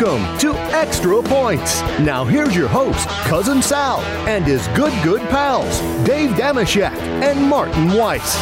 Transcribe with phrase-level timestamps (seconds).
[0.00, 1.80] Welcome to Extra Points.
[1.98, 3.98] Now here's your host, Cousin Sal,
[4.28, 8.36] and his good, good pals, Dave Dameshek and Martin Weiss.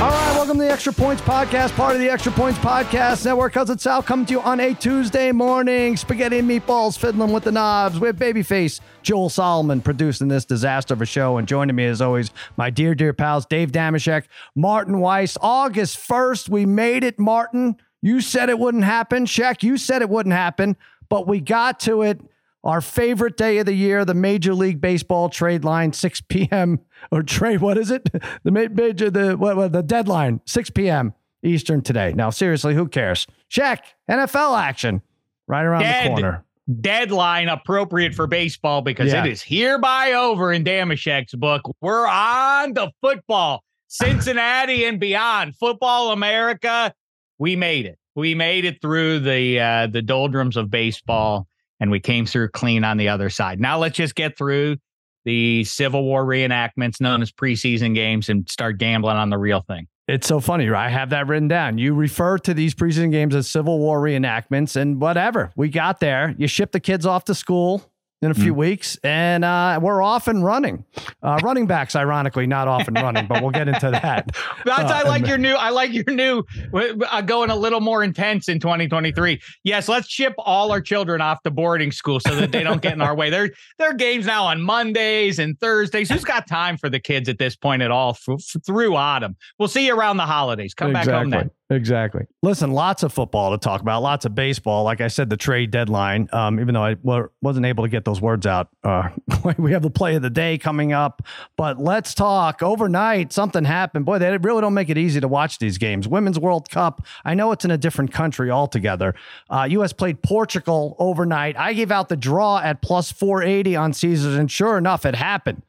[0.00, 3.52] All right, welcome to the Extra Points Podcast, part of the Extra Points Podcast Network.
[3.52, 5.96] Cousin Sal coming to you on a Tuesday morning.
[5.96, 7.98] Spaghetti and meatballs fiddling with the knobs.
[7.98, 11.36] We have Babyface Joel Solomon producing this disaster of a show.
[11.36, 15.36] And joining me, as always, my dear, dear pals, Dave Dameshek, Martin Weiss.
[15.40, 17.76] August 1st, we made it, Martin.
[18.02, 19.26] You said it wouldn't happen.
[19.26, 20.76] Shaq, you said it wouldn't happen,
[21.12, 22.22] but we got to it.
[22.64, 26.80] Our favorite day of the year, the Major League Baseball trade line, 6 p.m.
[27.10, 28.08] or trade, what is it?
[28.44, 31.12] The major, the what, what, the deadline, 6 p.m.
[31.42, 32.14] Eastern today.
[32.14, 33.26] Now, seriously, who cares?
[33.50, 35.02] Check NFL action
[35.46, 36.04] right around Dead.
[36.04, 36.44] the corner.
[36.80, 39.22] Deadline appropriate for baseball because yeah.
[39.22, 41.60] it is hereby over in Dameshek's book.
[41.82, 43.64] We're on to football.
[43.88, 45.56] Cincinnati and beyond.
[45.56, 46.94] Football America
[47.42, 47.98] we made it.
[48.14, 51.46] We made it through the uh, the doldrums of baseball,
[51.80, 53.60] and we came through clean on the other side.
[53.60, 54.76] Now let's just get through
[55.24, 59.86] the Civil War reenactments known as preseason games and start gambling on the real thing.
[60.08, 60.86] It's so funny, right?
[60.86, 61.78] I have that written down.
[61.78, 65.52] You refer to these preseason games as Civil War reenactments, and whatever.
[65.56, 66.34] We got there.
[66.36, 67.91] You ship the kids off to school
[68.22, 68.58] in a few mm.
[68.58, 70.84] weeks, and uh, we're off and running.
[71.22, 74.30] Uh, running backs, ironically, not off and running, but we'll get into that.
[74.64, 75.54] That's uh, I like your new.
[75.54, 79.40] I like your new uh, going a little more intense in 2023.
[79.64, 82.92] Yes, let's ship all our children off to boarding school so that they don't get
[82.92, 83.28] in our way.
[83.28, 86.08] There, there are games now on Mondays and Thursdays.
[86.08, 89.36] Who's got time for the kids at this point at all f- through autumn?
[89.58, 90.74] We'll see you around the holidays.
[90.74, 91.12] Come exactly.
[91.12, 91.50] back home then.
[91.72, 92.26] Exactly.
[92.42, 94.84] Listen, lots of football to talk about, lots of baseball.
[94.84, 96.96] Like I said, the trade deadline, um, even though I
[97.40, 99.08] wasn't able to get those words out, uh,
[99.58, 101.22] we have the play of the day coming up.
[101.56, 102.62] But let's talk.
[102.62, 104.04] Overnight, something happened.
[104.04, 106.06] Boy, they really don't make it easy to watch these games.
[106.06, 109.14] Women's World Cup, I know it's in a different country altogether.
[109.48, 109.94] Uh, U.S.
[109.94, 111.56] played Portugal overnight.
[111.56, 115.62] I gave out the draw at plus 480 on Caesars, and sure enough, it happened.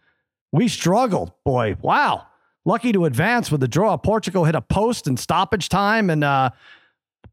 [0.52, 1.32] We struggled.
[1.46, 2.28] Boy, wow
[2.66, 3.98] lucky to advance with the draw.
[3.98, 6.50] Portugal hit a post in stoppage time, and uh,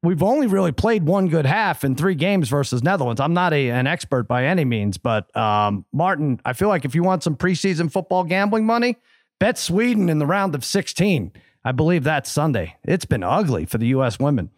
[0.03, 3.21] we've only really played one good half in three games versus Netherlands.
[3.21, 6.95] I'm not a, an expert by any means, but um, Martin, I feel like if
[6.95, 8.97] you want some preseason football gambling money,
[9.39, 11.33] bet Sweden in the round of 16.
[11.63, 12.77] I believe that's Sunday.
[12.85, 14.19] It's been ugly for the U.S.
[14.19, 14.51] women.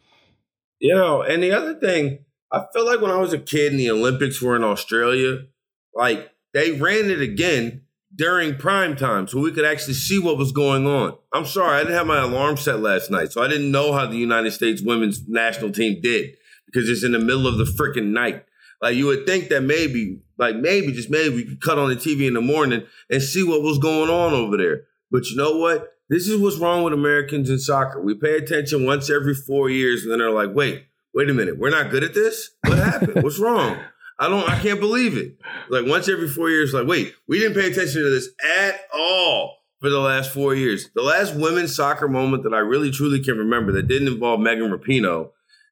[0.79, 3.81] You know, and the other thing, I feel like when I was a kid and
[3.81, 5.47] the Olympics were in Australia,
[5.95, 7.83] like they ran it again
[8.15, 11.17] during prime time so we could actually see what was going on.
[11.33, 14.07] I'm sorry, I didn't have my alarm set last night, so I didn't know how
[14.07, 16.37] the United States women's national team did
[16.67, 18.45] because it's in the middle of the freaking night.
[18.81, 21.97] Like you would think that maybe, like maybe, just maybe we could cut on the
[21.97, 24.83] TV in the morning and see what was going on over there.
[25.11, 25.89] But you know what?
[26.09, 28.03] This is what's wrong with Americans in soccer.
[28.03, 30.85] We pay attention once every four years, and then they're like, wait,
[31.15, 32.51] wait a minute, we're not good at this?
[32.67, 33.23] What happened?
[33.23, 33.79] What's wrong?
[34.23, 34.49] I don't.
[34.49, 35.37] I can't believe it.
[35.69, 39.57] Like once every four years, like wait, we didn't pay attention to this at all
[39.81, 40.89] for the last four years.
[40.95, 44.71] The last women's soccer moment that I really truly can remember that didn't involve Megan
[44.71, 45.31] Rapinoe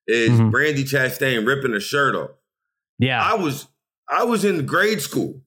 [0.09, 0.51] is mm-hmm.
[0.51, 2.31] Brandi Chastain ripping her shirt off.
[2.99, 3.69] Yeah, I was
[4.09, 5.43] I was in grade school.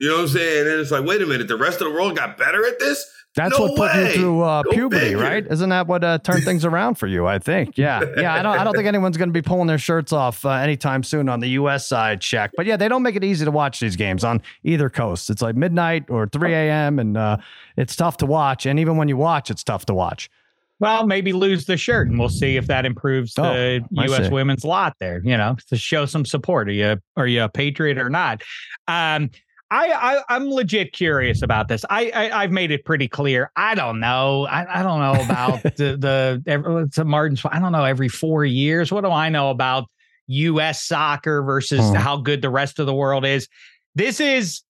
[0.00, 0.66] You know what I'm saying?
[0.66, 3.08] And it's like, wait a minute, the rest of the world got better at this.
[3.38, 4.08] That's no what put way.
[4.08, 5.18] you through uh, puberty, figure.
[5.18, 5.46] right?
[5.48, 7.26] Isn't that what uh, turned things around for you?
[7.26, 7.78] I think.
[7.78, 8.34] Yeah, yeah.
[8.34, 8.58] I don't.
[8.58, 11.38] I don't think anyone's going to be pulling their shirts off uh, anytime soon on
[11.38, 11.86] the U.S.
[11.86, 12.50] side, check.
[12.56, 15.30] But yeah, they don't make it easy to watch these games on either coast.
[15.30, 16.98] It's like midnight or 3 a.m.
[16.98, 17.36] and uh,
[17.76, 18.66] it's tough to watch.
[18.66, 20.28] And even when you watch, it's tough to watch.
[20.80, 24.30] Well, maybe lose the shirt, and we'll see if that improves oh, the U.S.
[24.30, 25.20] women's lot there.
[25.24, 26.68] You know, to show some support.
[26.68, 28.42] Are you are you a patriot or not?
[28.88, 29.30] Um,
[29.70, 31.84] I, I am legit curious about this.
[31.90, 33.50] I, I have made it pretty clear.
[33.54, 34.46] I don't know.
[34.46, 36.42] I, I don't know about the the
[36.84, 37.42] it's a Martin's.
[37.44, 38.90] I don't know every four years.
[38.90, 39.84] What do I know about
[40.28, 40.82] U.S.
[40.82, 41.94] soccer versus hmm.
[41.94, 43.48] how good the rest of the world is?
[43.94, 44.62] This is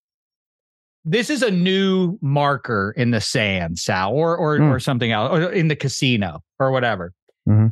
[1.04, 4.70] this is a new marker in the sand, Sal, or or mm.
[4.70, 7.12] or something else, or in the casino or whatever.
[7.48, 7.68] Mm-hmm.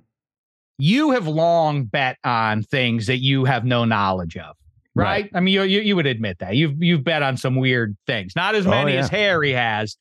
[0.79, 4.57] You have long bet on things that you have no knowledge of
[4.97, 5.23] right?
[5.25, 5.31] right.
[5.35, 8.35] I mean, you, you, you would admit that you've you've bet on some weird things,
[8.35, 9.01] not as oh, many oh, yeah.
[9.01, 9.97] as Harry has,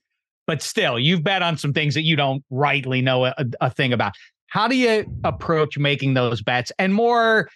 [0.47, 3.93] but still, you've bet on some things that you don't rightly know a, a thing
[3.93, 4.13] about.
[4.47, 6.71] How do you approach making those bets?
[6.79, 7.49] And more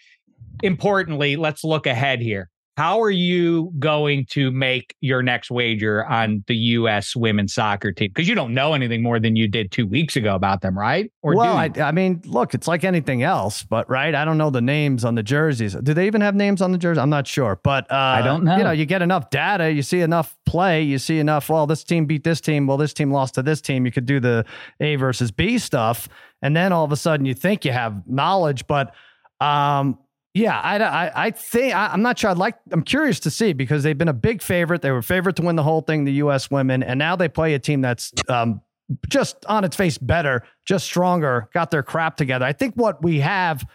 [0.63, 2.50] importantly, let's look ahead here.
[2.80, 7.14] How are you going to make your next wager on the U.S.
[7.14, 8.08] women's soccer team?
[8.08, 11.12] Because you don't know anything more than you did two weeks ago about them, right?
[11.22, 14.50] Or well, I, I, mean, look, it's like anything else, but right, I don't know
[14.50, 15.74] the names on the jerseys.
[15.76, 17.00] Do they even have names on the jerseys?
[17.00, 18.56] I'm not sure, but uh, I don't know.
[18.56, 21.50] You know, you get enough data, you see enough play, you see enough.
[21.50, 22.66] Well, this team beat this team.
[22.66, 23.86] Well, this team lost to this team.
[23.86, 24.46] You could do the
[24.80, 26.08] A versus B stuff,
[26.42, 28.96] and then all of a sudden you think you have knowledge, but
[29.42, 29.98] um,
[30.34, 32.30] yeah, I, I, I think I, am not sure.
[32.30, 32.56] I'd like.
[32.72, 34.81] I'm curious to see because they've been a big favorite.
[34.81, 36.52] They were favorite to win the whole thing, the U.S.
[36.52, 38.62] women, and now they play a team that's um,
[39.08, 42.46] just on its face better, just stronger, got their crap together.
[42.46, 43.66] I think what we have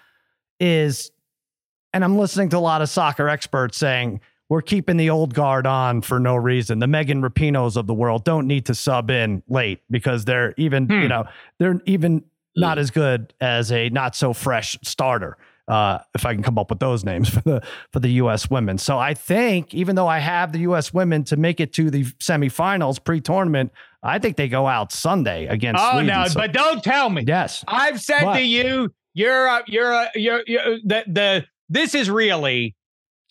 [0.61, 1.11] is,
[1.93, 5.67] and I'm listening to a lot of soccer experts saying we're keeping the old guard
[5.67, 6.79] on for no reason.
[6.79, 10.87] The Megan Rapinoes of the world don't need to sub in late because they're even,
[10.87, 11.03] hmm.
[11.03, 11.25] you know,
[11.59, 12.23] they're even
[12.55, 15.37] not as good as a not so fresh starter
[15.69, 17.63] uh, if I can come up with those names for the
[17.93, 18.51] for the U.S.
[18.51, 18.79] women.
[18.79, 20.93] So I think even though I have the U.S.
[20.93, 23.73] women to make it to the semifinals pre-tournament,
[24.03, 25.83] I think they go out Sunday against.
[25.83, 26.07] Oh Sweden.
[26.07, 26.27] no!
[26.27, 27.25] So, but don't tell me.
[27.27, 28.35] Yes, I've said what?
[28.35, 32.75] to you, you're a, you're a, you're, you're the the this is really.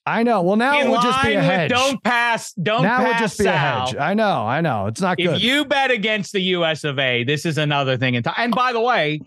[0.06, 0.42] I know.
[0.42, 1.70] Well, now it would just be a hedge.
[1.70, 2.52] Don't pass.
[2.56, 3.04] Don't now pass.
[3.04, 3.54] Now would just be Sal.
[3.54, 3.96] a hedge.
[3.96, 4.46] I know.
[4.46, 4.88] I know.
[4.88, 5.36] It's not good.
[5.36, 6.84] If you bet against the U.S.
[6.84, 8.18] of A, this is another thing.
[8.18, 9.22] And by the way,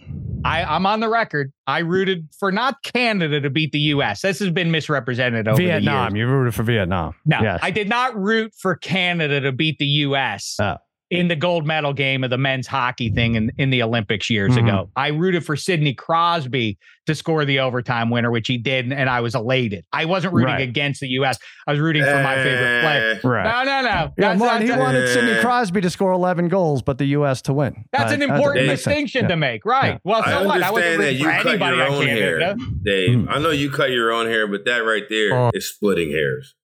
[0.45, 1.53] I, am on the record.
[1.67, 4.23] I rooted for not Canada to beat the U.S.
[4.23, 6.17] This has been misrepresented over Vietnam.
[6.17, 7.15] You rooted for Vietnam.
[7.25, 7.61] No, yes.
[7.63, 10.57] I did not root for Canada to beat the U.S.
[10.61, 10.77] Oh uh.
[11.11, 14.57] In the gold medal game of the men's hockey thing in, in the Olympics years
[14.57, 14.67] mm-hmm.
[14.67, 14.91] ago.
[14.97, 19.21] I rooted for Sidney Crosby to score the overtime winner, which he did, and I
[19.21, 19.85] was elated.
[19.93, 20.69] I wasn't rooting right.
[20.69, 21.39] against the U.S.
[21.69, 23.21] I was rooting for my favorite player.
[23.23, 23.65] Right.
[23.65, 24.13] No, no, no.
[24.19, 27.41] Yeah, Martin, he wanted Sidney Crosby to score 11 goals, but the U.S.
[27.43, 27.85] to win.
[27.93, 29.29] That's uh, an important distinction yeah.
[29.29, 29.95] to make, right?
[29.95, 29.99] Yeah.
[30.03, 30.63] Well, so I what?
[30.63, 33.11] I wasn't that you cut your own hair, Dave.
[33.11, 33.27] Mm.
[33.31, 35.51] I know you cut your own hair, but that right there oh.
[35.55, 36.55] is splitting hairs.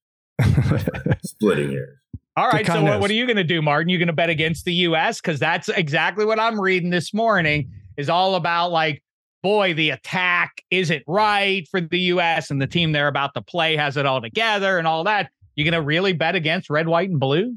[1.24, 2.01] splitting hairs.
[2.36, 2.66] All right.
[2.66, 3.90] So what, what, are you going to do, Martin?
[3.90, 5.20] You going to bet against the U.S.
[5.20, 7.70] because that's exactly what I'm reading this morning.
[7.98, 9.02] Is all about like,
[9.42, 12.50] boy, the attack isn't right for the U.S.
[12.50, 15.30] and the team they're about to play has it all together and all that.
[15.56, 17.56] You going to really bet against red, white, and blue?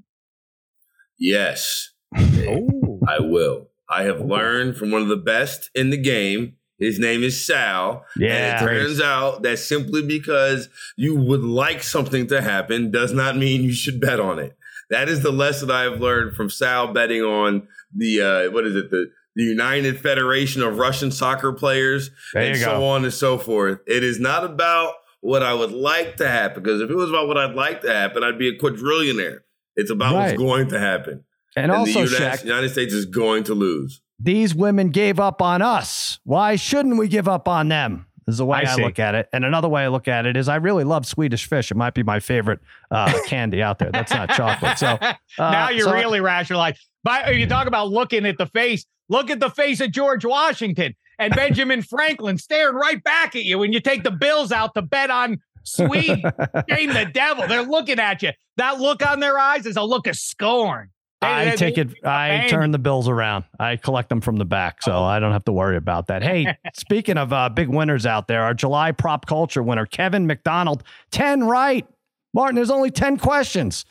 [1.18, 3.70] Yes, I will.
[3.90, 6.58] I have learned from one of the best in the game.
[6.78, 8.04] His name is Sal.
[8.18, 8.34] Yeah.
[8.34, 10.68] And it turns out that simply because
[10.98, 14.58] you would like something to happen does not mean you should bet on it.
[14.90, 18.76] That is the lesson I have learned from Sal betting on the uh, what is
[18.76, 23.80] it the the United Federation of Russian Soccer Players and so on and so forth.
[23.86, 27.28] It is not about what I would like to happen because if it was about
[27.28, 29.40] what I'd like to happen, I'd be a quadrillionaire.
[29.76, 30.26] It's about right.
[30.28, 31.26] what's going to happen.
[31.56, 34.02] And, and also, the United, Shaq, United States is going to lose.
[34.20, 36.20] These women gave up on us.
[36.24, 38.05] Why shouldn't we give up on them?
[38.28, 39.30] Is the way I, I look at it.
[39.34, 41.70] And another way I look at it is I really love Swedish fish.
[41.70, 43.92] It might be my favorite uh, candy out there.
[43.92, 44.80] That's not chocolate.
[44.80, 46.80] So uh, now you're so really rationalized.
[47.04, 50.96] But you talk about looking at the face, look at the face of George Washington
[51.20, 54.82] and Benjamin Franklin staring right back at you when you take the bills out to
[54.82, 56.24] bet on Sweden.
[56.68, 57.48] Shame the devil.
[57.48, 58.32] They're looking at you.
[58.58, 60.90] That look on their eyes is a look of scorn.
[61.26, 62.04] I take it.
[62.04, 63.46] I turn the bills around.
[63.60, 66.24] I collect them from the back, so I don't have to worry about that.
[66.24, 70.84] Hey, speaking of uh, big winners out there, our July prop culture winner, Kevin McDonald,
[71.12, 71.88] ten right.
[72.34, 73.86] Martin, there's only ten questions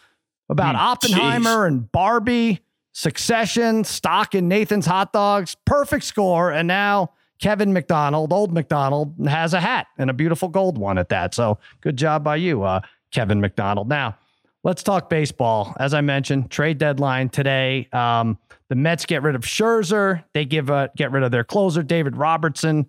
[0.48, 1.72] about mm, Oppenheimer geez.
[1.72, 2.60] and Barbie,
[2.92, 5.56] Succession, stock in Nathan's hot dogs.
[5.64, 10.78] Perfect score, and now Kevin McDonald, old McDonald, has a hat and a beautiful gold
[10.78, 11.34] one at that.
[11.34, 13.88] So good job by you, uh, Kevin McDonald.
[13.88, 14.16] Now.
[14.64, 15.76] Let's talk baseball.
[15.78, 17.86] As I mentioned, trade deadline today.
[17.92, 18.38] Um,
[18.70, 20.24] the Mets get rid of Scherzer.
[20.32, 22.86] They give a, get rid of their closer, David Robertson.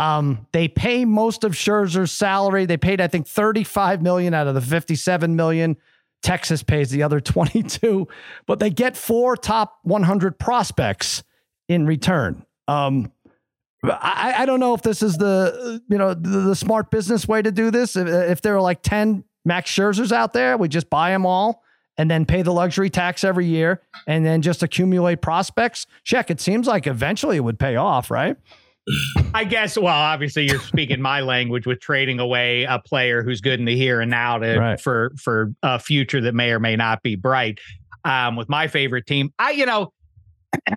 [0.00, 2.66] Um, they pay most of Scherzer's salary.
[2.66, 5.76] They paid, I think, 35 million out of the 57 million.
[6.24, 8.08] Texas pays the other 22,
[8.46, 11.22] but they get four top 100 prospects
[11.68, 12.44] in return.
[12.66, 13.12] Um,
[13.84, 17.42] I, I, don't know if this is the you know the, the smart business way
[17.42, 17.96] to do this.
[17.96, 20.56] If, if there are like 10 Max Scherzer's out there.
[20.56, 21.62] We just buy them all
[21.98, 25.86] and then pay the luxury tax every year and then just accumulate prospects.
[26.04, 26.30] Check.
[26.30, 28.36] It seems like eventually it would pay off, right?
[29.34, 29.78] I guess.
[29.78, 33.76] Well, obviously, you're speaking my language with trading away a player who's good in the
[33.76, 34.80] here and now to right.
[34.80, 37.60] for for a future that may or may not be bright.
[38.04, 39.92] Um, with my favorite team, I you know,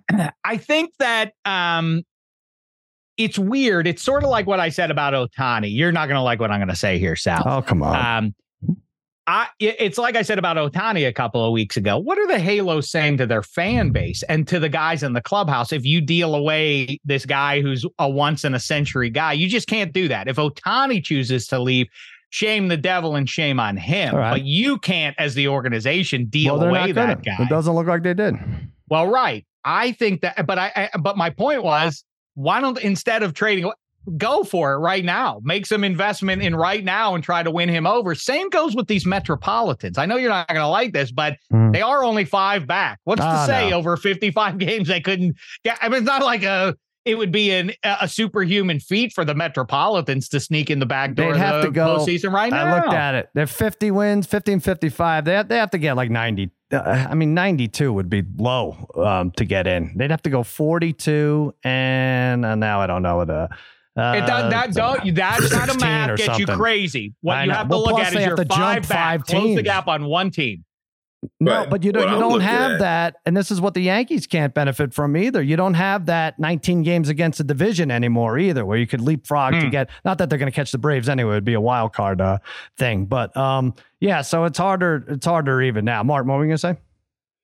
[0.44, 2.04] I think that um,
[3.16, 3.88] it's weird.
[3.88, 5.74] It's sort of like what I said about Ohtani.
[5.74, 7.42] You're not going to like what I'm going to say here, Sal.
[7.44, 8.24] Oh, come on.
[8.24, 8.34] Um,
[9.28, 11.98] I, it's like I said about Ohtani a couple of weeks ago.
[11.98, 15.20] What are the Halos saying to their fan base and to the guys in the
[15.20, 15.72] clubhouse?
[15.72, 19.66] If you deal away this guy who's a once in a century guy, you just
[19.66, 20.28] can't do that.
[20.28, 21.88] If Ohtani chooses to leave,
[22.30, 24.14] shame the devil and shame on him.
[24.14, 24.30] Right.
[24.30, 27.36] But you can't, as the organization, deal well, away that guy.
[27.40, 28.36] It doesn't look like they did.
[28.88, 29.44] Well, right.
[29.64, 32.04] I think that, but I, I, but my point was,
[32.34, 33.72] why don't instead of trading,
[34.16, 35.40] go for it right now.
[35.42, 38.14] Make some investment in right now and try to win him over.
[38.14, 39.98] Same goes with these Metropolitans.
[39.98, 41.72] I know you're not going to like this, but mm.
[41.72, 43.00] they are only five back.
[43.04, 43.78] What's oh, to say no.
[43.78, 45.78] over 55 games they couldn't get?
[45.80, 49.34] I mean, it's not like a it would be an, a superhuman feat for the
[49.34, 51.32] Metropolitans to sneak in the back door.
[51.32, 52.66] They'd have the to go postseason right now.
[52.66, 53.30] I looked at it.
[53.32, 55.24] They're 50 wins, 15, 55.
[55.24, 56.50] They have, they have to get like 90.
[56.72, 59.92] Uh, I mean, 92 would be low um, to get in.
[59.96, 63.34] They'd have to go 42, and uh, now I don't know the.
[63.34, 63.48] Uh,
[63.96, 67.14] it does, that don't that's not a math get you crazy.
[67.22, 70.30] What you have to look at is your five back, close the gap on one
[70.30, 70.64] team.
[71.40, 71.70] No, right.
[71.70, 72.78] but you don't you don't have at.
[72.80, 75.42] that, and this is what the Yankees can't benefit from either.
[75.42, 79.54] You don't have that 19 games against the division anymore either, where you could leapfrog
[79.54, 79.70] to hmm.
[79.70, 79.90] get.
[80.04, 82.38] Not that they're going to catch the Braves anyway; it'd be a wild card uh,
[82.76, 83.06] thing.
[83.06, 85.04] But um, yeah, so it's harder.
[85.08, 86.02] It's harder even now.
[86.02, 86.76] Mark, what were you going to say?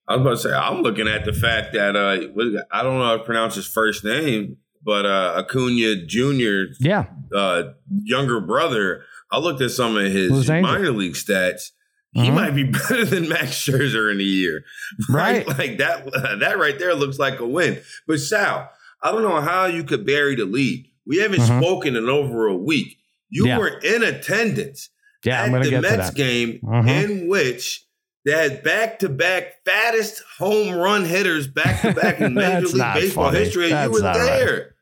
[0.06, 3.04] I was about to say I'm looking at the fact that uh, I don't know
[3.04, 6.74] how to pronounce his first name, but uh, Acuna Jr.
[6.80, 7.62] Yeah, uh,
[8.02, 9.04] younger brother.
[9.30, 11.70] I looked at some of his minor league stats
[12.12, 12.34] he mm-hmm.
[12.34, 14.64] might be better than Max Scherzer in a year.
[15.08, 15.46] Right?
[15.46, 15.58] right?
[15.62, 16.04] Like that
[16.40, 17.80] that right there looks like a win.
[18.06, 18.68] But Sal,
[19.02, 20.86] I don't know how you could bury the lead.
[21.06, 21.60] We haven't mm-hmm.
[21.60, 22.98] spoken in over a week.
[23.30, 23.58] You yeah.
[23.58, 24.90] were in attendance
[25.24, 26.88] yeah, at the Mets game mm-hmm.
[26.88, 27.86] in which
[28.24, 32.94] they had back to back fattest home run hitters back to back in Major League
[32.94, 33.38] Baseball funny.
[33.38, 33.72] history.
[33.72, 34.74] And you were there.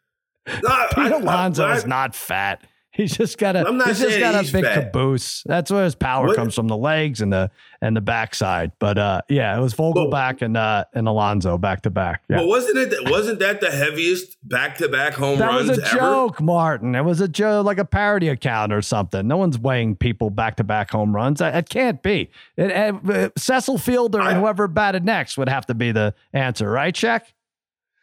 [0.46, 0.62] Right.
[0.62, 2.66] No, Pete Alonso is not fat.
[3.00, 3.66] He's just got a.
[3.66, 4.92] I'm not he's just got a big fat.
[4.92, 5.42] caboose.
[5.46, 6.36] That's where his power what?
[6.36, 8.72] comes from the legs and the and the backside.
[8.78, 12.24] But uh, yeah, it was Vogelbach and uh, and Alonso back to back.
[12.28, 12.38] Yeah.
[12.38, 13.10] But wasn't it?
[13.10, 15.68] Wasn't that the heaviest back to back home that runs?
[15.68, 15.98] That was a ever?
[15.98, 16.94] joke, Martin.
[16.94, 19.26] It was a joke, like a parody account or something.
[19.26, 21.40] No one's weighing people back to back home runs.
[21.40, 22.30] It can't be.
[22.58, 26.94] It, it, Cecil Fielder and whoever batted next would have to be the answer, right?
[26.94, 27.32] Check.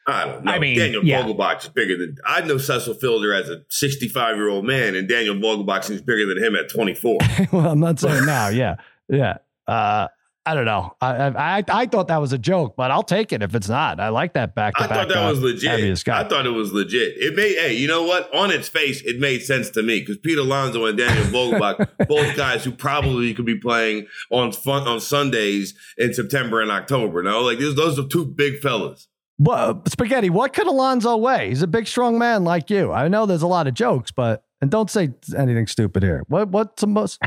[0.07, 0.51] I don't know.
[0.53, 1.21] I mean, Daniel yeah.
[1.21, 5.07] Vogelbach is bigger than I know Cecil Fielder as a 65 year old man, and
[5.07, 7.17] Daniel Vogelbach is bigger than him at 24.
[7.51, 8.47] well, I'm not saying now.
[8.47, 8.77] Yeah,
[9.09, 9.37] yeah.
[9.67, 10.07] Uh,
[10.45, 10.95] I don't know.
[11.01, 13.99] I, I I thought that was a joke, but I'll take it if it's not.
[13.99, 14.91] I like that back to back.
[14.91, 16.07] I thought that uh, was legit.
[16.07, 17.17] I thought it was legit.
[17.17, 18.33] It made hey, you know what?
[18.33, 22.33] On its face, it made sense to me because Pete Alonso and Daniel Vogelbach, both
[22.37, 27.21] guys who probably could be playing on fun on Sundays in September and October.
[27.21, 29.09] No, like those those are two big fellas.
[29.38, 30.29] What spaghetti?
[30.29, 31.50] What could Alonso weigh?
[31.50, 32.91] He's a big, strong man like you.
[32.91, 36.24] I know there's a lot of jokes, but and don't say anything stupid here.
[36.27, 37.22] What what's the most?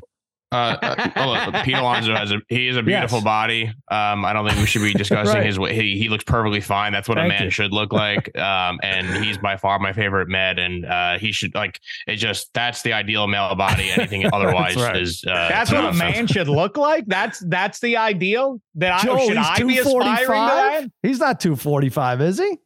[0.53, 1.11] Uh, uh,
[1.53, 3.25] oh, Pete Alonso has a he has a beautiful yes.
[3.25, 3.67] body.
[3.91, 5.47] Um, I don't think we should be discussing right.
[5.47, 6.93] his he he looks perfectly fine.
[6.93, 7.51] That's what Thank a man you.
[7.51, 8.37] should look like.
[8.37, 11.79] Um, and he's by far my favorite med, and uh, he should like
[12.09, 12.17] it.
[12.17, 13.91] Just that's the ideal male body.
[13.91, 15.01] Anything otherwise that's right.
[15.01, 17.05] is uh, that's what a man should look like.
[17.07, 20.91] That's that's the ideal that Joe, I should I be aspiring to that.
[21.05, 22.59] He's not two forty five, is he?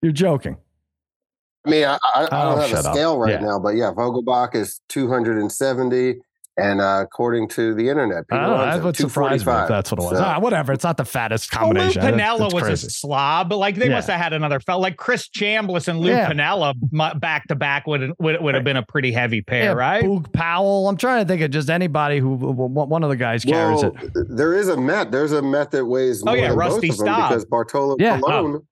[0.00, 0.58] You're joking.
[1.66, 3.18] I mean, I, I, I don't oh, have a scale up.
[3.18, 3.46] right yeah.
[3.46, 6.16] now, but yeah, Vogelbach is 270.
[6.56, 10.00] And uh, according to the internet, people oh, that would surprise me if that's what
[10.00, 10.18] it was.
[10.18, 10.72] So, ah, whatever.
[10.72, 12.00] It's not the fattest combination.
[12.00, 12.86] Well, Lou Piniella was crazy.
[12.86, 13.52] a slob.
[13.52, 13.96] Like they yeah.
[13.96, 14.78] must have had another fella.
[14.78, 16.30] Like Chris Chambliss and Lou yeah.
[16.30, 16.74] Piniella
[17.18, 20.04] back to back would would would have been a pretty heavy pair, yeah, right?
[20.04, 20.88] Boog Powell.
[20.88, 24.12] I'm trying to think of just anybody who one of the guys carries well, it.
[24.28, 25.10] There is a Met.
[25.10, 27.96] There's a Met that weighs oh, more yeah, than Rusty both of them because Bartolo
[27.98, 28.20] yeah.
[28.20, 28.62] Colon.
[28.62, 28.64] Oh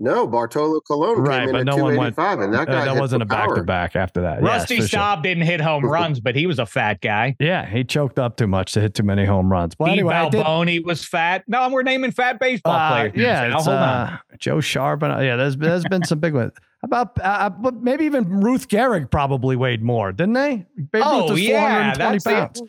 [0.00, 2.94] no, Bartolo Colon right, came in at no 285, went, and that uh, guy uh,
[2.94, 4.42] that wasn't a back to back after that.
[4.42, 5.22] Rusty yes, Staub sure.
[5.22, 7.36] didn't hit home runs, but he was a fat guy.
[7.38, 9.74] Yeah, he choked up too much to hit too many home runs.
[9.78, 11.44] Well, anyway, Balboni was fat.
[11.46, 13.12] No, we're naming fat baseball uh, players.
[13.14, 14.18] Yeah, now, hold uh, on.
[14.38, 15.02] Joe Sharp.
[15.02, 16.52] Yeah, there's there's been some big ones.
[16.82, 20.64] About, uh, but maybe even Ruth Gehrig probably weighed more, didn't they?
[20.92, 22.62] Babe oh, Ruth was yeah, 420 pounds.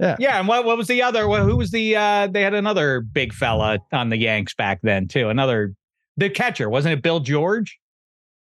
[0.00, 0.16] Yeah.
[0.18, 0.38] Yeah.
[0.40, 1.28] And what, what was the other?
[1.28, 5.28] Who was the, uh, they had another big fella on the Yanks back then, too.
[5.28, 5.76] Another
[6.22, 7.78] the catcher wasn't it Bill George?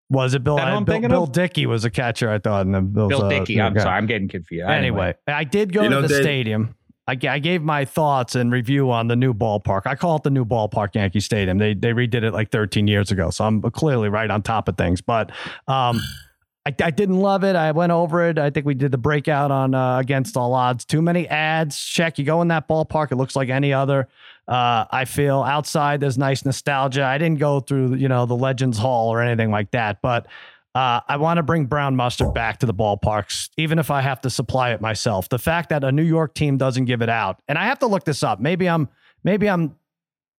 [0.09, 0.59] Was it Bill?
[0.59, 2.31] I, Bill, Bill Dickey was a catcher.
[2.31, 2.67] I thought.
[2.67, 3.61] And Bill's, Bill Dickey.
[3.61, 4.65] Uh, I'm sorry, I'm getting confused.
[4.69, 6.77] Anyway, anyway I did go you to the they, stadium.
[7.09, 9.83] I, I gave my thoughts and review on the new ballpark.
[9.87, 11.59] I call it the new ballpark, Yankee Stadium.
[11.59, 14.77] They they redid it like 13 years ago, so I'm clearly right on top of
[14.77, 15.01] things.
[15.01, 15.31] But
[15.67, 16.01] um,
[16.67, 17.55] I, I didn't love it.
[17.55, 18.39] I went over it.
[18.39, 20.85] I think we did the breakout on uh, against all odds.
[20.85, 21.79] Too many ads.
[21.79, 22.19] Check.
[22.19, 24.09] You go in that ballpark, it looks like any other.
[24.49, 27.05] Uh, I feel outside there's nice nostalgia.
[27.05, 30.27] I didn't go through, you know, the Legends Hall or anything like that, but
[30.77, 34.21] uh, I want to bring brown mustard back to the ballparks, even if I have
[34.21, 35.29] to supply it myself.
[35.29, 37.87] The fact that a New York team doesn't give it out, and I have to
[37.87, 38.41] look this up.
[38.41, 38.91] Maybe I'm
[39.25, 39.75] maybe I'm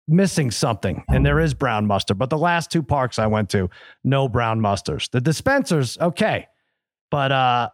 [0.07, 2.19] missing something, and there is brown mustard.
[2.19, 3.69] But the last two parks I went to,
[4.03, 5.09] no brown mustards.
[5.09, 6.47] The dispensers, okay,
[7.09, 7.69] but uh,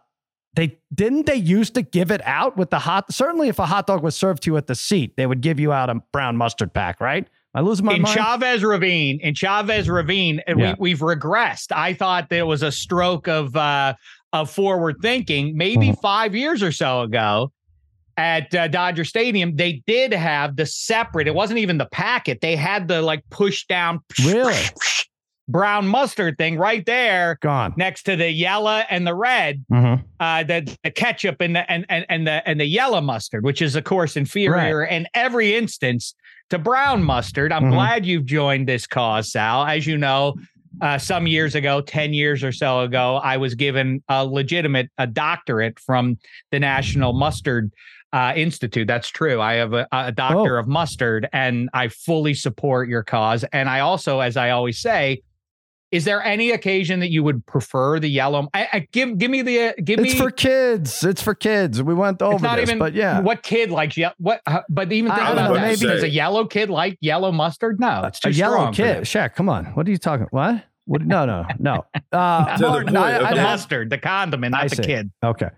[0.54, 3.12] they didn't they used to give it out with the hot.
[3.12, 5.58] Certainly, if a hot dog was served to you at the seat, they would give
[5.58, 7.28] you out a brown mustard pack, right?
[7.54, 8.16] I lose my in mind.
[8.16, 9.20] Chavez Ravine.
[9.20, 10.74] In Chavez Ravine, yeah.
[10.78, 11.70] we, have regressed.
[11.70, 13.94] I thought there was a stroke of uh,
[14.32, 15.56] of forward thinking.
[15.56, 16.00] Maybe mm-hmm.
[16.00, 17.52] five years or so ago,
[18.16, 21.28] at uh, Dodger Stadium, they did have the separate.
[21.28, 22.40] It wasn't even the packet.
[22.40, 24.00] They had the like push down.
[24.24, 24.58] Really.
[25.48, 30.02] Brown mustard thing right there, gone next to the yellow and the red, mm-hmm.
[30.20, 33.60] uh, the, the ketchup and the and, and and the and the yellow mustard, which
[33.60, 34.92] is of course inferior right.
[34.92, 36.14] in every instance
[36.50, 37.52] to brown mustard.
[37.52, 37.72] I'm mm-hmm.
[37.72, 39.64] glad you've joined this cause, Sal.
[39.64, 40.34] As you know,
[40.80, 45.06] uh, some years ago, 10 years or so ago, I was given a legitimate a
[45.06, 46.18] doctorate from
[46.50, 47.72] the National Mustard
[48.12, 48.86] uh, Institute.
[48.86, 49.40] That's true.
[49.40, 50.60] I have a, a doctor oh.
[50.60, 53.44] of mustard and I fully support your cause.
[53.52, 55.22] And I also, as I always say,
[55.94, 58.48] is there any occasion that you would prefer the yellow?
[58.52, 60.10] I, I, give give me the uh, give it's me.
[60.10, 61.04] It's for kids.
[61.04, 61.80] It's for kids.
[61.80, 63.20] We went over it's not this, even, but yeah.
[63.20, 64.10] What kid likes yeah?
[64.18, 64.42] What?
[64.44, 65.62] Uh, but even think about know, that.
[65.62, 67.78] Maybe does a yellow kid like yellow mustard?
[67.78, 69.04] No, that's too a yellow kid.
[69.04, 69.66] Shaq, come on.
[69.66, 70.26] What are you talking?
[70.30, 70.64] What?
[70.86, 71.02] What?
[71.02, 71.86] No, no, no.
[72.12, 74.82] Uh, Martin, I, I, the mustard, the condiment, not I the see.
[74.82, 75.10] kid.
[75.24, 75.48] Okay.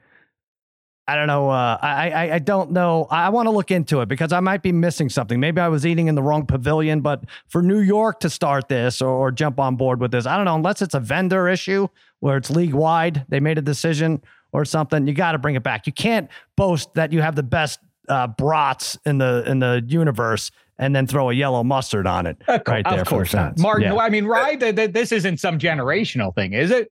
[1.08, 1.50] I don't know.
[1.50, 3.06] Uh, I, I I don't know.
[3.10, 5.38] I want to look into it because I might be missing something.
[5.38, 7.00] Maybe I was eating in the wrong pavilion.
[7.00, 10.36] But for New York to start this or, or jump on board with this, I
[10.36, 10.56] don't know.
[10.56, 11.86] Unless it's a vendor issue
[12.20, 14.20] where it's league wide, they made a decision
[14.52, 15.06] or something.
[15.06, 15.86] You got to bring it back.
[15.86, 20.50] You can't boast that you have the best uh, brats in the in the universe
[20.78, 22.36] and then throw a yellow mustard on it.
[22.48, 23.94] right there, of course not, Martin.
[23.94, 24.00] Yeah.
[24.00, 24.58] I mean, right?
[24.58, 26.90] This isn't some generational thing, is it?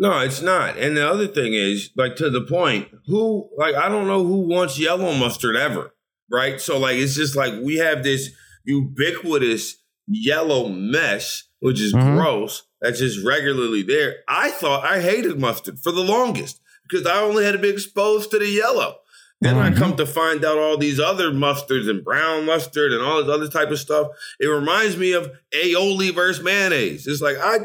[0.00, 0.78] No, it's not.
[0.78, 4.48] And the other thing is, like to the point, who like I don't know who
[4.48, 5.94] wants yellow mustard ever,
[6.32, 6.58] right?
[6.58, 8.30] So like it's just like we have this
[8.64, 9.76] ubiquitous
[10.08, 12.16] yellow mess, which is mm-hmm.
[12.16, 12.62] gross.
[12.80, 14.20] That's just regularly there.
[14.26, 18.30] I thought I hated mustard for the longest because I only had to be exposed
[18.30, 18.96] to the yellow.
[19.42, 19.74] Then mm-hmm.
[19.74, 23.34] I come to find out all these other mustards and brown mustard and all this
[23.34, 24.08] other type of stuff.
[24.38, 27.06] It reminds me of aioli versus mayonnaise.
[27.06, 27.58] It's like I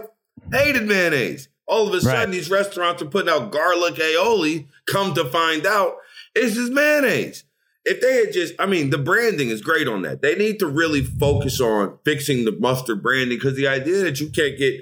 [0.51, 1.48] hated mayonnaise.
[1.68, 2.32] All of a sudden, right.
[2.32, 4.68] these restaurants are putting out garlic aioli.
[4.88, 5.96] Come to find out,
[6.36, 7.44] it's just mayonnaise.
[7.86, 10.22] If they had just, I mean, the branding is great on that.
[10.22, 14.30] They need to really focus on fixing the mustard branding because the idea that you
[14.30, 14.82] can't get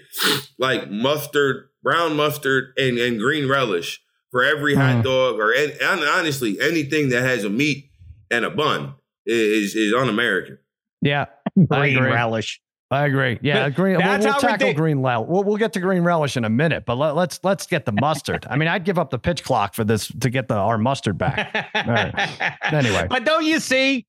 [0.57, 4.77] like mustard, brown mustard, and, and green relish for every mm.
[4.77, 7.89] hot dog or and honestly anything that has a meat
[8.31, 10.57] and a bun is is un-American.
[11.01, 11.25] Yeah,
[11.67, 12.61] green relish.
[12.93, 13.39] I agree.
[13.41, 13.97] Yeah, green.
[13.97, 15.27] We'll, we'll tackle green relish.
[15.27, 17.85] We'll, we'll get to green relish in a minute, but let, us let's, let's get
[17.85, 18.45] the mustard.
[18.49, 21.17] I mean, I'd give up the pitch clock for this to get the our mustard
[21.17, 21.69] back.
[22.73, 24.05] Anyway, but don't you see?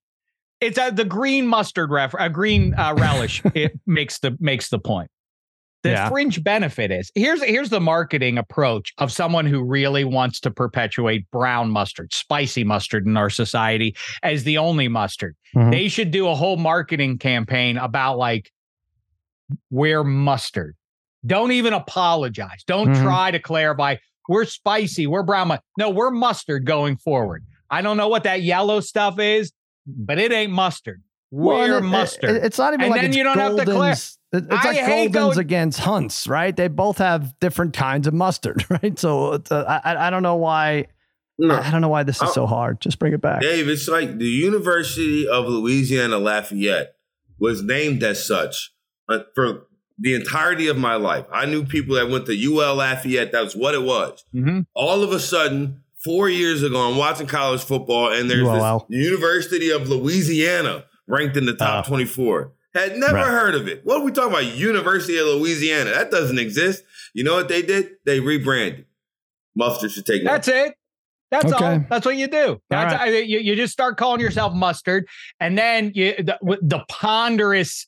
[0.61, 3.43] It's a, the green mustard ref, a green uh, relish.
[3.55, 5.11] it makes the makes the point.
[5.83, 6.09] The yeah.
[6.09, 11.31] fringe benefit is here's here's the marketing approach of someone who really wants to perpetuate
[11.31, 15.37] brown mustard, spicy mustard in our society as the only mustard.
[15.55, 15.71] Mm-hmm.
[15.71, 18.51] They should do a whole marketing campaign about like
[19.71, 20.77] we're mustard.
[21.27, 22.65] Don't even apologize.
[22.67, 23.03] Don't mm-hmm.
[23.03, 23.97] try to clarify.
[24.29, 25.07] We're spicy.
[25.07, 25.59] We're brown.
[25.79, 27.45] No, we're mustard going forward.
[27.71, 29.53] I don't know what that yellow stuff is,
[29.87, 31.03] but it ain't mustard.
[31.31, 32.31] We're well, it, mustard.
[32.31, 34.01] It, it's not even and like then you don't Gulden's, have to clarify.
[34.33, 36.55] It's I like Gulden's going- against Hunts, right?
[36.55, 38.99] They both have different kinds of mustard, right?
[38.99, 40.87] So uh, I, I don't know why.
[41.37, 41.57] No.
[41.57, 42.81] I don't know why this is so hard.
[42.81, 43.41] Just bring it back.
[43.41, 46.95] Dave, it's like the University of Louisiana Lafayette
[47.41, 48.74] was named as such
[49.09, 49.67] uh, for
[49.99, 51.27] the entirety of my life.
[51.33, 53.33] I knew people that went to UL Lafayette.
[53.33, 54.25] That's what it was.
[54.35, 54.61] Mm-hmm.
[54.75, 58.87] All of a sudden, four years ago, I'm watching college football, and there's ULL.
[58.89, 62.53] this University of Louisiana ranked in the top uh, 24.
[62.75, 63.27] Had never right.
[63.27, 63.83] heard of it.
[63.85, 64.47] What are we talking about?
[64.47, 65.91] University of Louisiana.
[65.91, 66.83] That doesn't exist.
[67.13, 67.93] You know what they did?
[68.05, 68.87] They rebranded.
[69.55, 70.75] Mustard should take That's it.
[71.31, 71.65] That's okay.
[71.65, 71.85] all.
[71.89, 72.61] That's what you do.
[72.71, 73.15] That's right.
[73.15, 75.07] I, you, you just start calling yourself mustard,
[75.41, 77.87] and then you the, the ponderous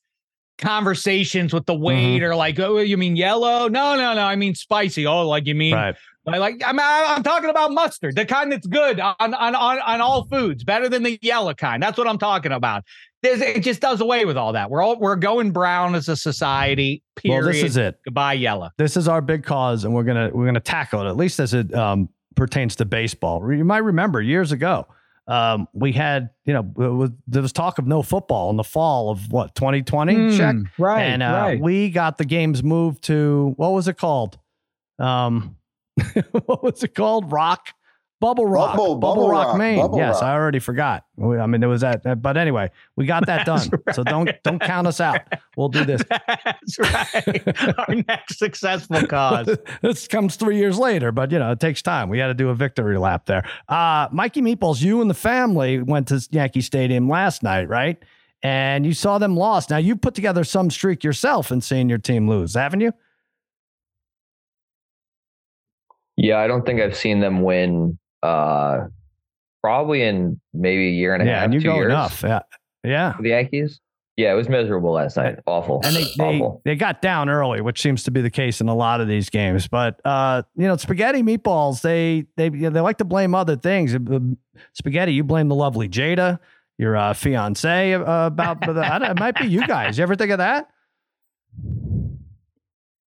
[0.59, 1.85] conversations with the mm-hmm.
[1.85, 2.39] waiter, mm-hmm.
[2.39, 3.69] like, oh, you mean yellow?
[3.69, 4.23] No, no, no.
[4.23, 5.07] I mean spicy.
[5.07, 5.97] Oh, like you mean right.
[6.25, 10.25] like I'm I'm talking about mustard, the kind that's good on on on, on all
[10.25, 11.83] foods, better than the yellow kind.
[11.83, 12.85] That's what I'm talking about.
[13.23, 14.71] There's, it just does away with all that.
[14.71, 17.03] We're all we're going brown as a society.
[17.17, 17.45] Period.
[17.45, 17.99] Well, this is it.
[18.05, 18.71] Goodbye, yellow.
[18.77, 21.55] This is our big cause, and we're gonna we're gonna tackle it at least as
[21.55, 23.53] it um, pertains to baseball.
[23.53, 24.87] You might remember years ago
[25.29, 29.11] um, we had, you know, was, there was talk of no football in the fall
[29.11, 31.03] of what 2020, mm, right?
[31.03, 31.61] And uh, right.
[31.61, 34.39] we got the games moved to what was it called?
[34.99, 35.57] Um,
[36.45, 37.33] what was it called?
[37.33, 37.71] Rock,
[38.19, 39.79] Bubble Rock, Bubble, Bubble, Bubble Rock, Rock, Maine.
[39.79, 40.23] Bubble yes, Rock.
[40.23, 41.05] I already forgot.
[41.21, 43.69] I mean, there was that, but anyway, we got that done.
[43.87, 43.95] Right.
[43.95, 45.21] So don't don't count us out.
[45.57, 46.03] We'll do this.
[46.09, 47.79] That's right.
[47.79, 49.55] Our next successful cause.
[49.83, 52.09] this comes three years later, but you know it takes time.
[52.09, 53.47] We had to do a victory lap there.
[53.69, 58.03] Uh, Mikey Meatballs, you and the family went to Yankee Stadium last night, right?
[58.43, 59.69] And you saw them lost.
[59.71, 62.93] Now you put together some streak yourself in seeing your team lose, haven't you?
[66.17, 68.89] Yeah, I don't think I've seen them win uh,
[69.63, 71.51] probably in maybe a year and a yeah, half.
[71.51, 72.23] Yeah, you go years enough.
[72.23, 72.41] Yeah,
[72.85, 73.15] yeah.
[73.21, 73.81] the Yankees.
[74.17, 75.41] Yeah, it was miserable last night.
[75.47, 75.83] Awful.
[75.85, 76.63] And they Awful.
[76.65, 79.09] they, they got down early, which seems to be the case in a lot of
[79.09, 79.69] these games.
[79.69, 83.95] But uh, you know, spaghetti meatballs, they they they like to blame other things.
[83.95, 84.21] Uh,
[84.73, 86.39] spaghetti, you blame the lovely Jada,
[86.79, 88.61] your uh, fiance, uh, about.
[88.61, 89.99] But it might be you guys.
[89.99, 90.69] You ever think of that?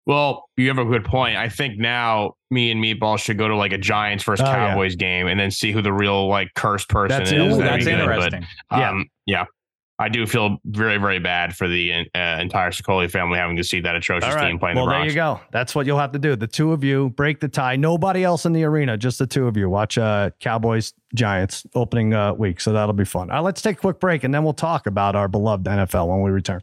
[0.04, 1.36] Well, you have a good point.
[1.36, 4.92] I think now me and Meatball should go to like a Giants versus oh, Cowboys
[4.92, 4.98] yeah.
[4.98, 7.56] game and then see who the real like cursed person that's, is.
[7.56, 8.46] Ooh, that's interesting.
[8.70, 9.40] But, um, yeah.
[9.40, 9.44] yeah.
[10.00, 13.80] I do feel very, very bad for the uh, entire Sicoli family having to see
[13.80, 14.48] that atrocious right.
[14.48, 15.02] team playing well, the Bronx.
[15.02, 15.40] there you go.
[15.50, 16.36] That's what you'll have to do.
[16.36, 17.74] The two of you break the tie.
[17.74, 19.68] Nobody else in the arena, just the two of you.
[19.68, 22.60] Watch uh, Cowboys Giants opening uh, week.
[22.60, 23.28] So that'll be fun.
[23.32, 26.22] Uh, let's take a quick break and then we'll talk about our beloved NFL when
[26.22, 26.62] we return.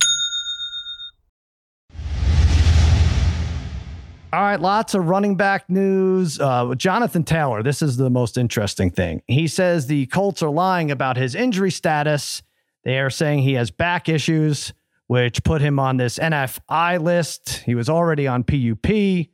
[4.33, 6.39] All right, lots of running back news.
[6.39, 9.21] Uh, Jonathan Taylor, this is the most interesting thing.
[9.27, 12.41] He says the Colts are lying about his injury status.
[12.85, 14.71] They are saying he has back issues,
[15.07, 17.57] which put him on this NFI list.
[17.65, 19.27] He was already on PUP,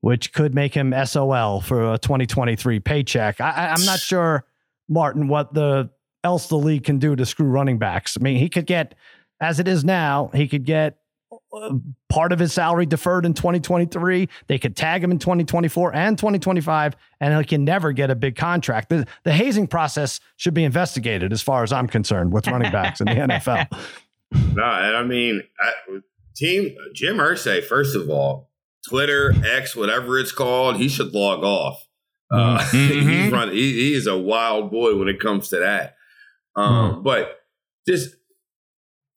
[0.00, 3.42] which could make him SOL for a 2023 paycheck.
[3.42, 4.46] I, I'm not sure,
[4.88, 5.90] Martin, what the
[6.24, 8.16] else the league can do to screw running backs.
[8.18, 8.94] I mean, he could get,
[9.42, 10.97] as it is now, he could get
[12.08, 14.28] part of his salary deferred in 2023.
[14.46, 18.36] They could tag him in 2024 and 2025, and he can never get a big
[18.36, 18.88] contract.
[18.88, 23.00] The, the hazing process should be investigated, as far as I'm concerned, with running backs
[23.00, 23.68] in the NFL.
[24.32, 25.72] No, and I mean, I,
[26.36, 28.50] team Jim Irsay, first of all,
[28.88, 31.86] Twitter, X, whatever it's called, he should log off.
[32.30, 33.08] Uh, mm-hmm.
[33.08, 33.54] he's running.
[33.54, 35.96] He, he, is a wild boy when it comes to that.
[36.56, 37.02] Um, mm.
[37.02, 37.40] But
[37.86, 38.16] just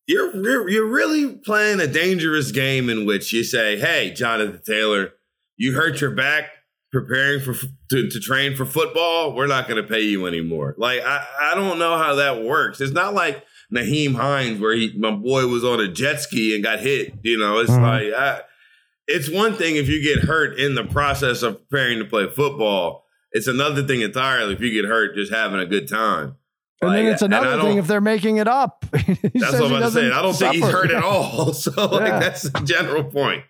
[0.07, 5.13] you're, you're you're really playing a dangerous game in which you say, "Hey, Jonathan Taylor,
[5.57, 6.45] you hurt your back
[6.91, 9.33] preparing for to, to train for football.
[9.33, 12.81] We're not going to pay you anymore." Like I I don't know how that works.
[12.81, 16.63] It's not like Nyheim Hines where he my boy was on a jet ski and
[16.63, 17.13] got hit.
[17.23, 17.83] You know, it's mm-hmm.
[17.83, 18.41] like I,
[19.07, 23.05] it's one thing if you get hurt in the process of preparing to play football.
[23.33, 26.35] It's another thing entirely if you get hurt just having a good time.
[26.81, 28.85] And like, then it's another thing if they're making it up.
[28.91, 30.11] that's what I'm about to say.
[30.11, 30.51] I don't suffer.
[30.51, 31.53] think he's hurt at all.
[31.61, 32.19] So like yeah.
[32.19, 33.43] that's the general point.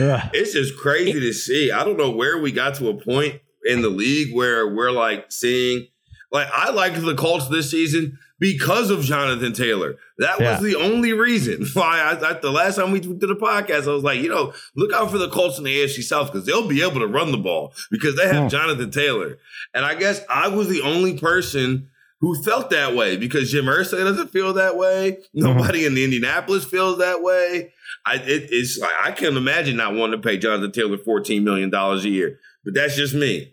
[0.00, 0.30] Yeah.
[0.32, 1.70] It's just crazy to see.
[1.70, 5.30] I don't know where we got to a point in the league where we're like
[5.30, 5.86] seeing
[6.32, 9.96] like I liked the Colts this season because of Jonathan Taylor.
[10.18, 13.86] That was the only reason why I, I, the last time we did the podcast,
[13.86, 16.44] I was like, you know, look out for the Colts in the AFC South because
[16.44, 18.48] they'll be able to run the ball because they have hmm.
[18.48, 19.38] Jonathan Taylor.
[19.72, 21.90] And I guess I was the only person
[22.22, 25.18] who felt that way because Jim Irsay doesn't feel that way.
[25.34, 25.88] Nobody mm-hmm.
[25.88, 27.72] in the Indianapolis feels that way.
[28.06, 31.74] I, it, it's like I can't imagine not wanting to pay Jonathan Taylor $14 million
[31.74, 33.52] a year, but that's just me.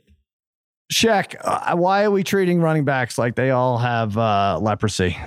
[0.94, 5.12] Shaq, uh, why are we treating running backs like they all have uh, leprosy?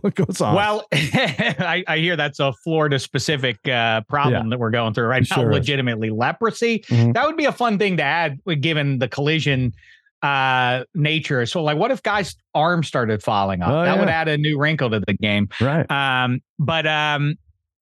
[0.00, 0.54] what goes on?
[0.54, 4.50] Well, I, I, hear that's a Florida specific uh, problem yeah.
[4.50, 5.36] that we're going through right now.
[5.36, 6.80] Sure legitimately, leprosy.
[6.80, 7.12] Mm-hmm.
[7.12, 9.74] That would be a fun thing to add, given the collision
[10.22, 11.46] uh nature.
[11.46, 13.70] So like what if guys' arms started falling off?
[13.70, 14.00] Oh, that yeah.
[14.00, 15.48] would add a new wrinkle to the game.
[15.60, 15.90] Right.
[15.90, 17.36] Um, but um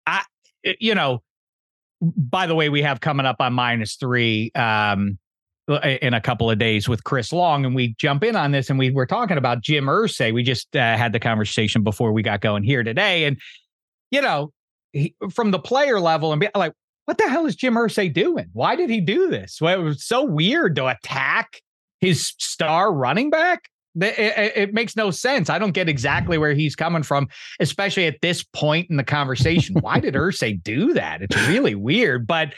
[0.06, 0.22] I
[0.80, 1.22] you know,
[2.00, 5.18] by the way, we have coming up on minus three um
[5.82, 8.78] in a couple of days with Chris Long, and we jump in on this, and
[8.78, 10.32] we were talking about Jim Irsay.
[10.32, 13.36] We just uh, had the conversation before we got going here today, and
[14.10, 14.52] you know,
[14.92, 16.72] he, from the player level, and be like,
[17.04, 18.46] what the hell is Jim Irsay doing?
[18.52, 19.60] Why did he do this?
[19.60, 21.60] Well, it was so weird to attack
[22.00, 23.68] his star running back.
[24.00, 25.50] It, makes no sense.
[25.50, 29.76] I don't get exactly where he's coming from, especially at this point in the conversation.
[29.80, 31.22] Why did Irsay do that?
[31.22, 32.26] It's really weird.
[32.26, 32.54] But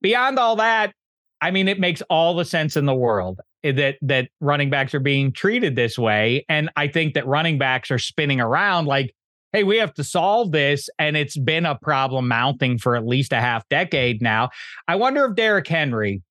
[0.00, 0.92] beyond all that,
[1.40, 4.94] I mean, it makes all the sense in the world eh, that that running backs
[4.94, 9.14] are being treated this way, and I think that running backs are spinning around like,
[9.52, 13.32] "Hey, we have to solve this," and it's been a problem mounting for at least
[13.32, 14.50] a half decade now.
[14.88, 16.22] I wonder if Derrick Henry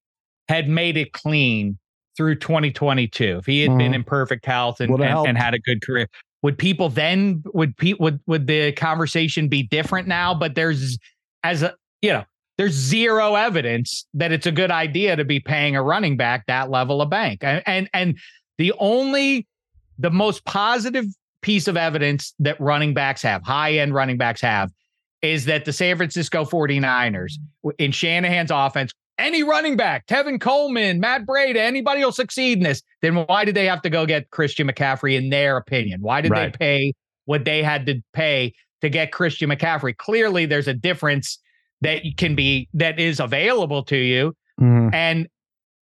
[0.48, 1.78] had made it clean
[2.18, 3.78] through 2022, if he had mm.
[3.78, 3.96] been mm-hmm.
[3.96, 6.08] in perfect health and, and, and, had a good career,
[6.42, 10.34] would people then would pe- would would the conversation be different now?
[10.34, 10.98] But there's
[11.44, 12.24] as a you know
[12.58, 16.70] there's zero evidence that it's a good idea to be paying a running back that
[16.70, 17.44] level of bank.
[17.44, 18.18] And and, and
[18.58, 19.48] the only
[19.98, 21.06] the most positive
[21.42, 24.72] piece of evidence that running backs have, high end running backs have,
[25.22, 27.34] is that the San Francisco 49ers
[27.78, 32.82] in Shanahan's offense any running back, Tevin Coleman, Matt Breida, anybody will succeed in this,
[33.02, 36.02] then why did they have to go get Christian McCaffrey in their opinion?
[36.02, 36.52] Why did right.
[36.52, 36.94] they pay
[37.26, 39.96] what they had to pay to get Christian McCaffrey?
[39.96, 41.40] Clearly, there's a difference
[41.82, 44.36] that can be that is available to you.
[44.60, 44.94] Mm-hmm.
[44.94, 45.28] And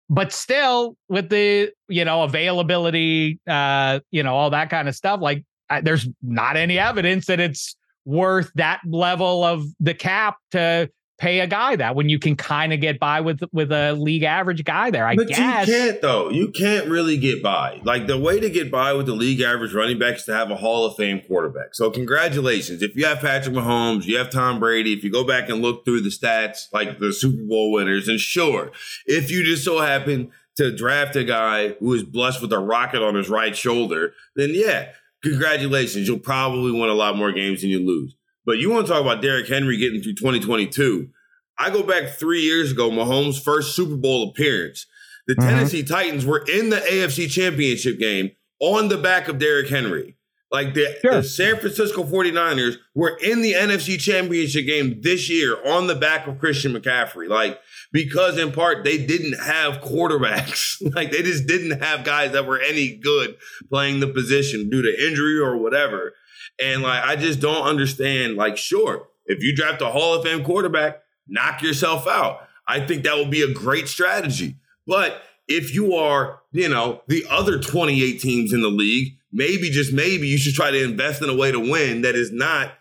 [0.10, 5.22] but still with the you know availability uh you know all that kind of stuff
[5.22, 10.90] like I, there's not any evidence that it's worth that level of the cap to
[11.22, 14.24] pay a guy that when you can kind of get by with with a league
[14.24, 15.06] average guy there.
[15.06, 16.32] I but guess you can't though.
[16.32, 17.80] You can't really get by.
[17.84, 20.50] Like the way to get by with the league average running back is to have
[20.50, 21.76] a Hall of Fame quarterback.
[21.76, 22.82] So congratulations.
[22.82, 24.94] If you have Patrick Mahomes, you have Tom Brady.
[24.94, 28.20] If you go back and look through the stats, like the Super Bowl winners, and
[28.20, 28.72] sure,
[29.06, 33.04] if you just so happen to draft a guy who is blessed with a rocket
[33.04, 34.90] on his right shoulder, then yeah,
[35.24, 36.08] congratulations.
[36.08, 38.16] You'll probably win a lot more games than you lose.
[38.46, 41.10] But you want to talk about Derrick Henry getting through 2022.
[41.58, 44.88] I go back three years ago, Mahomes' first Super Bowl appearance.
[45.28, 45.48] The mm-hmm.
[45.48, 50.18] Tennessee Titans were in the AFC Championship game on the back of Derrick Henry.
[50.52, 51.16] Like the, sure.
[51.16, 56.28] the, San Francisco 49ers were in the NFC Championship game this year on the back
[56.28, 57.30] of Christian McCaffrey.
[57.30, 57.58] Like,
[57.94, 60.76] because in part they didn't have quarterbacks.
[60.96, 63.38] like, they just didn't have guys that were any good
[63.70, 66.14] playing the position due to injury or whatever.
[66.62, 68.36] And like, I just don't understand.
[68.36, 72.48] Like, sure, if you draft a Hall of Fame quarterback, knock yourself out.
[72.68, 74.58] I think that would be a great strategy.
[74.88, 79.94] But if you are, you know, the other 28 teams in the league, maybe just
[79.94, 82.74] maybe you should try to invest in a way to win that is not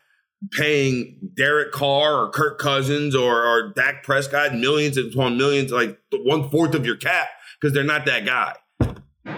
[0.52, 6.50] paying Derek Carr or Kirk Cousins or, or Dak Prescott millions upon millions, like one
[6.50, 7.28] fourth of your cap,
[7.60, 8.54] because they're not that guy.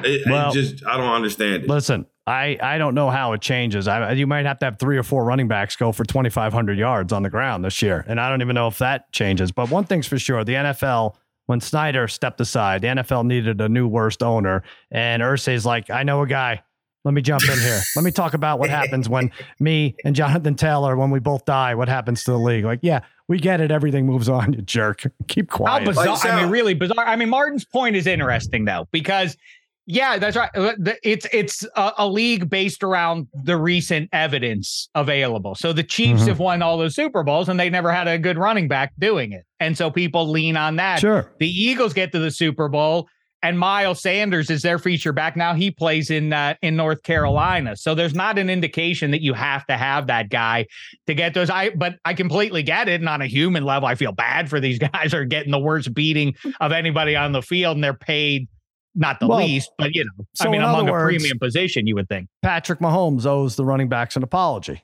[0.04, 1.68] It, well, just I don't understand it.
[1.68, 3.88] Listen, I, I don't know how it changes.
[3.88, 7.12] I, you might have to have three or four running backs go for 2,500 yards
[7.12, 8.04] on the ground this year.
[8.06, 9.50] And I don't even know if that changes.
[9.50, 13.68] But one thing's for sure the NFL, when Snyder stepped aside, the NFL needed a
[13.68, 14.62] new worst owner.
[14.92, 16.62] And Irsay's like, I know a guy.
[17.04, 17.80] Let me jump in here.
[17.96, 21.74] Let me talk about what happens when me and Jonathan Taylor, when we both die,
[21.74, 22.64] what happens to the league.
[22.64, 23.72] Like, yeah, we get it.
[23.72, 25.02] Everything moves on, you jerk.
[25.26, 25.80] Keep quiet.
[25.80, 26.06] How bizarre.
[26.06, 27.04] Like, so- I mean, really bizarre.
[27.04, 29.36] I mean, Martin's point is interesting, though, because
[29.86, 30.50] yeah, that's right.
[30.54, 35.54] Uh, it's it's a, a, league based around the recent evidence available.
[35.56, 36.28] So the Chiefs mm-hmm.
[36.28, 39.32] have won all those Super Bowls and they never had a good running back doing
[39.32, 39.44] it.
[39.58, 41.00] And so people lean on that.
[41.00, 41.32] Sure.
[41.38, 43.08] The Eagles get to the Super Bowl
[43.42, 45.52] and Miles Sanders is their feature back now.
[45.54, 49.66] He plays in uh, in North Carolina, so there's not an indication that you have
[49.66, 50.66] to have that guy
[51.06, 51.50] to get those.
[51.50, 54.60] I but I completely get it, and on a human level, I feel bad for
[54.60, 58.48] these guys are getting the worst beating of anybody on the field, and they're paid
[58.94, 61.94] not the well, least, but you know, so I mean, among a premium position, you
[61.94, 64.82] would think Patrick Mahomes owes the running backs an apology,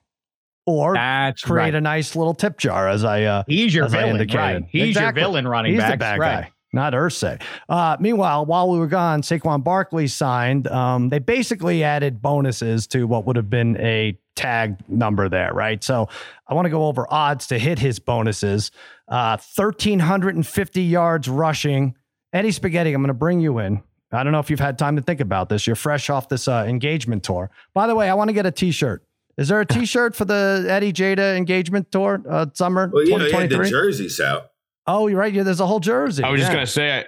[0.66, 1.74] or That's create right.
[1.74, 4.64] a nice little tip jar, as I uh, he's your villain, right?
[4.70, 5.20] He's exactly.
[5.20, 6.42] your villain running he's backs, the bad right.
[6.42, 6.52] guy.
[6.72, 7.40] Not Irsay.
[7.68, 10.68] Uh, meanwhile, while we were gone, Saquon Barkley signed.
[10.68, 15.82] Um, they basically added bonuses to what would have been a tag number there, right?
[15.82, 16.08] So
[16.46, 18.70] I want to go over odds to hit his bonuses.
[19.08, 21.96] Uh, 1,350 yards rushing.
[22.34, 23.82] Eddie Spaghetti, I'm going to bring you in.
[24.12, 25.66] I don't know if you've had time to think about this.
[25.66, 27.50] You're fresh off this uh, engagement tour.
[27.74, 29.04] By the way, I want to get a T-shirt.
[29.36, 33.56] Is there a T-shirt for the Eddie Jada engagement tour uh, summer well, 2023?
[33.56, 34.50] Yeah, the jerseys out.
[34.86, 35.32] Oh, you're right.
[35.32, 36.24] Yeah, there's a whole jersey.
[36.24, 36.46] I was yeah.
[36.46, 37.04] just gonna say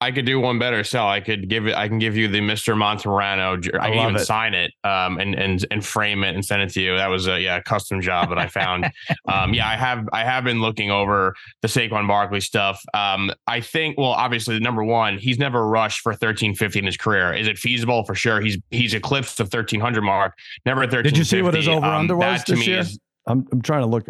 [0.00, 0.84] I could do one better.
[0.84, 1.08] Sell.
[1.08, 1.74] I could give it.
[1.74, 3.74] I can give you the Mister Montemorano.
[3.74, 4.26] I, I can even it.
[4.26, 6.96] sign it, um, and and and frame it and send it to you.
[6.96, 8.90] That was a yeah custom job that I found.
[9.32, 12.82] um, yeah, I have I have been looking over the Saquon Barkley stuff.
[12.92, 16.98] Um, I think well, obviously, number one, he's never rushed for thirteen fifty in his
[16.98, 17.32] career.
[17.32, 18.42] Is it feasible for sure?
[18.42, 20.34] He's he's eclipsed the thirteen hundred mark.
[20.66, 21.04] Never thirteen.
[21.04, 22.80] Did you see what his over under um, was this year?
[22.80, 24.08] Is, I'm I'm trying to look.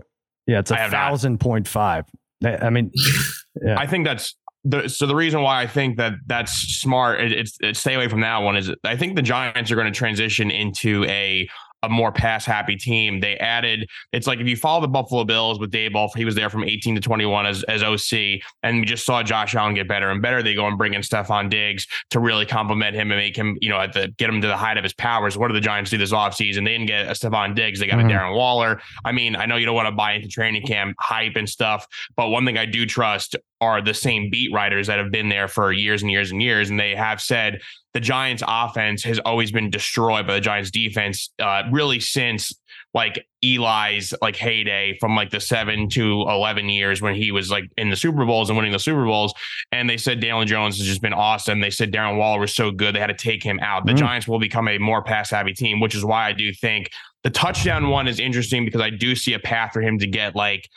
[0.48, 2.06] Yeah, it's a thousand point five.
[2.44, 2.90] I mean,
[3.64, 3.78] yeah.
[3.78, 4.34] I think that's
[4.68, 8.08] the, so the reason why I think that that's smart, it, it's, it's stay away
[8.08, 11.48] from that one is I think the Giants are going to transition into a
[11.82, 13.20] a more pass happy team.
[13.20, 16.50] They added, it's like if you follow the Buffalo Bills with Daboll, he was there
[16.50, 20.10] from 18 to 21 as, as OC, and we just saw Josh Allen get better
[20.10, 20.42] and better.
[20.42, 23.68] They go and bring in Stefon Diggs to really complement him and make him, you
[23.68, 25.36] know, at the get him to the height of his powers.
[25.36, 26.64] What do the Giants do this offseason?
[26.64, 28.10] They didn't get a Stefon Diggs, they got mm-hmm.
[28.10, 28.80] a Darren Waller.
[29.04, 31.86] I mean, I know you don't want to buy into training camp hype and stuff,
[32.16, 35.48] but one thing I do trust are the same beat writers that have been there
[35.48, 36.68] for years and years and years.
[36.70, 37.60] And they have said
[37.96, 42.52] the Giants offense has always been destroyed by the Giants defense, uh, really since
[42.92, 47.64] like Eli's like heyday from like the seven to 11 years when he was like
[47.78, 49.32] in the Super Bowls and winning the Super Bowls.
[49.72, 51.62] And they said Daniel Jones has just been awesome.
[51.62, 52.94] They said Darren Waller was so good.
[52.94, 53.86] They had to take him out.
[53.86, 53.98] The mm.
[53.98, 56.90] Giants will become a more pass savvy team, which is why I do think
[57.24, 60.36] the touchdown one is interesting because I do see a path for him to get
[60.36, 60.68] like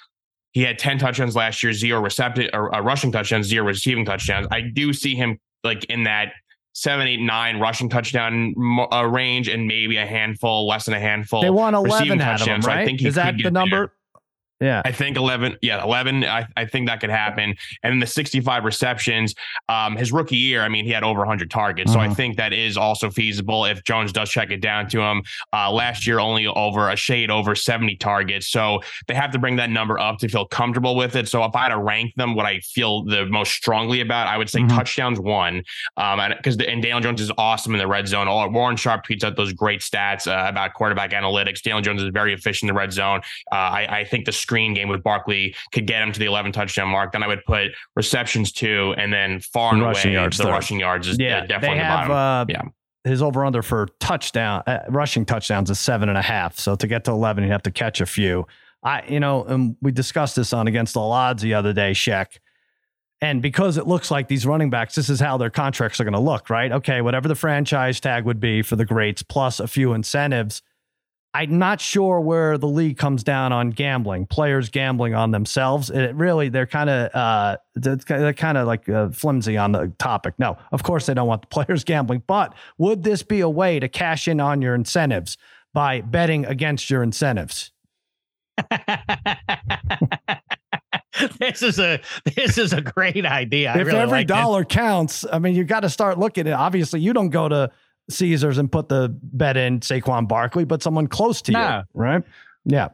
[0.53, 4.47] he had 10 touchdowns last year, zero receptive or uh, rushing touchdowns, zero receiving touchdowns.
[4.51, 6.31] I do see him like in that
[6.79, 8.55] seven, eight, nine rushing touchdown
[8.93, 11.41] uh, range, and maybe a handful, less than a handful.
[11.41, 12.63] They want eleven out of him, right?
[12.63, 13.87] So I think Is that the number?
[13.87, 13.93] There.
[14.59, 14.81] Yeah.
[14.83, 15.57] I think 11.
[15.61, 16.25] Yeah, 11.
[16.25, 17.55] I, I think that could happen.
[17.83, 19.33] And then the 65 receptions,
[19.69, 21.93] um, his rookie year, I mean, he had over 100 targets.
[21.93, 22.15] So I mm-hmm.
[22.15, 25.23] think that is also feasible if Jones does check it down to him.
[25.53, 28.47] Uh, last year, only over a shade over 70 targets.
[28.47, 31.29] So they have to bring that number up to feel comfortable with it.
[31.29, 34.37] So if I had to rank them, what I feel the most strongly about, I
[34.37, 34.75] would say mm-hmm.
[34.75, 35.63] touchdowns one.
[35.95, 38.27] Um, because and Daniel Jones is awesome in the red zone.
[38.27, 41.61] All Warren Sharp tweets out those great stats uh, about quarterback analytics.
[41.61, 43.21] Daniel Jones is very efficient in the red zone.
[43.51, 46.51] Uh, I, I think the screen game with Barkley could get him to the 11
[46.51, 47.11] touchdown mark.
[47.11, 50.45] Then I would put receptions two, and then far and, and rushing away yards the
[50.45, 50.49] third.
[50.49, 52.49] rushing yards is yeah, definitely they have, the bottom.
[52.49, 53.09] Uh, yeah.
[53.09, 56.57] His over under for touchdown uh, rushing touchdowns is seven and a half.
[56.57, 58.47] So to get to 11, you have to catch a few.
[58.83, 62.39] I, you know, and we discussed this on Against All Odds the other day, Sheck.
[63.21, 66.13] And because it looks like these running backs, this is how their contracts are going
[66.13, 66.71] to look, right?
[66.71, 70.61] Okay, whatever the franchise tag would be for the greats, plus a few incentives.
[71.33, 75.91] I'm not sure where the league comes down on gambling, players gambling on themselves.
[75.91, 80.33] It really, they're kind of, uh, they're kind of like uh, flimsy on the topic.
[80.39, 83.79] No, of course they don't want the players gambling, but would this be a way
[83.79, 85.37] to cash in on your incentives
[85.71, 87.71] by betting against your incentives?
[91.39, 92.01] this is a
[92.35, 93.71] this is a great idea.
[93.71, 96.53] I if really every like dollar counts, I mean, you got to start looking at.
[96.53, 97.71] Obviously, you don't go to
[98.09, 102.23] Caesars and put the bet in Saquon Barkley, but someone close to you, right?
[102.65, 102.89] Yeah.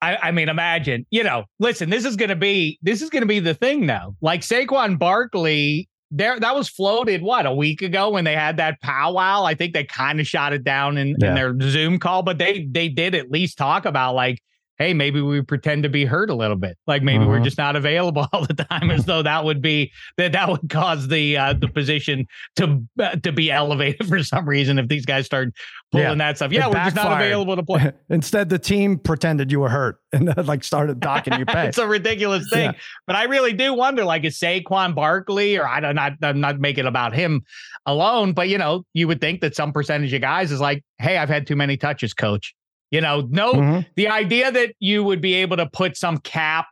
[0.00, 3.38] I, I, mean, imagine, you know, listen, this is gonna be this is gonna be
[3.38, 4.16] the thing now.
[4.20, 8.80] Like Saquon Barkley there that was floated what a week ago when they had that
[8.82, 9.44] powwow.
[9.44, 11.28] I think they kind of shot it down in, yeah.
[11.28, 14.42] in their Zoom call, but they they did at least talk about like
[14.78, 16.76] hey, maybe we pretend to be hurt a little bit.
[16.86, 17.44] Like maybe we're mm-hmm.
[17.44, 21.08] just not available all the time, as though that would be that that would cause
[21.08, 25.26] the uh, the position to uh, to be elevated for some reason if these guys
[25.26, 25.50] start
[25.90, 26.14] pulling yeah.
[26.14, 26.52] that stuff.
[26.52, 26.94] Yeah, it we're backfired.
[26.94, 27.92] just not available to play.
[28.10, 31.68] Instead, the team pretended you were hurt and like started docking your pay.
[31.68, 32.78] it's a ridiculous thing, yeah.
[33.06, 34.04] but I really do wonder.
[34.04, 37.42] Like, is Saquon Barkley, or I don't not I'm not making about him
[37.86, 41.18] alone, but you know, you would think that some percentage of guys is like, hey,
[41.18, 42.54] I've had too many touches, coach.
[42.92, 43.80] You know, no, mm-hmm.
[43.96, 46.66] the idea that you would be able to put some cap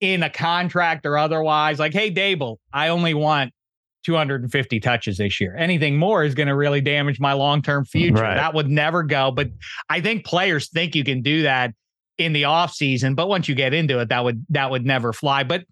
[0.00, 3.52] in a contract or otherwise, like, hey, Daboll, I only want
[4.04, 5.56] 250 touches this year.
[5.56, 8.22] Anything more is going to really damage my long term future.
[8.22, 8.34] Right.
[8.34, 9.30] That would never go.
[9.30, 9.48] But
[9.88, 11.72] I think players think you can do that
[12.18, 13.16] in the offseason.
[13.16, 15.44] But once you get into it, that would that would never fly.
[15.44, 15.64] But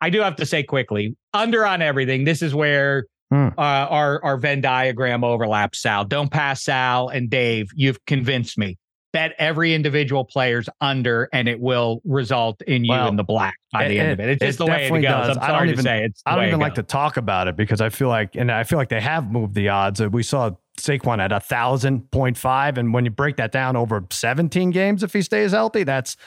[0.00, 3.48] I do have to say quickly, under on everything, this is where hmm.
[3.56, 5.80] uh, our our Venn diagram overlaps.
[5.80, 7.68] Sal, don't pass Sal and Dave.
[7.76, 8.76] You've convinced me
[9.16, 13.54] bet every individual player's under, and it will result in you well, in the black
[13.72, 14.28] by it, the end of it.
[14.28, 15.02] It's just it the way it goes.
[15.02, 15.36] Does.
[15.38, 16.22] I'm sorry I don't even, to say it's.
[16.26, 18.78] I don't even like to talk about it because I feel like, and I feel
[18.78, 20.02] like they have moved the odds.
[20.02, 24.04] We saw Saquon at a thousand point five, and when you break that down over
[24.10, 26.18] 17 games, if he stays healthy, that's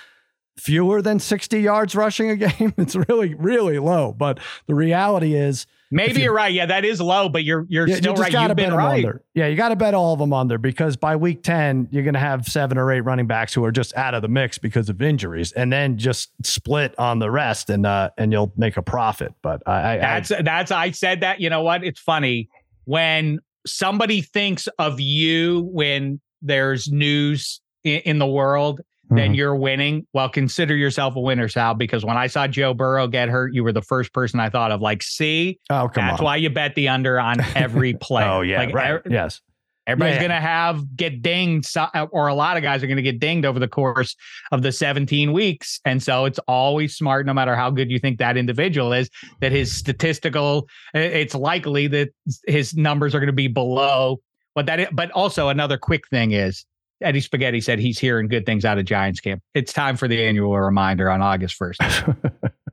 [0.58, 2.74] fewer than 60 yards rushing a game.
[2.76, 4.14] It's really, really low.
[4.14, 6.54] But the reality is Maybe you, are right.
[6.54, 8.32] Yeah, that is low, but you're you're still you right.
[8.32, 9.04] You've been right.
[9.04, 9.24] Under.
[9.34, 12.14] Yeah, you got to bet all of them under because by week ten you're going
[12.14, 14.90] to have seven or eight running backs who are just out of the mix because
[14.90, 18.84] of injuries, and then just split on the rest, and uh, and you'll make a
[18.84, 19.34] profit.
[19.42, 21.42] But I, I that's I, that's I said that.
[21.42, 21.84] You know what?
[21.84, 22.50] It's funny
[22.86, 29.34] when somebody thinks of you when there's news in, in the world then mm-hmm.
[29.34, 30.06] you're winning.
[30.14, 33.64] Well, consider yourself a winner, Sal, because when I saw Joe Burrow get hurt, you
[33.64, 34.82] were the first person I thought of.
[34.82, 36.26] Like, see, oh, come that's on.
[36.26, 38.24] why you bet the under on every play.
[38.24, 38.60] oh, yeah.
[38.60, 38.92] Like, right.
[38.92, 39.42] Er- yes.
[39.88, 40.28] Everybody's yeah.
[40.28, 41.76] going to have get dinged,
[42.12, 44.16] or a lot of guys are going to get dinged over the course
[44.52, 45.80] of the 17 weeks.
[45.84, 49.10] And so it's always smart, no matter how good you think that individual is,
[49.42, 52.10] that his statistical, it's likely that
[52.46, 54.20] his numbers are going to be below
[54.54, 54.88] what that is.
[54.92, 56.66] But also, another quick thing is
[57.02, 59.42] Eddie Spaghetti said he's hearing good things out of Giants camp.
[59.54, 62.32] It's time for the annual reminder on August 1st.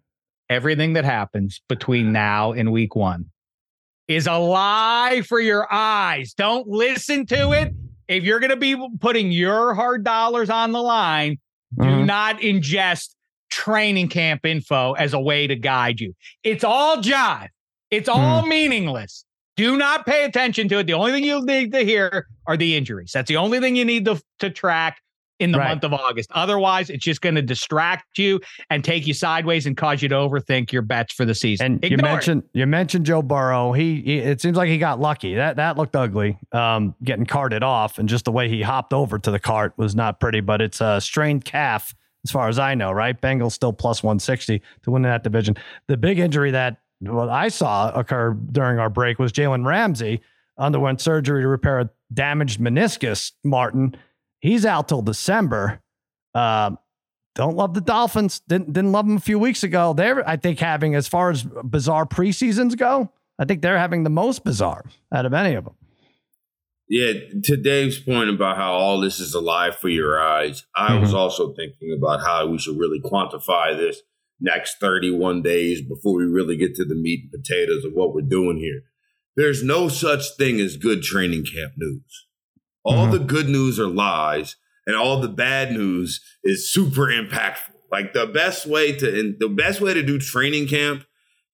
[0.51, 3.27] Everything that happens between now and week one
[4.09, 6.33] is a lie for your eyes.
[6.35, 7.73] Don't listen to it.
[8.09, 11.39] If you're going to be putting your hard dollars on the line,
[11.77, 12.07] do mm-hmm.
[12.07, 13.15] not ingest
[13.51, 16.15] training camp info as a way to guide you.
[16.45, 17.49] It's all jive.
[17.91, 18.49] It's all mm.
[18.49, 19.25] meaningless.
[19.57, 20.87] Do not pay attention to it.
[20.87, 23.13] The only thing you need to hear are the injuries.
[23.13, 25.01] That's the only thing you need to, to track
[25.39, 25.69] in the right.
[25.69, 26.31] month of August.
[26.33, 28.41] Otherwise, it's just going to distract you
[28.71, 31.67] and take you sideways and cause you to overthink your bets for the season.
[31.67, 32.59] And Ignore you mentioned it.
[32.59, 33.73] you mentioned Joe Burrow.
[33.73, 35.35] He, he, it seems like he got lucky.
[35.35, 36.39] That that looked ugly.
[36.53, 39.95] Um, getting carted off and just the way he hopped over to the cart was
[39.95, 40.41] not pretty.
[40.41, 41.95] But it's a strained calf,
[42.25, 42.91] as far as I know.
[42.91, 45.57] Right, Bengals still plus one sixty to win that division.
[45.87, 50.23] The big injury that what I saw occur during our break was Jalen Ramsey
[50.59, 53.33] underwent surgery to repair a damaged meniscus.
[53.45, 53.97] Martin,
[54.41, 55.81] he's out till December.
[56.35, 56.73] Uh,
[57.35, 58.41] don't love the Dolphins.
[58.49, 59.93] Didn't didn't love them a few weeks ago.
[59.93, 63.11] They're I think having as far as bizarre preseasons go.
[63.39, 65.75] I think they're having the most bizarre out of any of them.
[66.89, 67.13] Yeah,
[67.45, 71.03] to Dave's point about how all this is alive for your eyes, I mm-hmm.
[71.03, 74.01] was also thinking about how we should really quantify this
[74.41, 78.21] next 31 days before we really get to the meat and potatoes of what we're
[78.21, 78.83] doing here.
[79.37, 82.27] There's no such thing as good training camp news.
[82.85, 83.13] All mm-hmm.
[83.13, 84.57] the good news are lies,
[84.87, 87.75] and all the bad news is super impactful.
[87.91, 91.05] Like the best way to and the best way to do training camp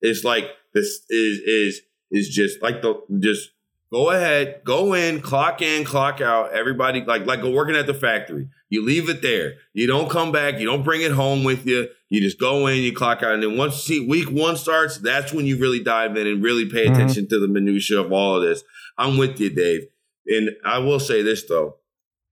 [0.01, 1.81] is like this is is
[2.11, 3.51] is just like the just
[3.93, 6.53] go ahead, go in, clock in, clock out.
[6.53, 8.49] Everybody like like go working at the factory.
[8.71, 9.55] You leave it there.
[9.75, 10.59] You don't come back.
[10.59, 11.89] You don't bring it home with you.
[12.13, 15.33] You just go in, you clock out, and then once see, week one starts, that's
[15.33, 16.93] when you really dive in and really pay mm-hmm.
[16.93, 17.31] attention mm-hmm.
[17.31, 18.63] to the minutia of all of this.
[18.99, 19.87] I'm with you, Dave.
[20.27, 21.77] And I will say this though,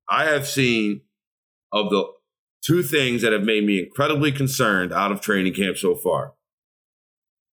[0.07, 1.01] I have seen
[1.73, 2.05] of the
[2.63, 6.35] two things that have made me incredibly concerned out of training camp so far.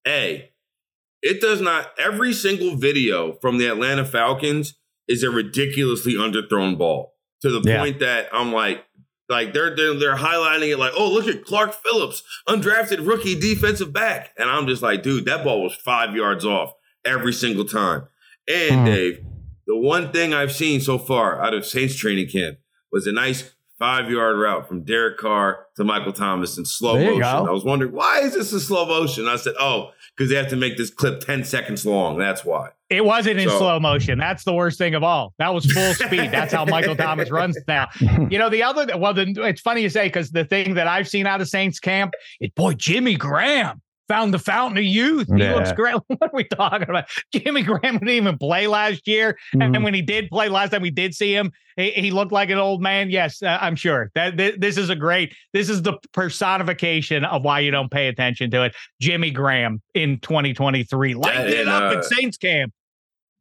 [0.06, 0.52] A,
[1.22, 1.92] it does not.
[1.98, 4.74] Every single video from the Atlanta Falcons
[5.08, 7.80] is a ridiculously underthrown ball to the yeah.
[7.80, 8.84] point that I'm like,
[9.30, 13.92] like they're, they're they're highlighting it like, oh, look at Clark Phillips, undrafted rookie defensive
[13.92, 16.74] back, and I'm just like, dude, that ball was five yards off
[17.06, 18.08] every single time.
[18.48, 18.86] And mm.
[18.86, 19.20] Dave,
[19.66, 22.60] the one thing I've seen so far out of Saints training camp
[22.92, 27.24] was a nice five yard route from Derek Carr to Michael Thomas in slow motion.
[27.24, 29.28] I was wondering why is this in slow motion?
[29.28, 32.18] I said, oh, because they have to make this clip ten seconds long.
[32.18, 32.70] That's why.
[32.90, 34.18] It wasn't in so, slow motion.
[34.18, 35.34] That's the worst thing of all.
[35.40, 36.32] That was full speed.
[36.32, 37.88] That's how Michael Thomas runs now.
[38.30, 41.08] You know, the other, well, the, it's funny you say, because the thing that I've
[41.08, 45.28] seen out of Saints camp, it, boy, Jimmy Graham found the fountain of youth.
[45.34, 45.56] He yeah.
[45.56, 45.96] looks great.
[46.08, 47.06] What are we talking about?
[47.34, 49.38] Jimmy Graham didn't even play last year.
[49.56, 49.76] Mm-hmm.
[49.76, 52.50] And when he did play last time we did see him, he, he looked like
[52.50, 53.10] an old man.
[53.10, 57.44] Yes, uh, I'm sure that th- this is a great, this is the personification of
[57.44, 58.76] why you don't pay attention to it.
[59.00, 62.74] Jimmy Graham in 2023 lighted it up uh, at Saints camp.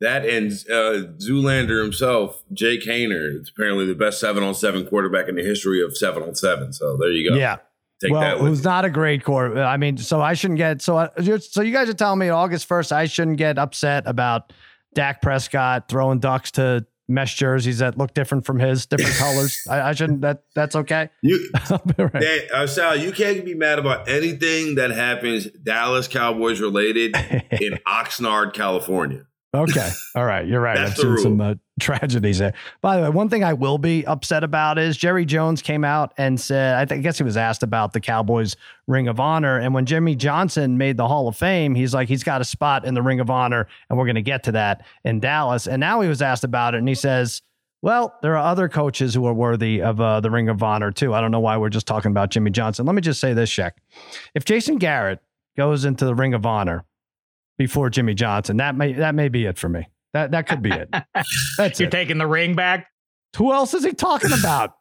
[0.03, 5.27] That and uh, Zoolander himself, Jake Haener, it's apparently the best seven on seven quarterback
[5.27, 6.75] in the history of seven on seven.
[6.75, 7.35] So there you go.
[7.35, 7.57] Yeah.
[8.03, 9.63] Take well, who's not a great quarter.
[9.63, 10.99] I mean, so I shouldn't get so.
[10.99, 14.53] Uh, so you guys are telling me August first, I shouldn't get upset about
[14.95, 19.67] Dak Prescott throwing ducks to mesh jerseys that look different from his, different colors.
[19.69, 20.21] I, I, shouldn't.
[20.23, 21.11] That that's okay.
[21.23, 21.51] You,
[21.99, 22.51] right.
[22.53, 28.53] uh, Sal, you can't be mad about anything that happens Dallas Cowboys related in Oxnard,
[28.53, 29.27] California.
[29.57, 29.91] Okay.
[30.15, 30.47] All right.
[30.47, 30.79] You're right.
[30.79, 32.55] I've seen some uh, tragedies there.
[32.81, 36.13] By the way, one thing I will be upset about is Jerry Jones came out
[36.17, 39.59] and said, I, I guess he was asked about the Cowboys Ring of Honor.
[39.59, 42.85] And when Jimmy Johnson made the Hall of Fame, he's like, he's got a spot
[42.85, 45.67] in the Ring of Honor, and we're going to get to that in Dallas.
[45.67, 47.43] And now he was asked about it, and he says,
[47.83, 51.15] well, there are other coaches who are worthy of uh, the Ring of Honor too.
[51.15, 52.87] I don't know why we're just talking about Jimmy Johnson.
[52.87, 53.73] Let me just say this, Sheck.
[54.35, 55.21] If Jason Garrett
[55.57, 56.85] goes into the Ring of Honor,
[57.59, 58.59] before Jimmy Johnson.
[58.59, 59.89] That may that may be it for me.
[60.13, 60.89] That that could be it.
[61.59, 61.93] That's You're it.
[61.93, 62.89] taking the ring back.
[63.37, 64.75] Who else is he talking about?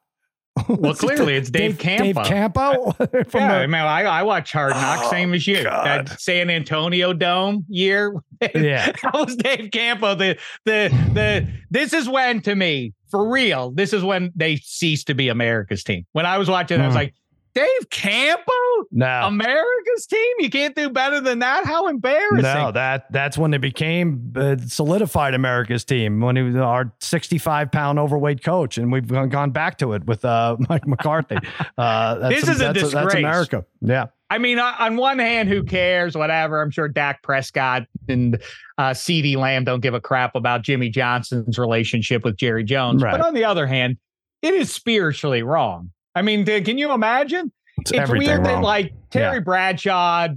[0.70, 2.24] well, clearly it's Dave, Dave Campo.
[2.24, 2.96] Dave Campo.
[3.00, 5.64] yeah, the, I mean, I, I watch Hard Knocks, oh, same as you.
[5.64, 6.08] God.
[6.08, 8.14] That San Antonio Dome year.
[8.42, 10.16] Yeah, that was Dave Campo.
[10.16, 11.48] The the the.
[11.70, 15.84] This is when, to me, for real, this is when they ceased to be America's
[15.84, 16.06] team.
[16.14, 16.84] When I was watching, mm.
[16.84, 17.00] I was hmm.
[17.00, 17.14] like,
[17.56, 18.51] Dave Campo,
[18.91, 20.34] no, America's team.
[20.39, 21.66] You can't do better than that.
[21.66, 22.41] How embarrassing!
[22.41, 27.72] No, that that's when they became uh, solidified America's team when he was our sixty-five
[27.72, 31.38] pound overweight coach, and we've gone back to it with uh, Mike McCarthy.
[31.78, 33.06] Uh, this is a that's, disgrace.
[33.06, 33.66] That's America.
[33.80, 34.08] Yeah.
[34.30, 36.18] I mean, on one hand, who cares?
[36.18, 36.62] Whatever.
[36.62, 38.41] I'm sure Dak Prescott and
[38.78, 43.03] uh, CeeDee Lamb don't give a crap about Jimmy Johnson's relationship with Jerry Jones.
[43.03, 43.12] Right.
[43.12, 43.97] But on the other hand,
[44.41, 47.51] it is spiritually wrong I mean, can you imagine?
[47.80, 48.43] It's, it's weird wrong.
[48.43, 49.41] that like Terry yeah.
[49.41, 50.28] Bradshaw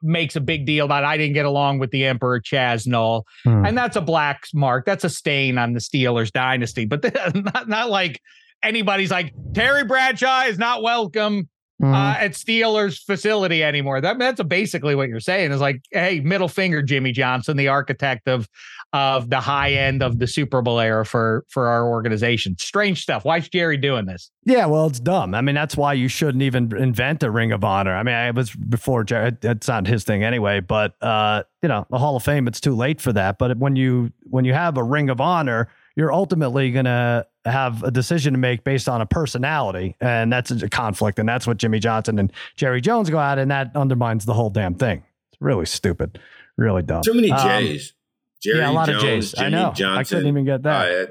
[0.00, 3.64] makes a big deal about I didn't get along with the Emperor Chaz Noll, hmm.
[3.66, 4.86] and that's a black mark.
[4.86, 6.84] That's a stain on the Steelers dynasty.
[6.84, 7.02] But
[7.34, 8.20] not not like
[8.62, 11.48] anybody's like Terry Bradshaw is not welcome
[11.84, 11.94] mm-hmm.
[11.94, 14.00] uh, at Steelers facility anymore.
[14.00, 18.28] That that's basically what you're saying is like, hey, middle finger, Jimmy Johnson, the architect
[18.28, 18.48] of
[18.92, 22.56] of the high end of the Super Bowl era for for our organization.
[22.58, 23.24] Strange stuff.
[23.24, 24.30] Why is Jerry doing this?
[24.44, 25.34] Yeah, well, it's dumb.
[25.34, 27.94] I mean, that's why you shouldn't even invent a Ring of Honor.
[27.94, 29.36] I mean, it was before Jerry.
[29.42, 30.60] It's not his thing anyway.
[30.60, 33.38] But uh, you know, the Hall of Fame, it's too late for that.
[33.38, 37.82] But when you when you have a Ring of Honor you're ultimately going to have
[37.82, 41.58] a decision to make based on a personality, and that's a conflict, and that's what
[41.58, 45.02] Jimmy Johnson and Jerry Jones go out, and that undermines the whole damn thing.
[45.32, 46.18] It's really stupid,
[46.56, 47.02] really dumb.
[47.02, 47.90] Too many um, J's.
[47.90, 47.94] Um,
[48.42, 49.32] Jerry yeah, a lot Jones, of J's.
[49.32, 49.72] Jimmy I know.
[49.72, 49.98] Johnson.
[49.98, 50.90] I couldn't even get that.
[50.90, 51.06] Uh,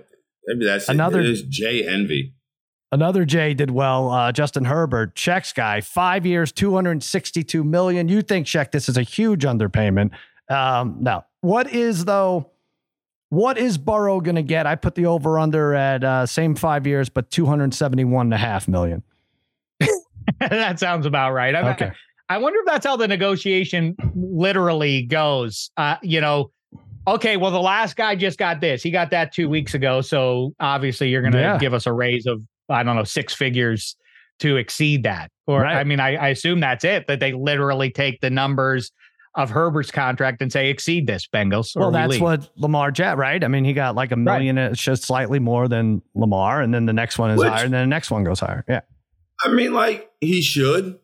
[0.48, 1.26] maybe that's another it.
[1.26, 2.34] It is J envy.
[2.92, 4.12] Another J did well.
[4.12, 8.08] Uh, Justin Herbert, Sheck's guy, five years, two hundred sixty-two million.
[8.08, 10.12] You think Check This is a huge underpayment.
[10.48, 11.26] Um, no.
[11.42, 12.52] What is though?
[13.34, 14.68] What is Burrow going to get?
[14.68, 18.68] I put the over under at uh, same five years, but 271 and a half
[18.68, 19.02] million.
[20.40, 21.56] that sounds about right.
[21.56, 21.92] I, okay.
[22.30, 25.72] I wonder if that's how the negotiation literally goes.
[25.78, 26.52] Uh, you know,
[27.08, 28.84] okay, well, the last guy just got this.
[28.84, 30.02] He got that two weeks ago.
[30.02, 31.58] So obviously you're going to yeah.
[31.58, 33.96] give us a raise of, I don't know, six figures
[34.42, 35.32] to exceed that.
[35.48, 35.78] Or, right.
[35.78, 38.92] I mean, I, I assume that's it, that they literally take the numbers
[39.36, 41.76] of Herbert's contract and say exceed this Bengals.
[41.76, 43.44] Well, that's what Lamar jet, right?
[43.44, 44.72] I mean, he got like a million, right.
[44.72, 47.74] it's just slightly more than Lamar, and then the next one is Which, higher, and
[47.74, 48.64] then the next one goes higher.
[48.68, 48.82] Yeah.
[49.44, 51.00] I mean, like he should.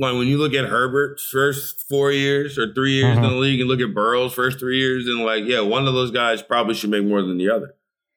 [0.00, 3.38] Like when you look at Herbert's first four years or three years in the mm-hmm.
[3.38, 6.42] league, and look at Burrow's first three years, and like, yeah, one of those guys
[6.42, 7.74] probably should make more than the other.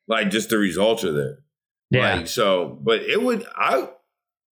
[0.08, 1.40] Like just the results are there.
[1.90, 2.16] Yeah.
[2.16, 3.90] Like, so, but it would I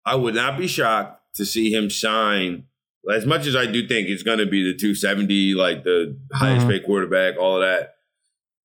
[0.06, 2.66] I would not be shocked to see him sign
[3.14, 6.62] as much as I do think it's going to be the 270, like the highest
[6.62, 6.72] mm-hmm.
[6.72, 7.96] paid quarterback, all of that.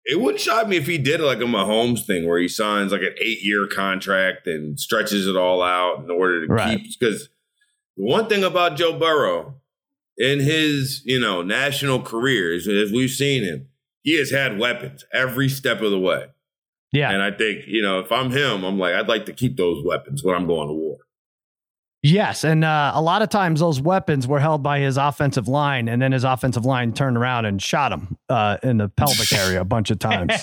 [0.06, 3.00] It wouldn't shock me if he did like a Mahomes thing where he signs like
[3.00, 6.78] an eight year contract and stretches it all out in order to right.
[6.78, 6.98] keep.
[6.98, 7.30] Because
[7.94, 9.54] one thing about Joe Burrow
[10.18, 13.68] in his, you know, national career is as we've seen him,
[14.02, 16.26] he has had weapons every step of the way.
[16.92, 17.10] Yeah.
[17.10, 19.82] And I think, you know, if I'm him, I'm like, I'd like to keep those
[19.84, 20.98] weapons when I'm going to war.
[22.06, 25.88] Yes, and uh, a lot of times those weapons were held by his offensive line,
[25.88, 29.62] and then his offensive line turned around and shot him uh, in the pelvic area
[29.62, 30.34] a bunch of times.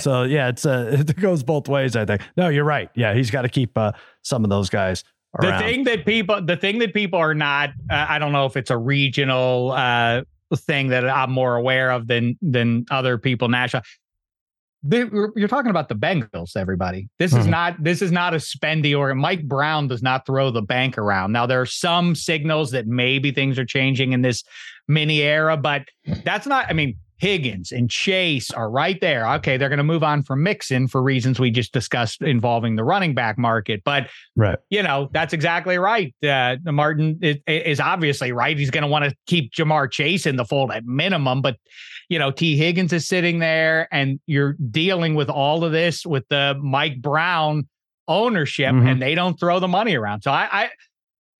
[0.00, 1.96] so yeah, it's uh, it goes both ways.
[1.96, 2.22] I think.
[2.36, 2.88] No, you're right.
[2.94, 3.90] Yeah, he's got to keep uh,
[4.22, 5.02] some of those guys.
[5.36, 5.60] Around.
[5.60, 8.56] The thing that people, the thing that people are not, uh, I don't know if
[8.56, 10.22] it's a regional uh,
[10.54, 13.82] thing that I'm more aware of than than other people national
[14.82, 17.08] you're talking about the Bengals, everybody.
[17.18, 17.40] This mm-hmm.
[17.40, 20.98] is not this is not a spendy or Mike Brown does not throw the bank
[20.98, 21.32] around.
[21.32, 24.44] Now there are some signals that maybe things are changing in this
[24.86, 25.88] mini era, but
[26.24, 26.66] that's not.
[26.68, 29.28] I mean, Higgins and Chase are right there.
[29.34, 32.84] Okay, they're going to move on from Mixon for reasons we just discussed involving the
[32.84, 33.82] running back market.
[33.84, 36.14] But right, you know that's exactly right.
[36.22, 38.56] Uh, Martin is, is obviously right.
[38.56, 41.56] He's going to want to keep Ja'Marr Chase in the fold at minimum, but
[42.08, 46.26] you know Tee Higgins is sitting there, and you're dealing with all of this with
[46.28, 47.68] the Mike Brown
[48.06, 48.86] ownership, mm-hmm.
[48.86, 50.22] and they don't throw the money around.
[50.22, 50.68] So I, I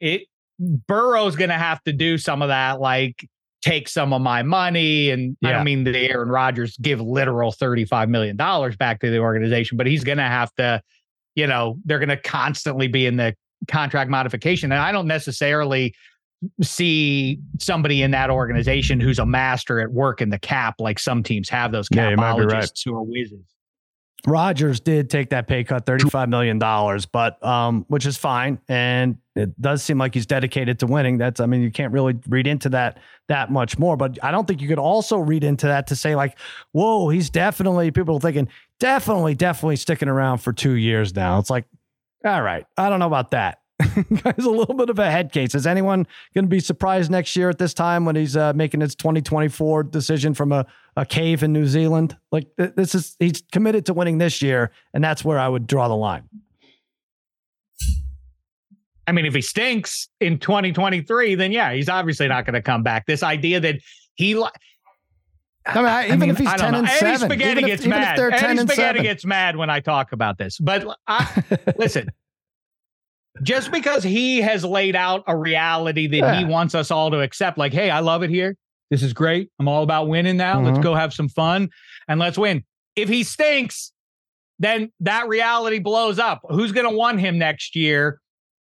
[0.01, 0.23] it
[0.59, 3.29] Burrow's going to have to do some of that, like
[3.63, 5.11] take some of my money.
[5.11, 5.49] And yeah.
[5.49, 9.87] I don't mean that Aaron Rodgers give literal $35 million back to the organization, but
[9.87, 10.81] he's going to have to,
[11.35, 13.35] you know, they're going to constantly be in the
[13.67, 14.73] contract modification.
[14.73, 15.95] And I don't necessarily
[16.63, 21.23] see somebody in that organization who's a master at work in the cap, like some
[21.23, 22.73] teams have those capologists yeah, right.
[22.85, 23.45] who are whizzes.
[24.27, 26.59] Rodgers did take that pay cut, $35 million,
[27.13, 28.59] but um, which is fine.
[28.69, 31.19] And it does seem like he's dedicated to winning.
[31.19, 32.99] That's I mean, you can't really read into that
[33.29, 33.97] that much more.
[33.97, 36.37] But I don't think you could also read into that to say, like,
[36.73, 38.49] whoa, he's definitely people are thinking,
[38.81, 41.39] definitely, definitely sticking around for two years now.
[41.39, 41.67] It's like,
[42.25, 43.61] all right, I don't know about that.
[44.23, 45.55] Guy's a little bit of a head case.
[45.55, 48.81] Is anyone going to be surprised next year at this time when he's uh, making
[48.81, 50.67] his 2024 decision from a,
[50.97, 52.17] a cave in New Zealand?
[52.33, 55.87] Like this is he's committed to winning this year, and that's where I would draw
[55.87, 56.29] the line.
[59.07, 62.83] I mean, if he stinks in 2023, then yeah, he's obviously not going to come
[62.83, 63.07] back.
[63.07, 63.77] This idea that
[64.17, 64.35] he.
[64.35, 67.83] I mean, I, even I mean, if he's ten and Eddie seven, Spaghetti even gets
[67.85, 68.19] if, mad.
[68.19, 69.03] Even if Eddie Spaghetti seven.
[69.03, 70.59] gets mad when I talk about this.
[70.59, 71.45] But I,
[71.77, 72.11] listen,
[73.43, 76.39] just because he has laid out a reality that yeah.
[76.39, 78.57] he wants us all to accept, like, hey, I love it here.
[78.91, 79.51] This is great.
[79.59, 80.57] I'm all about winning now.
[80.57, 80.67] Mm-hmm.
[80.67, 81.71] Let's go have some fun
[82.09, 82.65] and let's win.
[82.97, 83.93] If he stinks,
[84.59, 86.41] then that reality blows up.
[86.49, 88.21] Who's going to want him next year?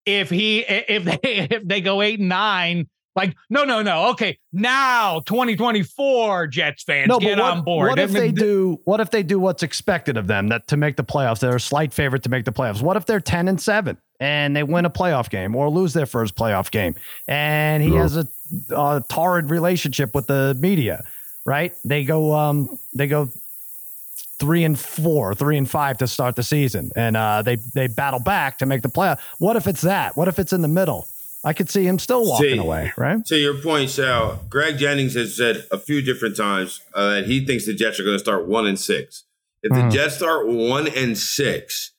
[0.05, 1.19] If he if they
[1.51, 7.07] if they go eight and nine, like no no no okay now 2024 Jets fans
[7.07, 7.89] no, get what, on board.
[7.89, 8.79] What if they do?
[8.85, 11.39] What if they do what's expected of them that to make the playoffs?
[11.39, 12.81] They're a slight favorite to make the playoffs.
[12.81, 13.97] What if they're ten and seven?
[14.21, 16.95] And they win a playoff game or lose their first playoff game.
[17.27, 18.27] And he has a,
[18.69, 21.03] a, torrid relationship with the media,
[21.43, 21.73] right?
[21.83, 23.29] They go, um, they go
[24.39, 28.19] three and four, three and five to start the season, and uh, they they battle
[28.19, 29.19] back to make the playoff.
[29.39, 30.15] What if it's that?
[30.15, 31.07] What if it's in the middle?
[31.43, 33.25] I could see him still walking see, away, right?
[33.25, 37.43] To your point, Sal, Greg Jennings has said a few different times uh, that he
[37.43, 39.23] thinks the Jets are going to start one and six.
[39.63, 39.89] If mm.
[39.89, 41.93] the Jets start one and six,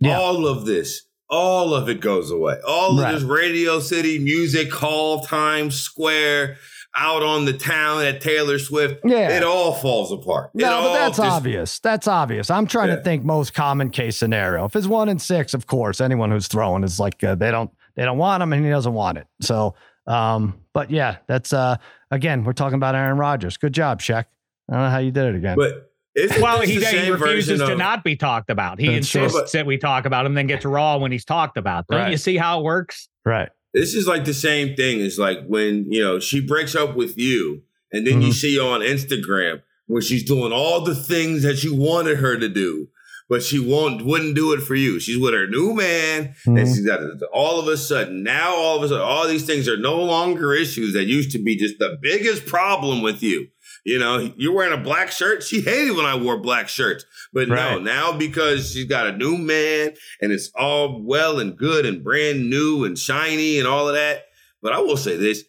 [0.00, 0.18] yeah.
[0.18, 2.58] all of this all of it goes away.
[2.66, 3.14] All right.
[3.14, 6.56] of this Radio City music hall, Times Square,
[6.96, 9.00] out on the town at Taylor Swift.
[9.04, 9.36] Yeah.
[9.36, 10.50] It all falls apart.
[10.54, 11.78] No, it but that's just, obvious.
[11.80, 12.50] That's obvious.
[12.50, 12.96] I'm trying yeah.
[12.96, 14.64] to think most common case scenario.
[14.64, 17.70] If it's one in six, of course, anyone who's throwing is like uh, they don't
[17.96, 19.26] they don't want him and he doesn't want it.
[19.40, 19.74] So,
[20.06, 21.76] um, but yeah, that's uh,
[22.10, 23.56] again, we're talking about Aaron Rodgers.
[23.56, 24.24] Good job, Sheck.
[24.68, 25.56] I don't know how you did it again.
[25.56, 28.80] But isn't well, he, he refuses to not be talked about.
[28.80, 31.86] He insists true, that we talk about him, then gets raw when he's talked about.
[31.88, 32.10] Don't right.
[32.10, 33.08] you see how it works?
[33.24, 33.50] Right.
[33.74, 37.18] This is like the same thing as like when you know she breaks up with
[37.18, 37.62] you,
[37.92, 38.22] and then mm-hmm.
[38.22, 42.48] you see on Instagram where she's doing all the things that you wanted her to
[42.48, 42.88] do,
[43.28, 44.98] but she won't wouldn't do it for you.
[44.98, 46.56] She's with her new man, mm-hmm.
[46.56, 47.00] and she's got
[47.32, 50.54] all of a sudden now all of a sudden all these things are no longer
[50.54, 53.48] issues that used to be just the biggest problem with you.
[53.86, 55.44] You know, you're wearing a black shirt.
[55.44, 57.04] She hated when I wore black shirts.
[57.32, 57.74] But right.
[57.74, 62.02] no, now because she's got a new man and it's all well and good and
[62.02, 64.24] brand new and shiny and all of that.
[64.60, 65.44] But I will say this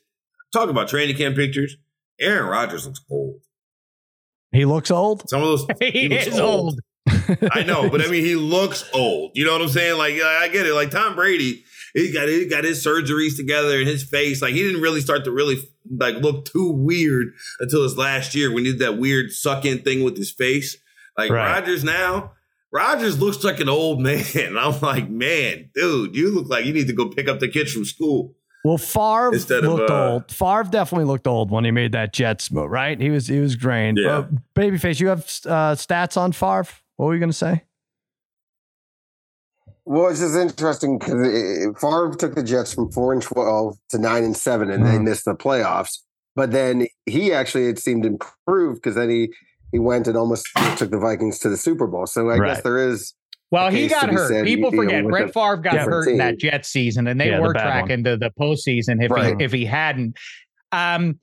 [0.53, 1.77] talk about training camp pictures.
[2.19, 3.41] Aaron Rodgers looks old.
[4.51, 5.27] He looks old?
[5.27, 5.67] Some of those.
[5.79, 6.79] he, he is old.
[7.09, 7.39] old.
[7.51, 9.31] I know, but I mean, he looks old.
[9.33, 9.97] You know what I'm saying?
[9.97, 10.75] Like, I get it.
[10.75, 11.63] Like Tom Brady,
[11.95, 14.43] he got he got his surgeries together and his face.
[14.43, 15.57] Like, he didn't really start to really
[15.89, 17.27] like look too weird
[17.59, 20.77] until his last year when he did that weird suck in thing with his face.
[21.17, 21.53] Like right.
[21.59, 22.33] Rodgers now,
[22.71, 24.57] Rodgers looks like an old man.
[24.57, 27.71] I'm like, man, dude, you look like you need to go pick up the kids
[27.71, 28.35] from school.
[28.63, 30.31] Well, Favre Instead looked of, uh, old.
[30.31, 32.99] Favre definitely looked old when he made that Jets move, right?
[32.99, 33.95] He was he was green.
[33.97, 34.09] Yeah.
[34.09, 36.67] Uh, Babyface, you have uh, stats on Favre?
[36.97, 37.63] What were you going to say?
[39.89, 41.13] Well, it's just interesting because
[41.79, 44.85] Favre took the Jets from four and twelve to nine and seven, and mm.
[44.85, 45.05] they mm-hmm.
[45.05, 45.99] missed the playoffs.
[46.35, 49.29] But then he actually it seemed improved because then he
[49.71, 52.05] he went and almost took the Vikings to the Super Bowl.
[52.05, 52.55] So I right.
[52.55, 53.13] guess there is.
[53.49, 54.27] Well, he got hurt.
[54.27, 56.13] Said, People forget know, Brett Favre got hurt team.
[56.13, 59.38] in that Jets season, and they yeah, were the tracking to the postseason if right.
[59.38, 60.17] he if he hadn't.
[60.73, 61.17] Um,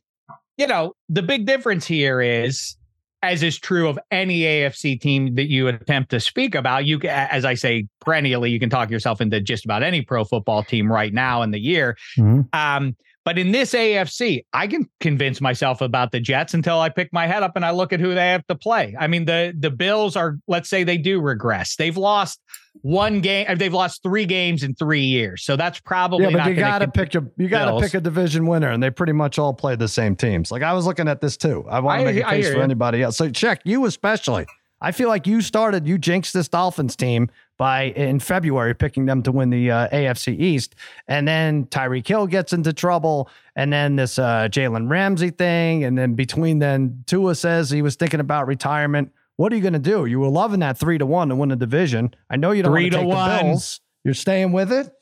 [0.57, 2.77] you know, the big difference here is
[3.25, 6.87] as is true of any AFC team that you attempt to speak about.
[6.87, 10.63] You, as I say perennially, you can talk yourself into just about any pro football
[10.63, 11.97] team right now in the year.
[12.19, 12.43] Mm-hmm.
[12.53, 17.13] Um, but in this AFC, I can convince myself about the Jets until I pick
[17.13, 18.95] my head up and I look at who they have to play.
[18.99, 21.77] I mean, the the Bills are, let's say they do regress.
[21.77, 22.41] They've lost
[22.83, 25.45] one game, uh, they've lost three games in three years.
[25.45, 28.71] So that's probably yeah, but you gotta pick a you gotta pick a division winner,
[28.71, 30.51] and they pretty much all play the same teams.
[30.51, 31.65] Like I was looking at this too.
[31.69, 32.63] I want to make a case for you.
[32.63, 33.17] anybody else.
[33.17, 34.47] So Sheck you especially.
[34.81, 39.23] I feel like you started, you jinxed this Dolphins team by in February picking them
[39.23, 40.75] to win the uh, AFC East,
[41.09, 45.97] and then Tyreek Hill gets into trouble, and then this uh, Jalen Ramsey thing, and
[45.97, 49.13] then between then Tua says he was thinking about retirement.
[49.37, 50.07] What are you going to do?
[50.07, 52.15] You were loving that three to one to win the division.
[52.31, 53.37] I know you don't three want to, take one.
[53.37, 53.81] the Bills.
[54.05, 54.93] You're staying with it.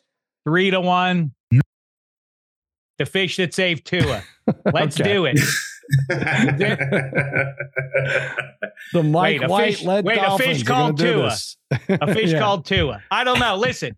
[0.47, 1.33] Three to one.
[2.99, 4.23] The fish that saved Tua.
[4.73, 5.39] Let's do it.
[8.93, 11.37] the Mike wait, White fish, led wait, Dolphins a fish called Tua.
[11.89, 12.39] a fish yeah.
[12.39, 13.03] called Tua.
[13.11, 13.57] I don't know.
[13.57, 13.97] Listen,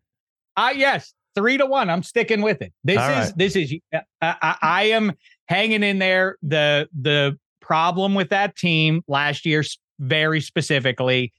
[0.57, 1.91] I yes, three to one.
[1.91, 2.73] I'm sticking with it.
[2.83, 3.33] This All is right.
[3.37, 3.75] this is.
[3.93, 5.13] Uh, I, I am
[5.47, 6.37] hanging in there.
[6.43, 9.63] The the problem with that team last year,
[9.99, 11.33] very specifically,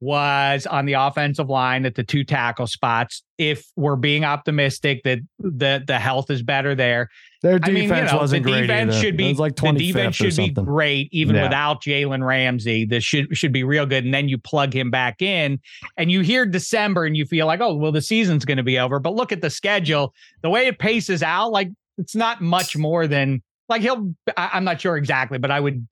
[0.00, 3.22] was on the offensive line at the two tackle spots.
[3.36, 7.10] If we're being optimistic that the the health is better there,
[7.42, 10.36] their defense I mean, you know, wasn't the defense should be like the defense should
[10.36, 11.44] be great even yeah.
[11.44, 12.86] without Jalen Ramsey.
[12.86, 15.60] This should should be real good, and then you plug him back in,
[15.96, 18.78] and you hear December, and you feel like, oh, well, the season's going to be
[18.78, 18.98] over.
[18.98, 23.06] But look at the schedule, the way it paces out, like it's not much more
[23.06, 24.14] than like he'll.
[24.36, 25.86] I, am not sure exactly, but I would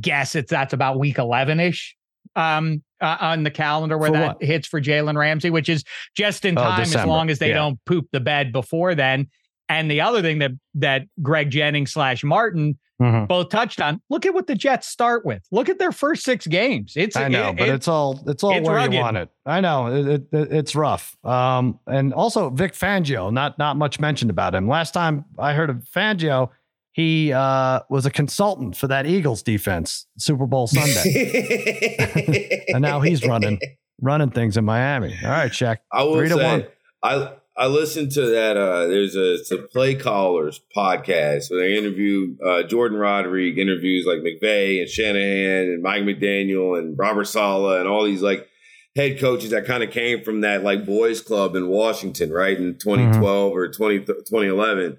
[0.00, 1.96] guess it's that's about week 11 ish
[2.36, 4.42] um, uh, on the calendar where for that what?
[4.42, 5.84] hits for Jalen Ramsey, which is
[6.16, 7.54] just in oh, time oh, as long as they yeah.
[7.54, 9.28] don't poop the bed before then.
[9.68, 13.24] And the other thing that that Greg Jennings slash Martin mm-hmm.
[13.26, 14.00] both touched on.
[14.10, 15.42] Look at what the Jets start with.
[15.50, 16.92] Look at their first six games.
[16.96, 18.94] It's I know, it, but it, it's all it's all it's where rugged.
[18.94, 19.28] you want it.
[19.44, 21.16] I know it, it's rough.
[21.24, 24.68] Um, and also Vic Fangio, not not much mentioned about him.
[24.68, 26.50] Last time I heard of Fangio,
[26.92, 33.26] he uh, was a consultant for that Eagles defense Super Bowl Sunday, and now he's
[33.26, 33.58] running
[34.00, 35.16] running things in Miami.
[35.24, 35.78] All right, Sheck.
[35.90, 36.66] I will Three say, one.
[37.02, 38.56] I I listened to that.
[38.56, 44.06] Uh, there's a, it's a play callers podcast where they interview uh, Jourdan Rodrigue interviews
[44.06, 48.48] like McVay and Shanahan and Mike McDaniel and Robert Saleh and all these like
[48.96, 52.74] head coaches that kind of came from that like boys club in Washington, right in
[52.78, 53.58] 2012 mm-hmm.
[53.58, 54.98] or 20, 2011.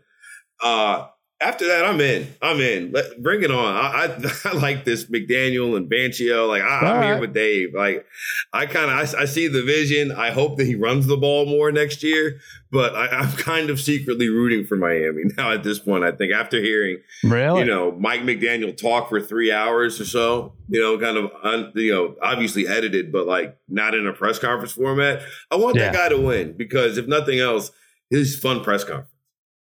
[0.61, 1.07] Uh,
[1.43, 2.27] after that, I'm in.
[2.41, 2.91] I'm in.
[2.91, 3.75] Let, bring it on.
[3.75, 6.47] I, I, I like this McDaniel and Fangio.
[6.47, 7.05] Like ah, I, am right.
[7.05, 7.73] here with Dave.
[7.75, 8.05] Like
[8.53, 10.11] I kind of I, I, see the vision.
[10.11, 12.39] I hope that he runs the ball more next year.
[12.71, 16.03] But I, am kind of secretly rooting for Miami now at this point.
[16.03, 20.53] I think after hearing, really, you know, Mike McDaniel talk for three hours or so,
[20.69, 24.39] you know, kind of un, you know, obviously edited, but like not in a press
[24.39, 25.21] conference format.
[25.51, 25.91] I want yeah.
[25.91, 27.71] that guy to win because if nothing else,
[28.09, 29.12] his fun press conference.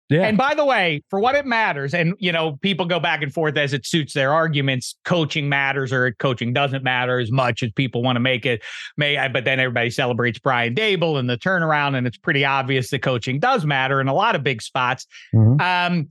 [0.08, 0.22] Yeah.
[0.22, 3.32] And by the way, for what it matters, and you know, people go back and
[3.32, 4.96] forth as it suits their arguments.
[5.04, 8.62] Coaching matters or coaching doesn't matter as much as people want to make it.
[8.96, 13.02] May but then everybody celebrates Brian Daboll and the turnaround, and it's pretty obvious that
[13.02, 15.06] coaching does matter in a lot of big spots.
[15.34, 15.60] Mm-hmm.
[15.60, 16.08] Um,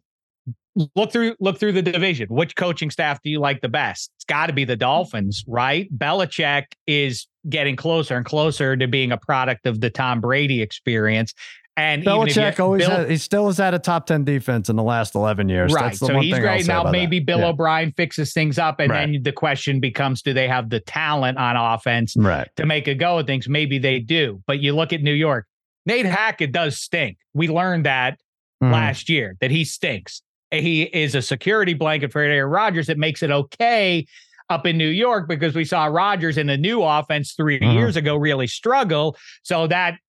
[0.96, 2.28] look through look through the division.
[2.30, 4.12] Which coaching staff do you like the best?
[4.18, 5.90] It's got to be the Dolphins, right?
[5.98, 11.34] Belichick is getting closer and closer to being a product of the Tom Brady experience.
[11.78, 14.84] And Belichick always Bill, has, he still has had a top 10 defense in the
[14.84, 15.72] last 11 years.
[15.72, 15.96] Right.
[15.96, 16.68] so he's great.
[16.68, 17.50] Now maybe Bill yeah.
[17.50, 18.80] O'Brien fixes things up.
[18.80, 19.12] And right.
[19.12, 22.50] then the question becomes do they have the talent on offense right.
[22.56, 23.48] to make a go of things?
[23.48, 24.42] Maybe they do.
[24.48, 25.46] But you look at New York,
[25.86, 27.20] Nate Hackett does stink.
[27.36, 28.20] We learned that
[28.62, 28.72] mm.
[28.72, 30.24] last year that he stinks.
[30.50, 34.08] He is a security blanket for Aaron Rodgers It makes it okay
[34.50, 37.74] up in New York because we saw Rodgers in the new offense 3 mm.
[37.74, 39.16] years ago really struggle.
[39.44, 40.00] So that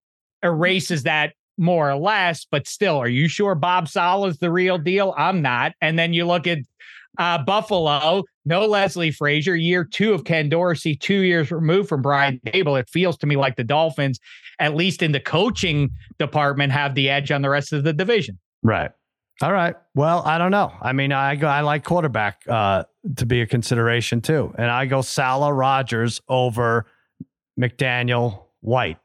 [0.42, 4.78] erases that more or less, but still, are you sure Bob Saleh is the real
[4.78, 5.14] deal?
[5.16, 5.72] I'm not.
[5.80, 6.58] And then you look at
[7.18, 12.40] uh, Buffalo, no Leslie Frazier, year two of Ken Dorsey, two years removed from Brian
[12.46, 12.78] Daboll.
[12.78, 14.20] It feels to me like the Dolphins,
[14.60, 18.38] at least in the coaching department, have the edge on the rest of the division.
[18.62, 18.90] Right.
[19.42, 19.76] All right.
[19.94, 20.72] Well, I don't know.
[20.80, 22.84] I mean, I I like quarterback uh,
[23.16, 26.86] to be a consideration too, and I go Saleh Rodgers over
[27.58, 28.98] McDaniel White,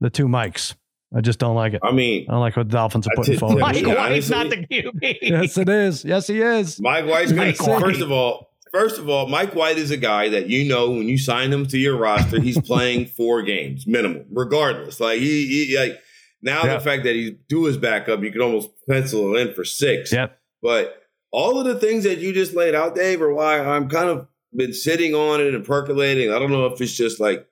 [0.00, 0.74] the two Mikes.
[1.14, 1.80] I just don't like it.
[1.82, 3.60] I mean, I don't like what the Dolphins are putting forward.
[3.60, 5.18] Mike White's not the QB.
[5.22, 6.04] yes, it is.
[6.04, 6.80] Yes, he is.
[6.80, 7.80] Mike White's Mike White.
[7.80, 8.50] first of all.
[8.72, 11.64] First of all, Mike White is a guy that you know when you sign him
[11.66, 14.98] to your roster, he's playing four games minimum, regardless.
[14.98, 16.00] Like he, he like
[16.42, 16.80] now yep.
[16.80, 20.12] the fact that he's do his backup, you can almost pencil him in for six.
[20.12, 20.36] Yep.
[20.60, 24.08] But all of the things that you just laid out, Dave, are why I'm kind
[24.08, 26.32] of been sitting on it and percolating.
[26.32, 27.46] I don't know if it's just like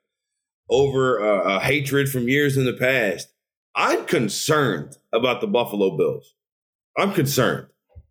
[0.68, 3.31] over uh, a hatred from years in the past.
[3.74, 6.34] I'm concerned about the Buffalo Bills.
[6.96, 7.68] I'm concerned.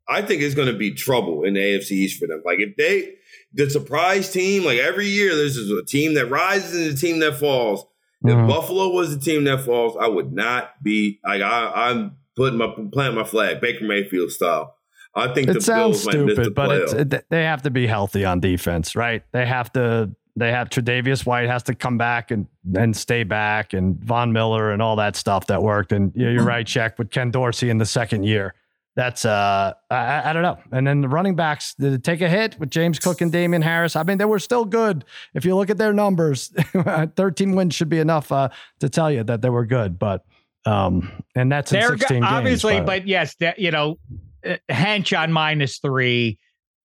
[0.08, 2.42] I think it's going to be trouble in the AFC East for them.
[2.46, 3.14] Like if they,
[3.54, 7.38] the surprise team, like every year there's a team that rises and a team that
[7.38, 7.86] falls.
[8.24, 8.48] If mm-hmm.
[8.48, 12.68] Buffalo was the team that falls, I would not be like I, am putting my
[12.92, 14.76] planting my flag Baker Mayfield style.
[15.16, 18.40] I think it the sounds Bills stupid, but it, they have to be healthy on
[18.40, 19.24] defense, right?
[19.32, 20.12] They have to.
[20.42, 24.72] They have Tre'Davious White has to come back and and stay back, and Von Miller
[24.72, 25.92] and all that stuff that worked.
[25.92, 26.48] And you're mm-hmm.
[26.48, 28.56] right, Sheck with Ken Dorsey in the second year.
[28.96, 30.58] That's uh, I, I don't know.
[30.72, 33.62] And then the running backs did it take a hit with James Cook and Damien
[33.62, 33.96] Harris?
[33.96, 35.06] I mean, they were still good.
[35.36, 36.48] If you look at their numbers,
[37.16, 40.00] 13 wins should be enough uh, to tell you that they were good.
[40.00, 40.26] But
[40.66, 44.00] um, and that's in 16 obviously, games, but yes, that, you know,
[44.44, 46.40] uh, Hench on minus three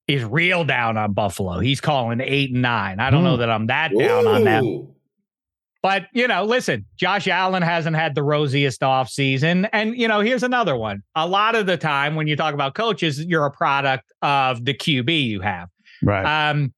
[0.07, 1.59] is real down on Buffalo.
[1.59, 2.99] He's calling eight and nine.
[2.99, 3.39] I don't know hmm.
[3.41, 4.29] that I'm that down Ooh.
[4.29, 4.87] on them.
[5.81, 9.69] But, you know, listen, Josh Allen hasn't had the rosiest offseason.
[9.71, 11.03] And, you know, here's another one.
[11.13, 14.73] A lot of the time when you talk about coaches, you're a product of the
[14.73, 15.69] QB you have.
[16.01, 16.49] Right.
[16.49, 16.73] Um,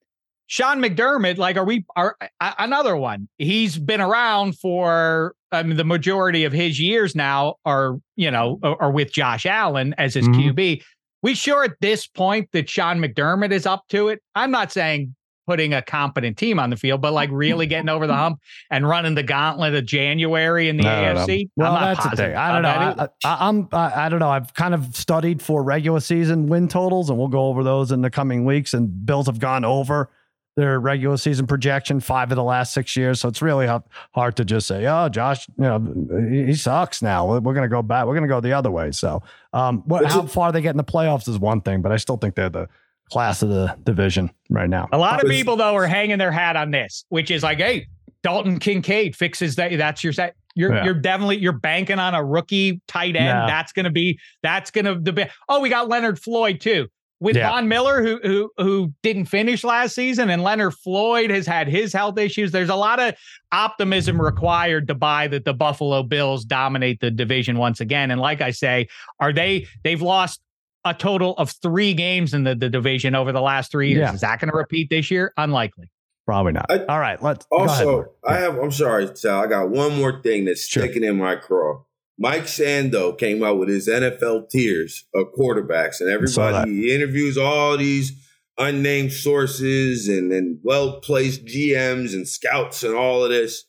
[0.48, 3.30] Sean McDermott, like, are we are uh, another one?
[3.38, 8.60] He's been around for I mean, the majority of his years now are, you know,
[8.64, 10.50] are, are with Josh Allen as his mm-hmm.
[10.50, 10.84] QB.
[11.28, 14.24] We sure at this point that Sean McDermott is up to it.
[14.34, 15.14] I'm not saying
[15.46, 18.40] putting a competent team on the field, but like really getting over the hump
[18.72, 21.50] and running the gauntlet of January in the AFC.
[21.58, 22.34] Well, that's the thing.
[22.34, 22.70] I don't know.
[22.70, 24.30] I, I, I'm I, I don't know.
[24.30, 28.04] I've kind of studied for regular season win totals, and we'll go over those in
[28.04, 28.74] the coming weeks.
[28.74, 30.10] And Bills have gone over
[30.58, 33.22] their regular season projection five of the last six years.
[33.22, 33.68] So it's really
[34.12, 37.28] hard to just say, oh, Josh, you know, he sucks now.
[37.28, 38.08] We're going to go back.
[38.08, 38.92] We're going to go the other way.
[38.92, 39.22] So
[39.54, 42.18] um, what, how far they get in the playoffs is one thing, but I still
[42.18, 42.68] think they're the
[43.12, 44.90] class of the division right now.
[44.92, 47.88] A lot of people, though, are hanging their hat on this, which is like, hey,
[48.24, 49.78] Dalton Kincaid fixes that.
[49.78, 50.36] That's your set.
[50.56, 50.86] You're yeah.
[50.86, 53.26] you're definitely you're banking on a rookie tight end.
[53.26, 53.46] Yeah.
[53.46, 55.26] That's gonna be that's gonna be.
[55.48, 56.88] Oh, we got Leonard Floyd too
[57.20, 57.50] with yeah.
[57.50, 61.92] Von Miller, who who who didn't finish last season, and Leonard Floyd has had his
[61.94, 62.52] health issues.
[62.52, 63.16] There's a lot of
[63.52, 68.12] optimism required to buy that the Buffalo Bills dominate the division once again.
[68.12, 68.88] And like I say,
[69.20, 69.68] are they?
[69.84, 70.42] They've lost
[70.86, 74.02] a total of three games in the, the division over the last three years.
[74.02, 74.14] Yeah.
[74.14, 75.34] Is that going to repeat this year?
[75.38, 75.90] Unlikely.
[76.26, 76.66] Probably not.
[76.70, 77.48] I, All right, let's.
[77.52, 78.58] Also, I have.
[78.58, 79.42] I'm sorry, Sal.
[79.42, 80.84] I got one more thing that's sure.
[80.84, 81.84] sticking in my craw.
[82.20, 87.78] Mike Sando came out with his NFL tiers of quarterbacks, and everybody he interviews all
[87.78, 88.14] these
[88.58, 93.66] unnamed sources and, and well placed GMs and scouts and all of this.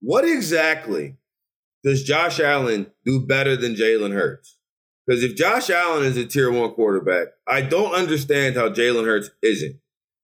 [0.00, 1.16] What exactly
[1.82, 4.58] does Josh Allen do better than Jalen Hurts?
[5.06, 9.30] Because if Josh Allen is a tier one quarterback, I don't understand how Jalen Hurts
[9.42, 9.76] isn't.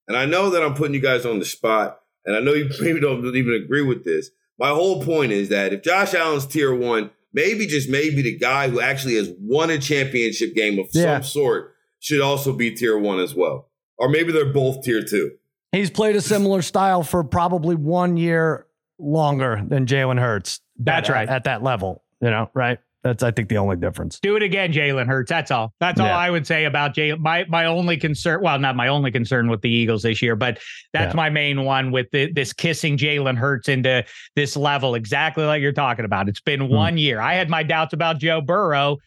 [0.07, 2.69] And I know that I'm putting you guys on the spot, and I know you
[2.81, 4.29] maybe don't even agree with this.
[4.57, 8.67] My whole point is that if Josh Allen's tier one, maybe just maybe the guy
[8.67, 11.17] who actually has won a championship game of yeah.
[11.17, 13.69] some sort should also be tier one as well.
[13.99, 15.31] Or maybe they're both tier two.
[15.71, 18.65] He's played a similar style for probably one year
[18.97, 20.61] longer than Jalen Hurts.
[20.77, 21.29] That's at, right.
[21.29, 22.79] At that level, you know, right?
[23.03, 24.19] That's I think the only difference.
[24.19, 25.29] Do it again, Jalen Hurts.
[25.29, 25.73] That's all.
[25.79, 27.19] That's all I would say about Jalen.
[27.19, 30.59] My my only concern, well, not my only concern with the Eagles this year, but
[30.93, 31.17] that's yeah.
[31.17, 34.03] my main one with the, this kissing Jalen Hurts into
[34.35, 36.27] this level, exactly like you're talking about.
[36.27, 36.73] It's been hmm.
[36.73, 37.21] one year.
[37.21, 38.97] I had my doubts about Joe Burrow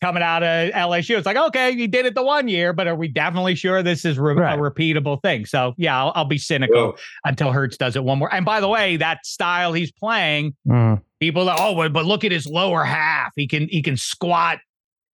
[0.00, 1.16] coming out of LSU.
[1.16, 4.04] It's like, okay, you did it the one year, but are we definitely sure this
[4.04, 4.58] is re- right.
[4.58, 5.46] a repeatable thing?
[5.46, 6.96] So yeah, I'll, I'll be cynical Whoa.
[7.24, 8.32] until Hurts does it one more.
[8.32, 11.00] And by the way, that style he's playing, mm.
[11.20, 13.32] people are, oh, but look at his lower half.
[13.36, 14.58] He can he can squat,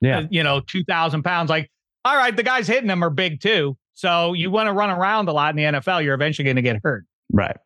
[0.00, 1.48] yeah, uh, you know, two thousand pounds.
[1.48, 1.70] Like,
[2.04, 3.76] all right, the guys hitting him are big too.
[3.94, 6.62] So you want to run around a lot in the NFL, you're eventually going to
[6.62, 7.04] get hurt.
[7.30, 7.56] Right.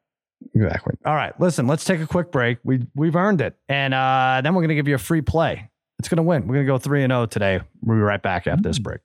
[0.55, 0.95] Exactly.
[1.07, 1.39] All right.
[1.41, 2.59] Listen, let's take a quick break.
[2.63, 5.71] We we've earned it, and uh, then we're going to give you a free play
[5.99, 6.47] it's going to win.
[6.47, 7.61] We're going to go 3 and 0 today.
[7.83, 8.85] We'll be right back after this mm.
[8.85, 9.01] break.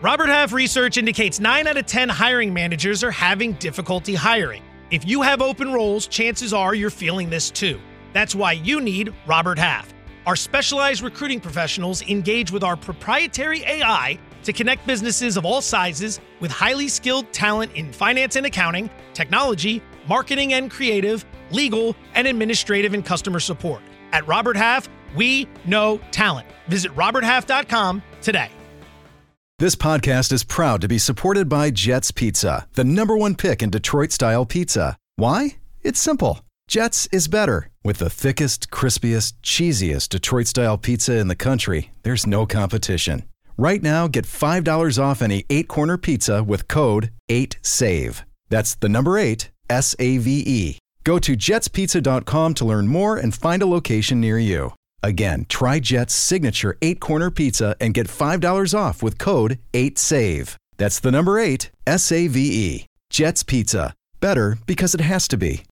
[0.00, 4.62] Robert Half research indicates 9 out of 10 hiring managers are having difficulty hiring.
[4.90, 7.80] If you have open roles, chances are you're feeling this too.
[8.12, 9.94] That's why you need Robert Half.
[10.26, 16.20] Our specialized recruiting professionals engage with our proprietary AI to connect businesses of all sizes
[16.40, 22.94] with highly skilled talent in finance and accounting, technology, marketing and creative legal, and administrative
[22.94, 23.82] and customer support.
[24.12, 26.48] At Robert Half, we know talent.
[26.68, 28.50] Visit RobertHalf.com today.
[29.58, 33.70] This podcast is proud to be supported by Jets Pizza, the number one pick in
[33.70, 34.96] Detroit style pizza.
[35.14, 35.58] Why?
[35.82, 36.40] It's simple.
[36.66, 37.70] Jets is better.
[37.84, 43.22] With the thickest, crispiest, cheesiest Detroit style pizza in the country, there's no competition.
[43.56, 48.22] Right now, get $5 off any eight corner pizza with code 8SAVE.
[48.48, 50.78] That's the number eight, S A V E.
[51.04, 54.74] Go to jetspizza.com to learn more and find a location near you.
[55.02, 60.56] Again, try Jet's signature eight corner pizza and get $5 off with code 8SAVE.
[60.76, 62.86] That's the number eight, S A V E.
[63.10, 63.94] Jet's Pizza.
[64.20, 65.64] Better because it has to be.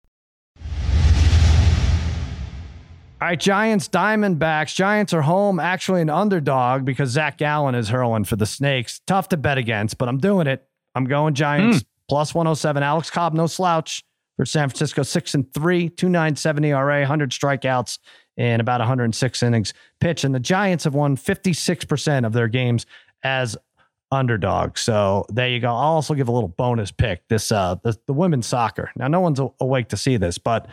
[3.22, 4.74] All right, Giants, Diamondbacks.
[4.74, 9.02] Giants are home, actually an underdog because Zac Gallen is hurling for the Snakes.
[9.08, 10.66] Tough to bet against, but I'm doing it.
[10.96, 11.86] I'm going Giants mm.
[12.08, 12.82] plus 107.
[12.82, 14.04] Alex Cobb, no slouch
[14.40, 18.00] for San Francisco, six and three, 297 ERA, 100 strikeouts,
[18.38, 20.24] in about 106 innings pitched.
[20.24, 22.86] And the Giants have won 56% of their games
[23.22, 23.58] as
[24.14, 24.80] underdogs.
[24.80, 25.68] So there you go.
[25.68, 27.28] I'll also give a little bonus pick.
[27.28, 28.92] This uh the, the women's soccer.
[28.96, 30.70] Now no one's awake to see this, but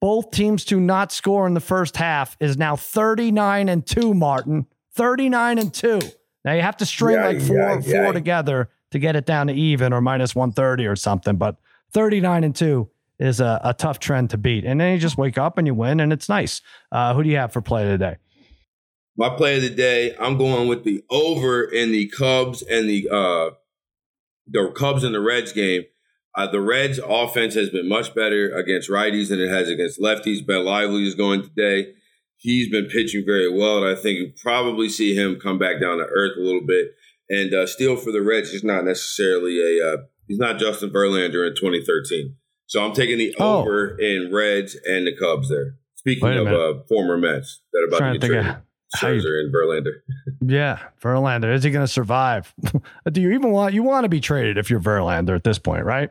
[0.00, 4.66] both teams to not score in the first half is now 39 and 2, Martin.
[4.94, 6.00] 39 and 2.
[6.44, 8.12] Now you have to string yeah, like four yeah, four yeah.
[8.12, 11.56] together to get it down to even or minus 130 or something, but
[11.94, 12.90] 39 and 2
[13.20, 14.64] is a, a tough trend to beat.
[14.64, 16.60] And then you just wake up and you win and it's nice.
[16.92, 18.16] Uh, who do you have for play of the day?
[19.16, 23.08] My play of the day, I'm going with the over in the Cubs and the
[23.08, 23.50] uh
[24.46, 25.84] the Cubs and the Reds game.
[26.34, 30.44] Uh, the Reds offense has been much better against righties than it has against lefties.
[30.44, 31.94] Ben Lively is going today.
[32.36, 35.98] He's been pitching very well, and I think you probably see him come back down
[35.98, 36.88] to earth a little bit.
[37.30, 39.96] And uh, still for the Reds, he's not necessarily a uh,
[40.28, 42.36] he's not Justin Verlander in 2013.
[42.66, 43.60] So I'm taking the oh.
[43.60, 45.76] over in Reds and the Cubs there.
[45.96, 48.56] Speaking of uh, former Mets that are about to get traded.
[48.96, 49.92] Scherzer and Verlander.
[50.46, 51.52] yeah, Verlander.
[51.52, 52.54] Is he going to survive?
[53.12, 55.84] Do you even want you want to be traded if you're Verlander at this point,
[55.84, 56.10] right?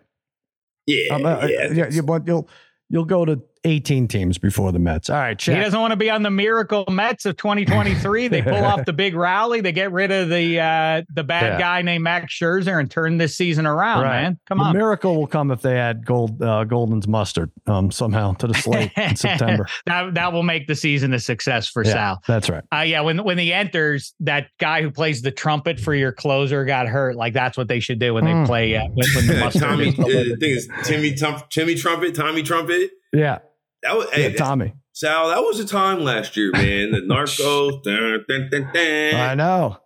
[0.85, 1.89] Yeah, um, uh, yeah, yeah.
[1.89, 2.49] You, you'll
[2.89, 5.09] you'll go to 18 teams before the Mets.
[5.09, 5.55] All right, check.
[5.55, 8.27] He doesn't want to be on the miracle Mets of 2023.
[8.27, 9.61] they pull off the big rally.
[9.61, 11.59] They get rid of the uh, the bad yeah.
[11.59, 14.21] guy named Max Scherzer and turn this season around, right.
[14.21, 14.39] man.
[14.47, 14.73] Come the on.
[14.75, 18.91] miracle will come if they add gold uh, Gulden's mustard um, somehow to the slate
[18.97, 19.67] in September.
[19.85, 22.23] that that will make the season a success for yeah, Sal.
[22.27, 22.63] That's right.
[22.73, 26.65] Uh, yeah, when when he enters, that guy who plays the trumpet for your closer
[26.65, 27.15] got hurt.
[27.15, 28.43] Like that's what they should do when mm.
[28.43, 29.61] they play uh, when, when the mustard.
[29.61, 31.15] Tommy, is the thing is Timmy
[31.49, 32.91] Timmy Trumpet, Tommy Trumpet.
[33.13, 33.39] Yeah.
[33.83, 34.73] That was yeah, hey, Tommy.
[34.93, 36.91] Sal, that was a time last year, man.
[36.91, 37.83] The Narcos.
[37.83, 39.77] dun, dun, dun, I know.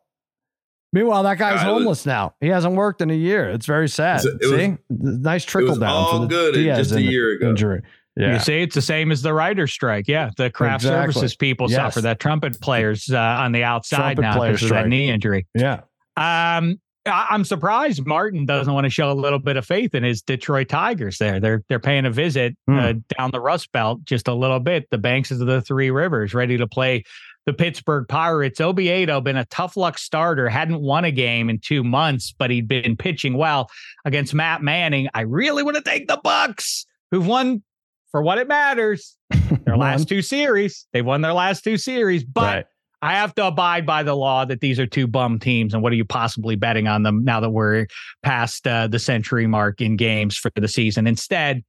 [0.93, 2.35] Meanwhile, that guy's homeless was, now.
[2.39, 3.49] He hasn't worked in a year.
[3.49, 4.23] It's very sad.
[4.23, 5.89] It was, See, nice trickle down.
[5.89, 7.49] All for good Diaz just a year ago.
[7.49, 7.81] Injury.
[8.15, 8.33] Yeah.
[8.33, 10.07] You see, it's the same as the writer's strike.
[10.07, 11.13] Yeah, the craft exactly.
[11.13, 11.77] services people yes.
[11.77, 12.01] suffer.
[12.01, 15.45] That trumpet players uh, on the outside trumpet now because of that knee injury.
[15.53, 15.81] Yeah.
[16.15, 20.21] Um, I'm surprised Martin doesn't want to show a little bit of faith in his
[20.21, 21.17] Detroit Tigers.
[21.17, 22.79] There, they're they're paying a visit mm.
[22.79, 24.89] uh, down the Rust Belt just a little bit.
[24.89, 27.03] The banks of the Three Rivers, ready to play
[27.45, 28.59] the Pittsburgh Pirates.
[28.59, 32.67] Oviedo been a tough luck starter, hadn't won a game in two months, but he'd
[32.67, 33.69] been pitching well
[34.05, 35.07] against Matt Manning.
[35.13, 37.63] I really want to take the Bucs, who've won
[38.11, 39.15] for what it matters.
[39.65, 42.41] Their last two series, they've won their last two series, but.
[42.41, 42.65] Right
[43.01, 45.91] I have to abide by the law that these are two bum teams, and what
[45.91, 47.87] are you possibly betting on them now that we're
[48.23, 51.05] past uh, the century mark in games for the season?
[51.05, 51.63] Instead,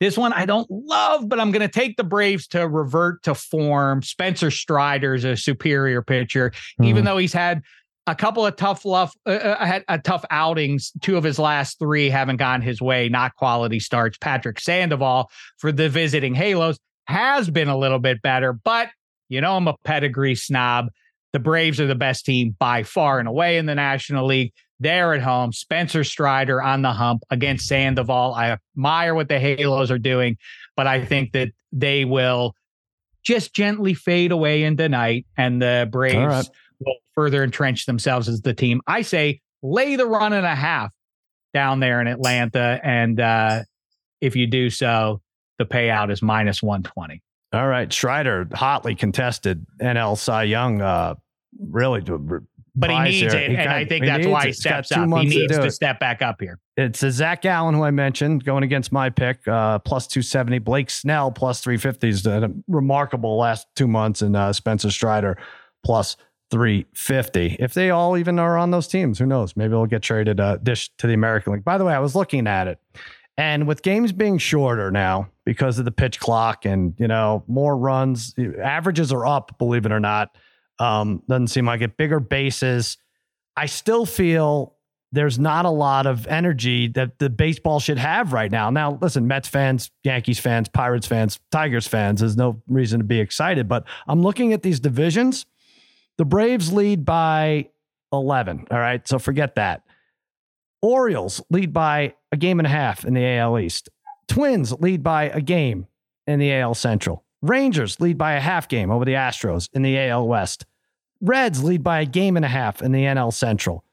[0.00, 3.36] this one I don't love, but I'm going to take the Braves to revert to
[3.36, 4.02] form.
[4.02, 6.84] Spencer Strider's a superior pitcher, mm-hmm.
[6.84, 7.62] even though he's had
[8.08, 10.90] a couple of tough love, uh, uh, had a tough outings.
[11.02, 14.18] Two of his last three haven't gone his way, not quality starts.
[14.18, 18.88] Patrick Sandoval for the visiting Halos has been a little bit better, but
[19.32, 20.88] you know, I'm a pedigree snob.
[21.32, 24.52] The Braves are the best team by far and away in the National League.
[24.78, 25.52] They're at home.
[25.52, 28.34] Spencer Strider on the hump against Sandoval.
[28.34, 30.36] I admire what the Halos are doing,
[30.76, 32.54] but I think that they will
[33.22, 36.48] just gently fade away into night, and the Braves right.
[36.80, 38.82] will further entrench themselves as the team.
[38.86, 40.92] I say lay the run and a half
[41.54, 43.60] down there in Atlanta, and uh,
[44.20, 45.22] if you do so,
[45.58, 47.22] the payout is minus one twenty.
[47.52, 51.14] All right, Strider, hotly contested NL Cy Young, uh,
[51.58, 52.00] really.
[52.74, 53.42] But he needs here.
[53.42, 55.06] it, he and I think that's why he steps up.
[55.20, 56.58] He needs to, to step back up here.
[56.78, 60.58] It's a Zac Gallen who I mentioned going against my pick, uh, plus two seventy.
[60.58, 65.36] Blake Snell plus three fifty is a remarkable last two months, and uh, Spencer Strider
[65.84, 66.16] plus
[66.50, 67.56] 350.
[67.58, 69.56] If they all even are on those teams, who knows?
[69.56, 71.64] Maybe they'll get traded uh, dish to the American League.
[71.64, 72.78] By the way, I was looking at it,
[73.36, 77.76] and with games being shorter now, because of the pitch clock and you know more
[77.76, 78.34] runs.
[78.62, 80.36] Averages are up, believe it or not.
[80.78, 81.96] Um, doesn't seem like it.
[81.96, 82.98] Bigger bases.
[83.56, 84.76] I still feel
[85.12, 88.70] there's not a lot of energy that the baseball should have right now.
[88.70, 93.20] Now, listen, Mets fans, Yankees fans, Pirates fans, Tigers fans, there's no reason to be
[93.20, 93.68] excited.
[93.68, 95.44] But I'm looking at these divisions.
[96.16, 97.68] The Braves lead by
[98.12, 98.66] 11.
[98.70, 99.06] All right.
[99.06, 99.82] So forget that.
[100.80, 103.88] Orioles lead by a game and a half in the AL East.
[104.28, 105.86] Twins lead by a game
[106.26, 107.24] in the AL Central.
[107.42, 110.64] Rangers lead by a half game over the Astros in the AL West.
[111.20, 113.84] Reds lead by a game and a half in the NL Central.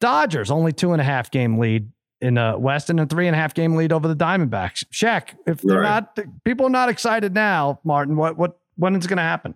[0.00, 3.34] Dodgers only two and a half game lead in the West and a three and
[3.34, 4.84] a half game lead over the Diamondbacks.
[4.92, 6.04] Sheck, if they're right.
[6.16, 9.54] not people are not excited now, Martin, what what when is going to happen?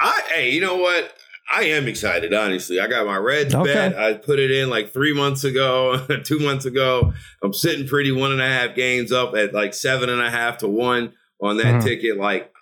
[0.00, 1.16] I hey, you know what?
[1.52, 2.80] I am excited, honestly.
[2.80, 3.72] I got my Reds okay.
[3.72, 3.98] bet.
[3.98, 7.12] I put it in like three months ago, two months ago.
[7.42, 10.58] I'm sitting pretty one and a half games up at like seven and a half
[10.58, 11.86] to one on that mm-hmm.
[11.86, 12.16] ticket.
[12.16, 12.52] Like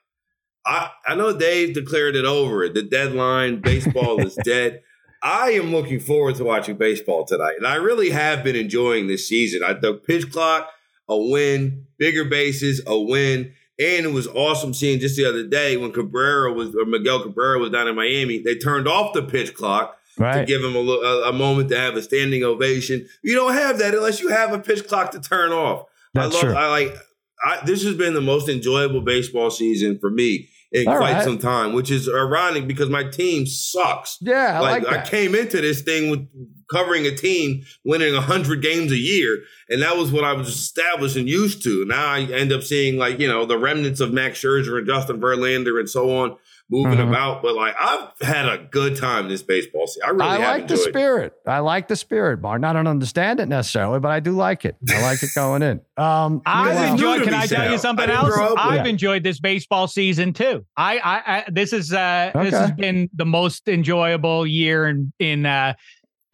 [0.66, 2.68] I, I know Dave declared it over.
[2.68, 4.82] The deadline, baseball is dead.
[5.22, 7.54] I am looking forward to watching baseball tonight.
[7.56, 9.62] And I really have been enjoying this season.
[9.64, 10.68] I took pitch clock,
[11.08, 13.54] a win, bigger bases, a win.
[13.78, 17.58] And it was awesome seeing just the other day when Cabrera was or Miguel Cabrera
[17.58, 18.38] was down in Miami.
[18.38, 20.40] They turned off the pitch clock right.
[20.40, 23.08] to give him a, a, a, moment to have a standing ovation.
[23.22, 25.86] You don't have that unless you have a pitch clock to turn off.
[26.12, 26.40] That's I love.
[26.40, 26.54] True.
[26.54, 26.96] I like.
[27.44, 31.24] I, this has been the most enjoyable baseball season for me in All quite right.
[31.24, 34.18] some time, which is ironic because my team sucks.
[34.20, 36.26] Yeah, I like, like I came into this thing with
[36.70, 41.16] covering a team winning hundred games a year, and that was what I was established
[41.16, 41.84] and used to.
[41.86, 45.20] Now I end up seeing like you know the remnants of Max Scherzer and Justin
[45.20, 46.36] Verlander and so on
[46.70, 47.08] moving mm-hmm.
[47.08, 47.42] about.
[47.42, 50.02] But like I've had a good time this baseball season.
[50.04, 51.34] I really I like the spirit.
[51.46, 52.64] I like the spirit, Martin.
[52.64, 54.76] I don't understand it necessarily, but I do like it.
[54.90, 55.80] I like it going in.
[55.96, 57.22] Um, I've enjoyed.
[57.22, 58.34] Can I tell you something else?
[58.58, 60.66] I've enjoyed this baseball season too.
[60.76, 62.50] I, I, I this is uh, okay.
[62.50, 65.74] this has been the most enjoyable year in in uh,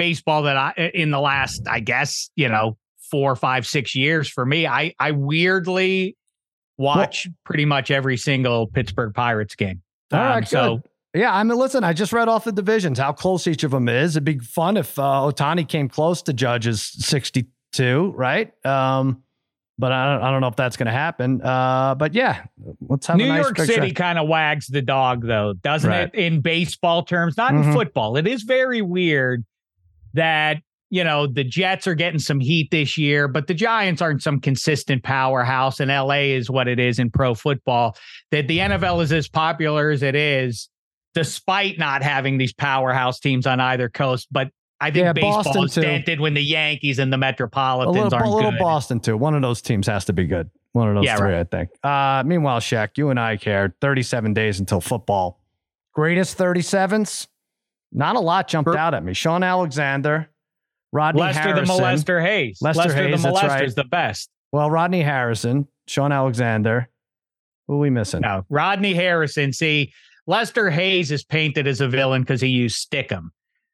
[0.00, 2.78] baseball that I in the last, I guess, you know,
[3.10, 4.66] four, five, six years for me.
[4.66, 6.16] I I weirdly
[6.78, 9.82] watch well, pretty much every single Pittsburgh Pirates game.
[10.10, 10.82] All right, um, so
[11.14, 13.90] yeah, I mean, listen, I just read off the divisions, how close each of them
[13.90, 14.16] is.
[14.16, 18.52] It'd be fun if uh, Ohtani came close to Judge's 62, right?
[18.64, 19.22] Um,
[19.76, 21.42] but I don't, I don't know if that's going to happen.
[21.42, 22.44] Uh, but yeah,
[22.88, 26.10] let's have New nice York City kind of wags the dog, though, doesn't right.
[26.12, 26.14] it?
[26.14, 27.70] In baseball terms, not mm-hmm.
[27.70, 28.16] in football.
[28.16, 29.44] It is very weird
[30.14, 30.58] that
[30.90, 34.40] you know, the Jets are getting some heat this year, but the Giants aren't some
[34.40, 37.96] consistent powerhouse, and LA is what it is in pro football.
[38.32, 40.68] That the NFL is as popular as it is,
[41.14, 44.26] despite not having these powerhouse teams on either coast.
[44.32, 44.50] But
[44.80, 48.26] I think yeah, baseball is dented when the Yankees and the Metropolitans a little, aren't
[48.26, 48.58] a little good.
[48.58, 49.16] Boston too.
[49.16, 50.50] One of those teams has to be good.
[50.72, 51.40] One of those yeah, three, right.
[51.40, 51.70] I think.
[51.84, 53.76] Uh, meanwhile, Sheck, you and I care.
[53.80, 55.40] Thirty-seven days until football.
[55.92, 57.28] Greatest thirty-sevens.
[57.92, 59.14] Not a lot jumped out at me.
[59.14, 60.30] Shaun Alexander,
[60.92, 62.58] Rodney Lester Harrison, the molester Hayes.
[62.60, 63.64] Lester, Lester Hayes, the molester right.
[63.64, 64.30] is the best.
[64.52, 66.88] Well, Rodney Harrison, Shaun Alexander.
[67.66, 68.20] Who are we missing?
[68.20, 69.52] No, Rodney Harrison.
[69.52, 69.92] See,
[70.26, 73.30] Lester Hayes is painted as a villain because he used stickum.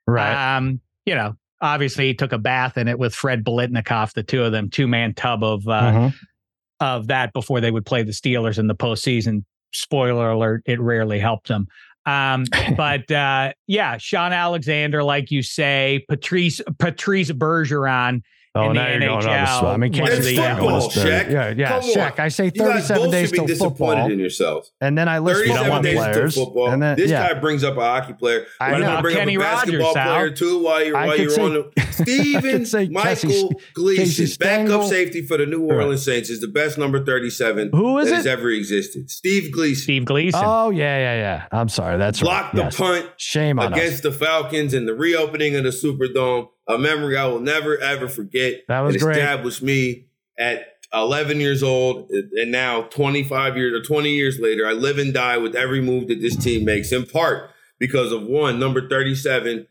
[0.06, 0.56] Right.
[0.56, 4.42] Um, you know, obviously he took a bath in it with Fred Biletnikoff, the two
[4.42, 6.16] of them, two man tub of uh, mm-hmm.
[6.80, 9.44] of that before they would play the Steelers in the postseason.
[9.72, 11.66] Spoiler alert: it rarely helped them.
[12.06, 12.44] Um,
[12.76, 18.22] but uh, yeah, Shaun Alexander, like you say, Patrice Patrice Bergeron
[18.56, 19.64] Oh, in the NHL.
[19.64, 21.30] I mean, can't it's you football, Sheck.
[21.30, 22.18] Yeah, yeah, Sheck.
[22.18, 24.10] I say 37 days to football.
[24.10, 24.72] in yourselves.
[24.80, 26.34] And then I list 37 days players.
[26.34, 26.70] To football.
[26.70, 27.32] And then, this yeah.
[27.32, 28.46] guy brings up a hockey player.
[28.60, 29.02] I know.
[29.02, 31.82] Bring Kenny up a basketball Rogers, player too while you're while you're say, on the
[31.92, 37.70] Steven Michael Gleason, backup safety for the New Orleans Saints, is the best number 37
[37.72, 38.16] Who is that it?
[38.16, 39.10] has ever existed.
[39.10, 39.82] Steve Gleason.
[39.82, 40.40] Steve Gleason.
[40.42, 41.46] Oh yeah, yeah, yeah.
[41.52, 41.98] I'm sorry.
[41.98, 42.70] That's blocked right.
[42.70, 43.10] the punt.
[43.18, 47.40] Shame on against the Falcons in the reopening of the Superdome a memory I will
[47.40, 48.62] never ever forget.
[48.68, 49.18] That was it great.
[49.18, 50.06] Established me
[50.38, 55.12] at 11 years old, and now 25 years or 20 years later, I live and
[55.12, 56.92] die with every move that this team makes.
[56.92, 59.66] In part because of one number 37,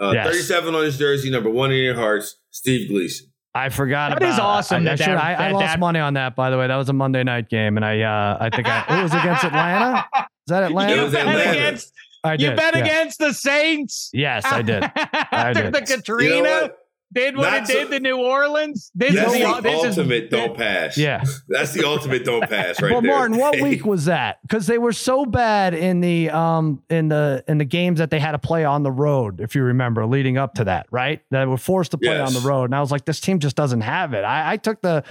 [0.00, 0.26] uh, yes.
[0.26, 3.28] 37 on his jersey, number one in your hearts, Steve Gleason.
[3.54, 4.10] I forgot.
[4.10, 4.86] That about, is awesome.
[4.86, 6.68] I, I, should, I, I lost that, money on that, by the way.
[6.68, 9.44] That was a Monday night game, and I, uh, I think I, it was against
[9.44, 10.06] Atlanta.
[10.16, 10.94] Is that Atlanta?
[10.94, 11.50] You was Atlanta.
[11.50, 11.92] Against,
[12.24, 12.80] I did, you bet yeah.
[12.80, 14.10] against the Saints.
[14.12, 14.82] Yes, I did.
[14.94, 15.72] I did.
[15.72, 16.36] the Katrina.
[16.36, 16.70] You know
[17.12, 18.90] did what Not it so, did to New Orleans.
[18.94, 20.98] This is the, the ultimate is, don't pass.
[20.98, 23.12] Yeah, that's the ultimate don't pass right but there.
[23.12, 24.40] Martin, what week was that?
[24.42, 28.18] Because they were so bad in the um in the in the games that they
[28.18, 29.40] had to play on the road.
[29.40, 31.22] If you remember, leading up to that, right?
[31.30, 32.34] That were forced to play yes.
[32.34, 34.22] on the road, and I was like, this team just doesn't have it.
[34.22, 35.02] I, I took the,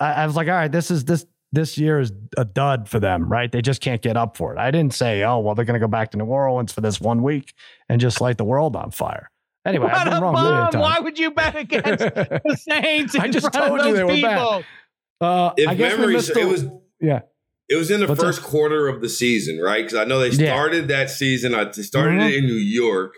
[0.00, 2.98] I, I was like, all right, this is this this year is a dud for
[2.98, 3.52] them, right?
[3.52, 4.58] They just can't get up for it.
[4.58, 7.00] I didn't say, oh, well, they're going to go back to New Orleans for this
[7.00, 7.54] one week
[7.88, 9.30] and just light the world on fire.
[9.64, 10.34] Anyway, what I've been wrong.
[10.34, 10.80] Bomb.
[10.80, 13.14] Why would you bet against the Saints?
[13.14, 14.64] I just told you they were bad.
[15.20, 16.66] Uh, if I guess memory, it was
[17.00, 17.20] yeah.
[17.68, 18.48] It was in the What's first that?
[18.48, 19.84] quarter of the season, right?
[19.84, 20.98] Because I know they started yeah.
[20.98, 21.54] that season.
[21.54, 22.28] I started mm-hmm.
[22.28, 23.14] it in New York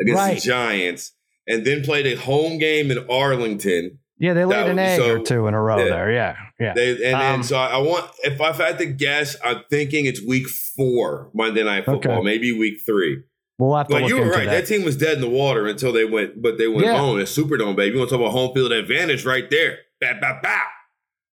[0.00, 0.34] against right.
[0.36, 1.12] the Giants,
[1.48, 3.98] and then played a home game in Arlington.
[4.22, 6.12] Yeah, they laid that, an egg so, or two in a row yeah, there.
[6.12, 6.74] Yeah, yeah.
[6.74, 10.22] They, and um, then so I, want if I've had to guess, I'm thinking it's
[10.24, 12.24] week four Monday Night Football, okay.
[12.24, 13.24] maybe week three.
[13.58, 13.94] We'll have to.
[13.94, 14.46] But you were right.
[14.46, 14.60] That.
[14.60, 14.66] that.
[14.68, 16.98] team was dead in the water until they went, but they went yeah.
[16.98, 17.18] home.
[17.18, 17.94] It's Superdome, baby.
[17.94, 19.78] You want to talk about home field advantage right there?
[20.00, 20.66] Bah, bah, bah.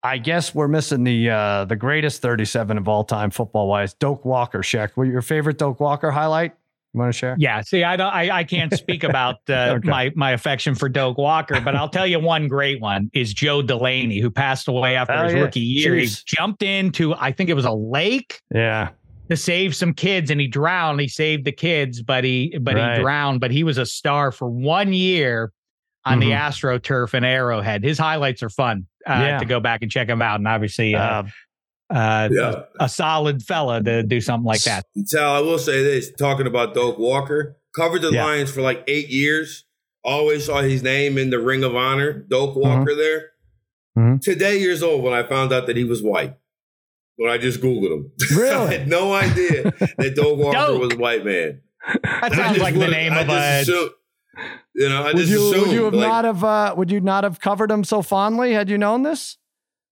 [0.04, 4.24] I guess we're missing the uh, the greatest 37 of all time football wise, Doak
[4.24, 4.60] Walker.
[4.60, 6.54] Sheck, what your favorite Doak Walker highlight?
[6.96, 7.36] You want to share?
[7.38, 7.60] Yeah.
[7.60, 8.12] See, I don't.
[8.12, 9.88] I, I can't speak about uh, okay.
[9.88, 13.60] my my affection for Doak Walker, but I'll tell you one great one is Joe
[13.60, 15.40] Delaney, who passed away after oh, his yeah.
[15.40, 15.92] rookie year.
[15.92, 16.22] Jeez.
[16.26, 18.40] He jumped into, I think it was a lake.
[18.52, 18.90] Yeah.
[19.28, 20.98] To save some kids, and he drowned.
[21.00, 22.96] He saved the kids, but he but right.
[22.96, 23.40] he drowned.
[23.40, 25.52] But he was a star for one year
[26.06, 26.30] on mm-hmm.
[26.30, 27.84] the AstroTurf in Arrowhead.
[27.84, 29.38] His highlights are fun uh, yeah.
[29.38, 30.94] to go back and check him out, and obviously.
[30.94, 31.32] Uh, um,
[31.90, 32.62] uh, yeah.
[32.80, 34.86] a, solid fella to do something like that.
[35.04, 38.24] Sal, I will say this: talking about Doak Walker, covered the yeah.
[38.24, 39.64] Lions for like eight years.
[40.02, 42.12] Always saw his name in the Ring of Honor.
[42.12, 42.60] Doak mm-hmm.
[42.60, 42.98] Walker mm-hmm.
[42.98, 43.30] there.
[43.98, 44.18] Mm-hmm.
[44.18, 46.36] Today years old when I found out that he was white.
[47.16, 50.80] When I just googled him, really, I had no idea that Doak Walker Doak.
[50.80, 51.62] was a white man.
[52.02, 53.60] That sounds like the name of a.
[53.60, 53.90] Assumed,
[54.74, 56.90] you know, I would just you, assumed, would you have like, not have uh, would
[56.90, 59.38] you not have covered him so fondly had you known this?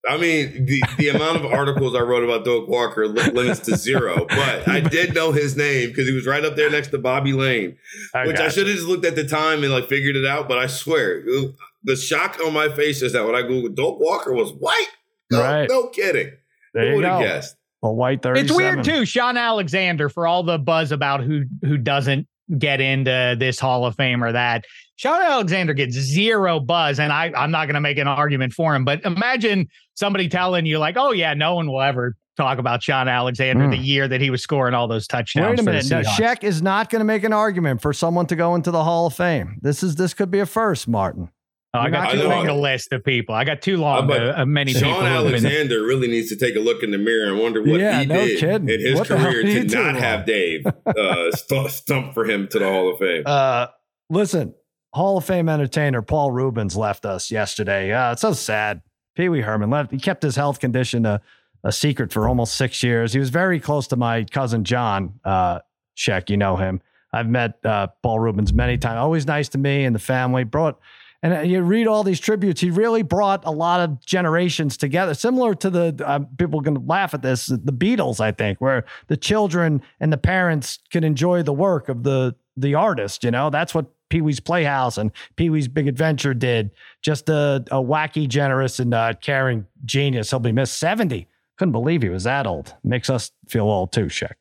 [0.07, 4.25] I mean, the, the amount of articles I wrote about Doak Walker limits to zero,
[4.29, 7.33] but I did know his name because he was right up there next to Bobby
[7.33, 7.77] Layne,
[8.13, 10.47] I which I should have just looked at the time and like figured it out.
[10.47, 11.23] But I swear,
[11.83, 14.89] the shock on my face is that when I googled Doak Walker was white.
[15.31, 15.69] No, right.
[15.69, 16.31] no kidding.
[16.73, 17.55] There Who would have guessed?
[17.83, 18.45] A white 37.
[18.45, 19.05] It's weird too.
[19.05, 22.27] Shaun Alexander, for all the buzz about who who doesn't
[22.57, 24.65] get into this Hall of Fame or that.
[24.97, 28.73] Shaun Alexander gets zero buzz, and I, I'm not going to make an argument for
[28.75, 28.85] him.
[28.85, 33.07] But imagine somebody telling you, like, "Oh yeah, no one will ever talk about Shaun
[33.07, 33.71] Alexander mm.
[33.71, 33.83] the hmm.
[33.83, 36.89] year that he was scoring all those touchdowns." Wait a minute, no, Sheck is not
[36.89, 39.59] going to make an argument for someone to go into the Hall of Fame.
[39.61, 41.29] This is this could be a first, Martin.
[41.75, 43.35] Oh, I got too long a list of people.
[43.35, 44.09] I got too long.
[44.09, 45.05] Uh, uh, many Shaun people.
[45.05, 45.87] Alexander been...
[45.87, 48.25] really needs to take a look in the mirror and wonder what yeah, he no
[48.25, 48.69] did kidding.
[48.69, 51.31] in his what career to not have Dave uh,
[51.67, 53.23] stump for him to the Hall of Fame.
[53.25, 53.67] Uh,
[54.09, 54.53] listen,
[54.93, 57.91] Hall of Fame entertainer Paul Reubens left us yesterday.
[57.91, 58.81] Uh, it's so sad.
[59.15, 59.91] Pee Wee Herman left.
[59.91, 61.21] He kept his health condition a,
[61.63, 63.13] a, secret for almost six years.
[63.13, 65.59] He was very close to my cousin John uh,
[65.95, 66.29] Sheck.
[66.29, 66.81] You know him.
[67.13, 68.97] I've met uh, Paul Reubens many times.
[68.97, 70.43] Always nice to me and the family.
[70.43, 70.79] Brought
[71.25, 72.61] and uh, you read all these tributes.
[72.61, 76.85] He really brought a lot of generations together, similar to the uh, people going to
[76.85, 81.41] laugh at this, the Beatles, I think, where the children and the parents can enjoy
[81.41, 83.23] the work of the the artist.
[83.23, 86.71] You know, that's what Pee Wee's Playhouse and Pee Wee's Big Adventure did.
[87.01, 90.29] Just a, a wacky, generous, and uh, caring genius.
[90.29, 91.27] He'll be missed 70.
[91.57, 92.73] Couldn't believe he was that old.
[92.81, 94.35] Makes us feel old too, Sheck.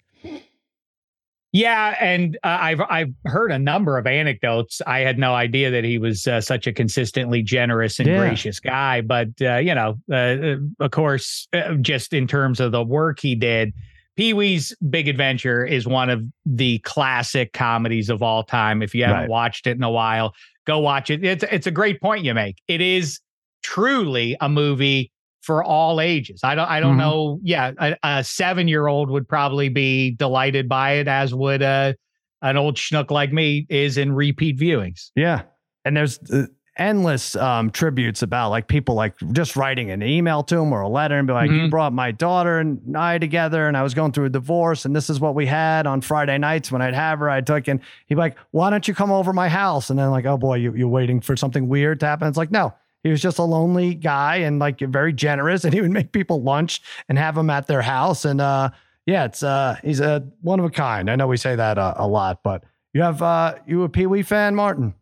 [1.51, 4.81] Yeah, and uh, I've I've heard a number of anecdotes.
[4.87, 8.19] I had no idea that he was uh, such a consistently generous and yeah.
[8.19, 9.01] gracious guy.
[9.01, 13.19] But uh, you know, uh, uh, of course, uh, just in terms of the work
[13.19, 13.73] he did,
[14.17, 18.83] Pee Wee's Big Adventure is one of the classic comedies of all time.
[18.83, 19.29] If you haven't right.
[19.29, 20.35] watched it in a while,
[20.67, 21.25] go watch it.
[21.25, 22.59] It's it's a great point you make.
[22.69, 23.21] It is
[23.63, 25.11] truly a movie
[25.43, 26.41] for all ages.
[26.45, 27.01] I don't I don't mm-hmm.
[27.01, 27.41] know.
[27.43, 31.97] Yeah, a, a seven year old would probably be delighted by it, as would a
[32.43, 35.11] an old schnook like me is in repeat viewings.
[35.17, 35.43] Yeah,
[35.85, 40.59] and there's uh, endless um, tributes about like people like just writing an email to
[40.59, 41.65] him or a letter and be like, mm-hmm.
[41.65, 44.95] "You brought my daughter and I together, and I was going through a divorce, and
[44.95, 47.31] this is what we had on Friday nights when I'd have her.
[47.31, 50.11] I took and he'd be like, "Why don't you come over my house?" And then
[50.11, 52.75] like, "Oh boy, you, you're waiting for something weird to happen." It's like, no.
[53.03, 56.43] He was just a lonely guy and like very generous, and he would make people
[56.43, 58.25] lunch and have them at their house.
[58.25, 58.71] And uh,
[59.05, 61.11] yeah, it's uh, he's a one of a kind.
[61.11, 62.65] I know we say that uh, a lot, but
[62.95, 64.95] you have uh, you a Pee Wee fan, Martin?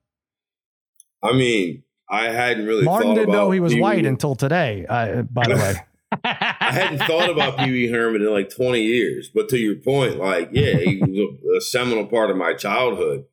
[1.22, 2.84] I mean, I hadn't really.
[2.84, 3.82] Martin didn't know he was Pee-wee.
[3.82, 4.84] white until today.
[4.88, 5.74] Uh, by the way,
[6.24, 9.30] I hadn't thought about Pee Wee Herman in like twenty years.
[9.34, 13.24] But to your point, like, yeah, he was a, a seminal part of my childhood,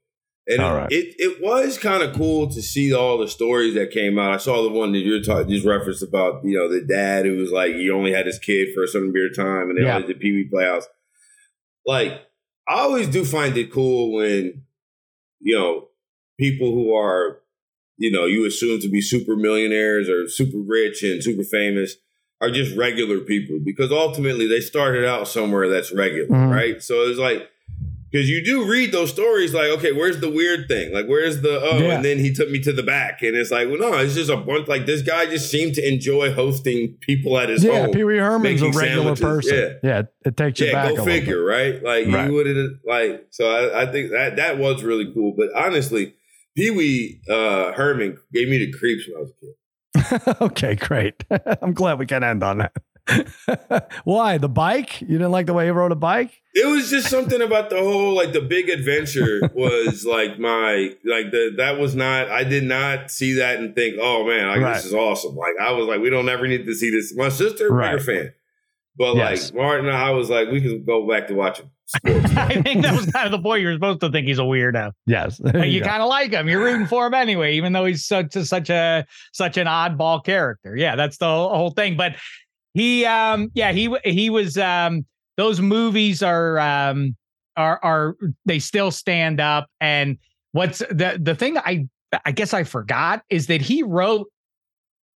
[0.48, 0.92] and right.
[0.92, 4.32] it it was kind of cool to see all the stories that came out.
[4.32, 7.38] I saw the one that you're talking, just referenced about, you know, the dad who
[7.38, 9.84] was like, he only had his kid for a certain period of time, and they
[9.84, 9.96] yeah.
[9.96, 10.88] only did Pee Wee Playhouse.
[11.86, 12.14] Like,
[12.68, 14.64] I always do find it cool when,
[15.40, 15.90] you know,
[16.40, 17.42] people who are
[18.00, 21.96] you know, you assume to be super millionaires or super rich and super famous
[22.42, 26.50] are just regular people because ultimately they started out somewhere that's regular, mm-hmm.
[26.50, 26.82] right?
[26.82, 27.50] So it's like
[28.12, 30.92] because you do read those stories like, okay, where's the weird thing?
[30.94, 31.78] Like, where's the oh?
[31.78, 31.96] Yeah.
[31.96, 34.32] And then he took me to the back, and it's like, well, no, it's just
[34.32, 34.68] a bunch.
[34.68, 37.88] Like this guy just seemed to enjoy hosting people at his yeah, home.
[37.90, 39.22] Yeah, Pee Wee Herman's a regular sandwiches.
[39.22, 39.80] person.
[39.84, 40.96] Yeah, yeah, it takes you yeah, back.
[40.96, 41.76] Go figure, right?
[41.84, 42.28] Like right.
[42.28, 43.28] you would have like.
[43.30, 45.36] So I, I, think that that was really cool.
[45.38, 46.16] But honestly,
[46.60, 50.38] Pee Wee uh, Herman gave me the creeps when I was a kid.
[50.42, 51.24] okay, great.
[51.62, 52.74] I'm glad we can end on that.
[54.04, 55.00] Why the bike?
[55.02, 56.42] You didn't like the way he rode a bike?
[56.54, 61.32] It was just something about the whole like the big adventure was like my like
[61.32, 64.76] the that was not I did not see that and think oh man like right.
[64.76, 67.30] this is awesome like I was like we don't ever need to see this my
[67.30, 67.94] sister right.
[67.94, 68.34] bigger fan
[69.00, 69.46] but yes.
[69.46, 71.72] like Martin I was like we can go back to watching
[72.06, 73.64] I think that was kind of the point.
[73.64, 74.92] You're supposed to think he's a weirdo.
[75.08, 75.42] Yes.
[75.56, 76.48] You, you kind of like him.
[76.48, 80.24] You're rooting for him anyway even though he's such a, such a such an oddball
[80.24, 80.76] character.
[80.76, 81.98] Yeah that's the whole thing.
[81.98, 82.18] But
[82.76, 85.06] he um yeah he he was um
[85.38, 87.16] those movies are um
[87.56, 88.16] are are
[88.46, 89.68] they still stand up.
[89.80, 90.18] And
[90.52, 91.88] what's the the thing I
[92.26, 94.28] I guess I forgot is that he wrote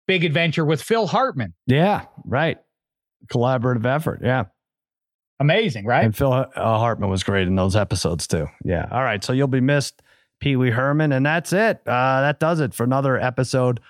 [0.06, 1.54] Big Adventure with Phil Hartman.
[1.66, 2.58] Yeah, right.
[3.32, 4.20] Collaborative effort.
[4.22, 4.44] Yeah.
[5.40, 6.04] Amazing, right?
[6.04, 8.46] And Phil uh, Hartman was great in those episodes too.
[8.64, 8.86] Yeah.
[8.92, 9.24] All right.
[9.24, 10.02] So you'll be missed,
[10.40, 11.12] Pee Wee Herman.
[11.12, 11.80] And that's it.
[11.86, 13.80] Uh, that does it for another episode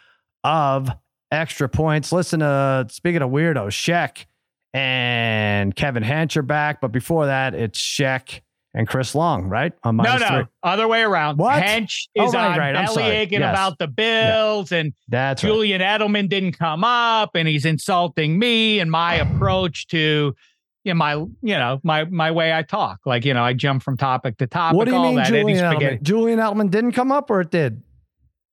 [0.44, 0.89] of
[1.31, 2.12] extra points.
[2.12, 4.27] Listen to speaking of weirdos, Sheck
[4.73, 8.40] and Kevin Hancher back, but before that, it's Sheck
[8.74, 9.73] and Chris Long, right?
[9.85, 10.44] On no, no, three.
[10.62, 11.39] other way around.
[11.39, 11.62] What?
[11.62, 12.86] Hench oh, is oh, right, on right.
[12.86, 13.53] belly aching yes.
[13.53, 14.78] about the Bills, yeah.
[14.78, 16.01] and That's Julian right.
[16.01, 20.35] Edelman didn't come up, and he's insulting me and my approach to.
[20.85, 23.85] You know, my you know my my way I talk like you know I jump
[23.85, 24.77] from topic to topic.
[24.77, 26.03] What do you mean, Julian Edelman?
[26.03, 27.81] Julian Edelman didn't come up, or it did?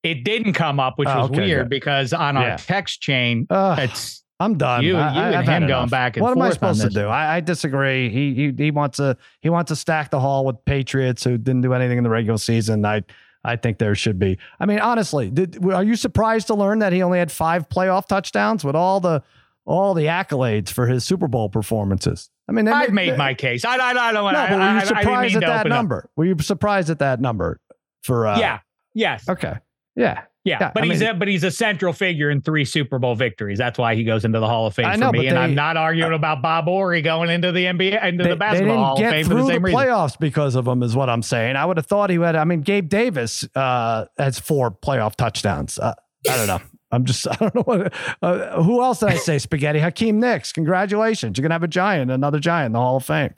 [0.03, 1.69] It didn't come up, which oh, was okay, weird good.
[1.69, 2.57] because on our yeah.
[2.57, 4.83] text chain, uh, it's I'm done.
[4.83, 7.07] You, you I, and him going back and what am I supposed to do?
[7.07, 8.09] I, I, disagree.
[8.09, 11.61] He, he he wants to he wants to stack the hall with Patriots who didn't
[11.61, 12.85] do anything in the regular season.
[12.85, 13.03] I
[13.43, 14.37] I think there should be.
[14.59, 18.07] I mean, honestly, did, are you surprised to learn that he only had five playoff
[18.07, 19.23] touchdowns with all the
[19.65, 22.29] all the accolades for his Super Bowl performances?
[22.47, 23.63] I mean, I've made, my case.
[23.63, 24.55] I, I, I don't want no, to.
[24.55, 25.97] Were you surprised at that number?
[25.97, 26.11] Up.
[26.15, 27.59] Were you surprised at that number?
[28.03, 28.59] For uh, yeah,
[28.93, 29.57] yes, okay,
[29.95, 30.23] yeah.
[30.45, 32.97] Yeah, yeah, but I he's mean, a but he's a central figure in three Super
[32.97, 33.57] Bowl victories.
[33.57, 35.27] That's why he goes into the Hall of Fame I know, for me.
[35.27, 38.29] And they, I'm not arguing uh, about Bob Horry going into the NBA into they,
[38.29, 39.79] the basketball Hall of Fame for the same the reason.
[39.79, 41.57] playoffs because of him, is what I'm saying.
[41.57, 42.35] I would have thought he would.
[42.35, 45.77] I mean, Gabe Davis uh, has four playoff touchdowns.
[45.77, 45.93] Uh,
[46.29, 46.61] I don't know.
[46.91, 49.39] I'm just, I don't know what, uh, who else did I say?
[49.39, 49.79] Spaghetti.
[49.79, 50.53] Hakeem Nicks.
[50.53, 51.37] Congratulations.
[51.37, 53.33] You're going to have a giant, another giant in the Hall of Fame.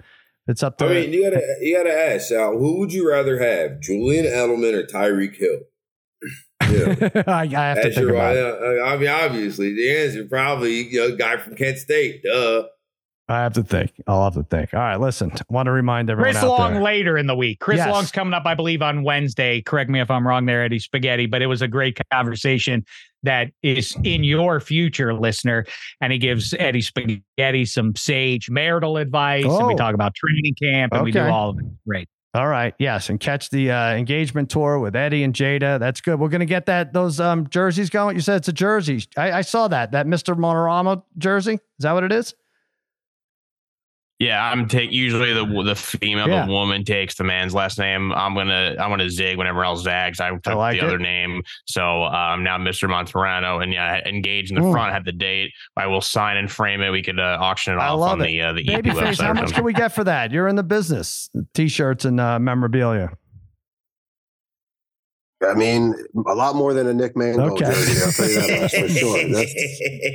[0.47, 3.39] It's up to I mean, you gotta, you gotta ask, Sal, who would you rather
[3.39, 5.59] have, Julian Edelman or Tyreek Hill?
[6.71, 7.23] Yeah.
[7.27, 8.81] I, I, have That's to think about it.
[8.83, 12.23] I mean, obviously, the answer probably you know, guy from Kent State.
[12.23, 12.63] Duh.
[13.31, 13.93] I have to think.
[14.07, 14.73] I'll have to think.
[14.73, 15.31] All right, listen.
[15.31, 16.33] I want to remind everyone.
[16.33, 16.83] Chris Long there.
[16.83, 17.59] later in the week.
[17.59, 17.89] Chris yes.
[17.89, 19.61] Long's coming up, I believe, on Wednesday.
[19.61, 22.83] Correct me if I'm wrong there, Eddie Spaghetti, but it was a great conversation
[23.23, 25.65] that is in your future, listener.
[26.01, 29.45] And he gives Eddie Spaghetti some sage marital advice.
[29.47, 29.59] Oh.
[29.59, 29.77] And we oh.
[29.77, 31.05] talk about training camp and okay.
[31.05, 31.65] we do all of it.
[31.87, 32.09] Great.
[32.33, 32.73] All right.
[32.79, 35.77] Yes, and catch the uh, engagement tour with Eddie and Jada.
[35.79, 36.17] That's good.
[36.17, 38.15] We're gonna get that those um, jerseys going.
[38.15, 39.03] You said it's a jersey.
[39.17, 41.55] I, I saw that that Mister Monorama jersey.
[41.55, 42.33] Is that what it is?
[44.21, 46.45] Yeah, I'm take usually the the female, yeah.
[46.45, 48.11] the woman takes the man's last name.
[48.11, 50.19] I'm gonna I'm gonna zig whenever else zags.
[50.19, 50.87] I took I like the it.
[50.89, 52.87] other name, so I'm um, now Mr.
[52.87, 54.71] Monterano, and yeah, engage in the Ooh.
[54.71, 54.93] front.
[54.93, 55.51] Have the date.
[55.75, 56.91] I will sign and frame it.
[56.91, 58.27] We could uh, auction it I off on it.
[58.27, 59.25] the uh, the EP website.
[59.25, 60.31] How much can we get for that?
[60.31, 63.17] You're in the business, t-shirts and uh, memorabilia.
[65.43, 65.95] I mean,
[66.27, 67.65] a lot more than a Nick Mangold okay.
[67.65, 68.01] jersey.
[68.03, 69.27] I'll tell you that much for sure.
[69.33, 69.55] That's,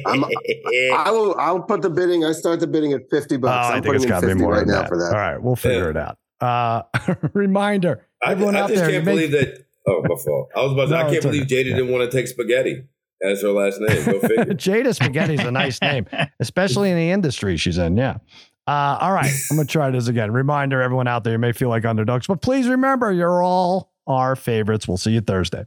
[0.06, 1.34] I'm, I will.
[1.36, 2.24] I'll put the bidding.
[2.24, 3.66] I start the bidding at fifty bucks.
[3.66, 4.88] Oh, I'm I think it's got to be more right now that.
[4.88, 5.12] for that.
[5.12, 5.90] All right, we'll figure yeah.
[5.90, 6.18] it out.
[6.40, 9.54] Uh, reminder: Everyone I, I out just there, can't believe make...
[9.54, 9.66] that.
[9.88, 10.48] Oh, my fault.
[10.56, 10.84] I was about.
[10.86, 11.54] To, no, I can't believe okay.
[11.56, 11.76] Jada yeah.
[11.76, 12.84] didn't want to take spaghetti
[13.22, 14.04] as her last name.
[14.04, 14.44] Go figure.
[14.54, 16.06] Jada Spaghetti is a nice name,
[16.40, 17.96] especially in the industry she's in.
[17.96, 18.18] Yeah.
[18.68, 20.32] Uh, all right, I'm gonna try this again.
[20.32, 24.36] Reminder: everyone out there, you may feel like underdogs, but please remember, you're all our
[24.36, 24.86] favorites.
[24.86, 25.66] We'll see you Thursday.